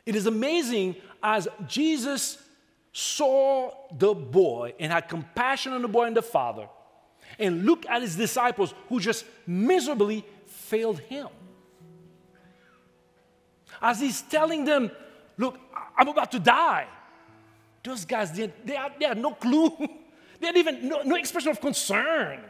It 0.04 0.16
is 0.16 0.26
amazing 0.26 0.96
as 1.22 1.48
Jesus 1.66 2.42
saw 2.92 3.72
the 3.96 4.12
boy 4.14 4.74
and 4.78 4.92
had 4.92 5.08
compassion 5.08 5.72
on 5.72 5.82
the 5.82 5.88
boy 5.88 6.04
and 6.04 6.16
the 6.16 6.22
father, 6.22 6.68
and 7.38 7.64
looked 7.64 7.86
at 7.86 8.02
his 8.02 8.16
disciples 8.16 8.74
who 8.88 9.00
just 9.00 9.24
miserably 9.46 10.24
failed 10.46 10.98
him. 11.00 11.28
As 13.80 14.00
he's 14.00 14.20
telling 14.22 14.64
them, 14.64 14.90
Look, 15.38 15.58
I'm 15.96 16.08
about 16.08 16.30
to 16.32 16.38
die. 16.38 16.86
Those 17.82 18.04
guys, 18.04 18.32
they, 18.32 18.52
they, 18.64 18.74
had, 18.74 18.92
they 18.98 19.06
had 19.06 19.18
no 19.18 19.32
clue. 19.32 19.70
they 20.40 20.46
had 20.46 20.56
even 20.56 20.88
no, 20.88 21.02
no 21.02 21.16
expression 21.16 21.50
of 21.50 21.60
concern. 21.60 22.40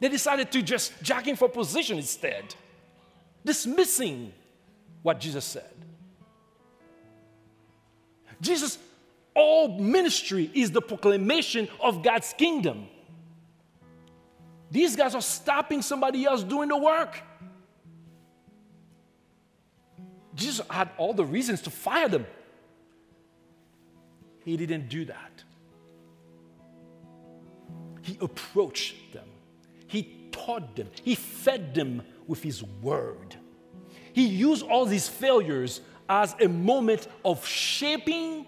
They 0.00 0.08
decided 0.08 0.52
to 0.52 0.62
just 0.62 1.02
jack 1.02 1.26
in 1.26 1.36
for 1.36 1.48
position 1.48 1.98
instead, 1.98 2.54
dismissing 3.44 4.32
what 5.02 5.20
Jesus 5.20 5.44
said. 5.44 5.74
Jesus' 8.40 8.78
all 9.34 9.78
ministry 9.78 10.50
is 10.54 10.70
the 10.70 10.82
proclamation 10.82 11.68
of 11.80 12.02
God's 12.02 12.32
kingdom. 12.32 12.88
These 14.70 14.96
guys 14.96 15.14
are 15.14 15.22
stopping 15.22 15.82
somebody 15.82 16.24
else 16.24 16.42
doing 16.42 16.68
the 16.68 16.76
work. 16.76 17.22
Jesus 20.34 20.64
had 20.68 20.90
all 20.98 21.14
the 21.14 21.24
reasons 21.24 21.62
to 21.62 21.70
fire 21.70 22.08
them. 22.08 22.26
He 24.44 24.56
didn't 24.56 24.88
do 24.88 25.04
that. 25.06 25.44
He 28.02 28.16
approached 28.20 29.12
them, 29.12 29.28
he 29.88 30.28
taught 30.30 30.76
them, 30.76 30.88
he 31.02 31.14
fed 31.14 31.74
them 31.74 32.02
with 32.26 32.42
his 32.42 32.62
word. 32.62 33.34
He 34.12 34.26
used 34.26 34.64
all 34.64 34.86
these 34.86 35.08
failures 35.08 35.80
as 36.08 36.34
a 36.40 36.48
moment 36.48 37.08
of 37.24 37.44
shaping 37.46 38.46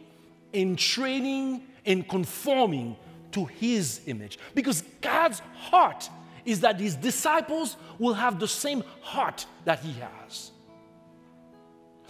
and 0.54 0.78
training 0.78 1.62
and 1.84 2.08
conforming 2.08 2.96
to 3.32 3.44
his 3.44 4.00
image. 4.06 4.38
Because 4.54 4.82
God's 5.00 5.40
heart 5.54 6.08
is 6.44 6.60
that 6.60 6.80
his 6.80 6.96
disciples 6.96 7.76
will 7.98 8.14
have 8.14 8.38
the 8.38 8.48
same 8.48 8.82
heart 9.02 9.46
that 9.64 9.80
he 9.80 9.92
has. 9.92 10.50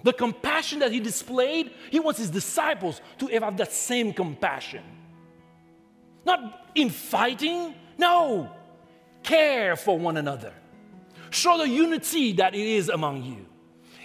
The 0.02 0.12
compassion 0.12 0.78
that 0.78 0.92
he 0.92 1.00
displayed, 1.00 1.72
he 1.90 2.00
wants 2.00 2.18
his 2.18 2.30
disciples 2.30 3.00
to 3.18 3.26
have 3.26 3.56
that 3.58 3.72
same 3.72 4.12
compassion. 4.12 4.82
Not 6.24 6.70
in 6.74 6.90
fighting, 6.90 7.74
no. 7.98 8.50
Care 9.22 9.76
for 9.76 9.98
one 9.98 10.16
another. 10.16 10.52
Show 11.30 11.58
the 11.58 11.68
unity 11.68 12.32
that 12.32 12.54
it 12.54 12.66
is 12.66 12.88
among 12.88 13.22
you. 13.22 13.46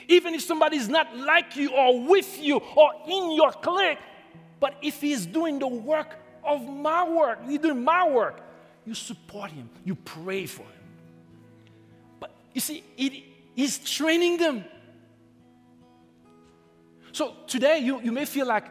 Even 0.08 0.36
if 0.36 0.44
somebody 0.44 0.78
is 0.78 0.88
not 0.88 1.16
like 1.18 1.56
you 1.56 1.72
or 1.72 2.00
with 2.08 2.40
you 2.40 2.58
or 2.58 2.92
in 3.08 3.32
your 3.32 3.52
clique, 3.52 3.98
but 4.60 4.76
if 4.82 5.02
he's 5.02 5.26
doing 5.26 5.58
the 5.60 5.68
work 5.68 6.16
of 6.44 6.68
my 6.68 7.08
work, 7.08 7.40
he's 7.48 7.60
doing 7.60 7.84
my 7.84 8.08
work, 8.08 8.42
you 8.86 8.94
support 8.94 9.50
him, 9.50 9.70
you 9.84 9.96
pray 9.96 10.46
for 10.46 10.62
him. 10.62 10.70
But 12.20 12.32
you 12.54 12.62
see, 12.62 12.84
it, 12.98 13.24
he's 13.56 13.80
training 13.80 14.38
them 14.38 14.66
so 17.16 17.34
today 17.48 17.78
you, 17.78 18.02
you 18.02 18.12
may 18.12 18.26
feel 18.26 18.46
like, 18.46 18.66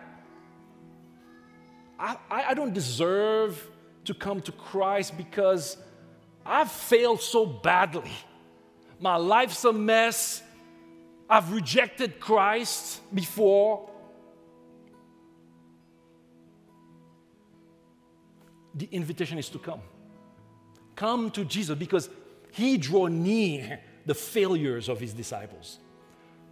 I, 1.98 2.18
I 2.30 2.52
don't 2.52 2.74
deserve 2.74 3.70
to 4.04 4.12
come 4.12 4.42
to 4.42 4.52
Christ 4.52 5.16
because 5.16 5.78
I've 6.44 6.70
failed 6.70 7.20
so 7.20 7.46
badly. 7.46 8.12
My 9.00 9.16
life's 9.16 9.64
a 9.64 9.72
mess. 9.72 10.42
I've 11.28 11.52
rejected 11.52 12.20
Christ 12.20 13.00
before. 13.14 13.88
The 18.74 18.88
invitation 18.90 19.38
is 19.38 19.48
to 19.50 19.58
come. 19.58 19.80
Come 20.96 21.30
to 21.32 21.44
Jesus 21.44 21.78
because 21.78 22.10
he 22.52 22.76
drew 22.76 23.08
near 23.08 23.80
the 24.06 24.14
failures 24.14 24.88
of 24.88 25.00
his 25.00 25.12
disciples 25.12 25.78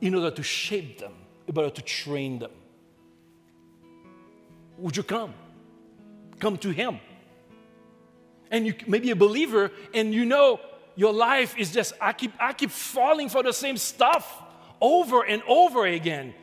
in 0.01 0.14
order 0.14 0.30
to 0.30 0.43
shape 0.43 0.99
them 0.99 1.12
in 1.47 1.57
order 1.57 1.70
to 1.70 1.82
train 1.82 2.38
them. 2.38 2.51
Would 4.78 4.97
you 4.97 5.03
come? 5.03 5.34
Come 6.38 6.57
to 6.59 6.70
Him. 6.70 6.99
And 8.53 8.66
you 8.66 8.74
may 8.86 9.00
be 9.00 9.11
a 9.11 9.16
believer 9.16 9.72
and 9.94 10.14
you 10.14 10.24
know 10.24 10.61
your 10.94 11.12
life 11.12 11.57
is 11.57 11.72
just, 11.72 11.94
I 12.00 12.12
keep, 12.12 12.32
I 12.38 12.53
keep 12.53 12.70
falling 12.70 13.28
for 13.30 13.42
the 13.42 13.53
same 13.53 13.78
stuff 13.78 14.30
over 14.80 15.22
and 15.22 15.42
over 15.48 15.86
again. 15.86 16.34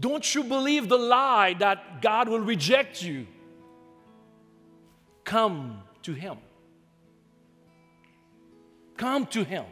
Don't 0.00 0.34
you 0.34 0.42
believe 0.42 0.88
the 0.88 0.98
lie 0.98 1.54
that 1.54 2.02
God 2.02 2.28
will 2.28 2.40
reject 2.40 3.00
you? 3.00 3.28
Come 5.22 5.82
to 6.02 6.12
Him. 6.12 6.38
Come 8.96 9.26
to 9.26 9.44
Him 9.44 9.64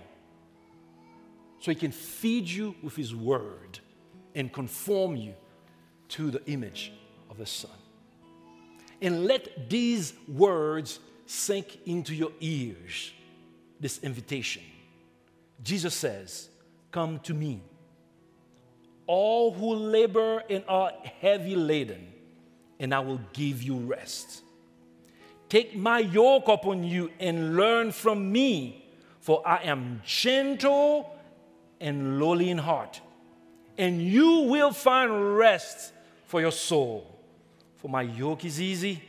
so 1.58 1.72
He 1.72 1.74
can 1.74 1.90
feed 1.90 2.48
you 2.48 2.76
with 2.82 2.94
His 2.94 3.14
Word 3.16 3.80
and 4.36 4.52
conform 4.52 5.16
you 5.16 5.34
to 6.10 6.30
the 6.30 6.44
image 6.46 6.92
of 7.28 7.36
the 7.36 7.46
Son. 7.46 7.79
And 9.02 9.26
let 9.26 9.70
these 9.70 10.12
words 10.28 11.00
sink 11.26 11.78
into 11.86 12.14
your 12.14 12.32
ears 12.40 13.12
this 13.78 13.98
invitation. 14.02 14.62
Jesus 15.62 15.94
says, 15.94 16.48
Come 16.90 17.18
to 17.20 17.34
me, 17.34 17.62
all 19.06 19.52
who 19.52 19.74
labor 19.74 20.42
and 20.50 20.64
are 20.68 20.92
heavy 21.20 21.56
laden, 21.56 22.12
and 22.78 22.94
I 22.94 23.00
will 23.00 23.20
give 23.32 23.62
you 23.62 23.76
rest. 23.76 24.42
Take 25.48 25.76
my 25.76 26.00
yoke 26.00 26.48
upon 26.48 26.84
you 26.84 27.10
and 27.18 27.56
learn 27.56 27.92
from 27.92 28.30
me, 28.30 28.88
for 29.20 29.46
I 29.46 29.62
am 29.64 30.02
gentle 30.04 31.16
and 31.80 32.20
lowly 32.20 32.50
in 32.50 32.58
heart 32.58 33.00
and 33.80 34.02
you 34.02 34.40
will 34.40 34.72
find 34.72 35.38
rest 35.38 35.94
for 36.26 36.38
your 36.40 36.52
soul. 36.52 37.18
For 37.80 37.88
my 37.88 38.02
yoke 38.02 38.44
is 38.44 38.60
easy 38.60 39.02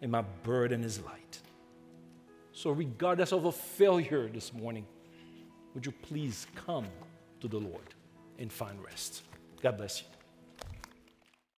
and 0.00 0.12
my 0.12 0.22
burden 0.42 0.84
is 0.84 1.00
light. 1.00 1.38
So, 2.52 2.70
regardless 2.70 3.32
of 3.32 3.46
a 3.46 3.52
failure 3.52 4.28
this 4.28 4.52
morning, 4.52 4.86
would 5.74 5.84
you 5.84 5.92
please 5.92 6.46
come 6.54 6.86
to 7.40 7.48
the 7.48 7.58
Lord 7.58 7.94
and 8.38 8.52
find 8.52 8.82
rest? 8.84 9.22
God 9.60 9.76
bless 9.76 10.02
you. 10.02 10.13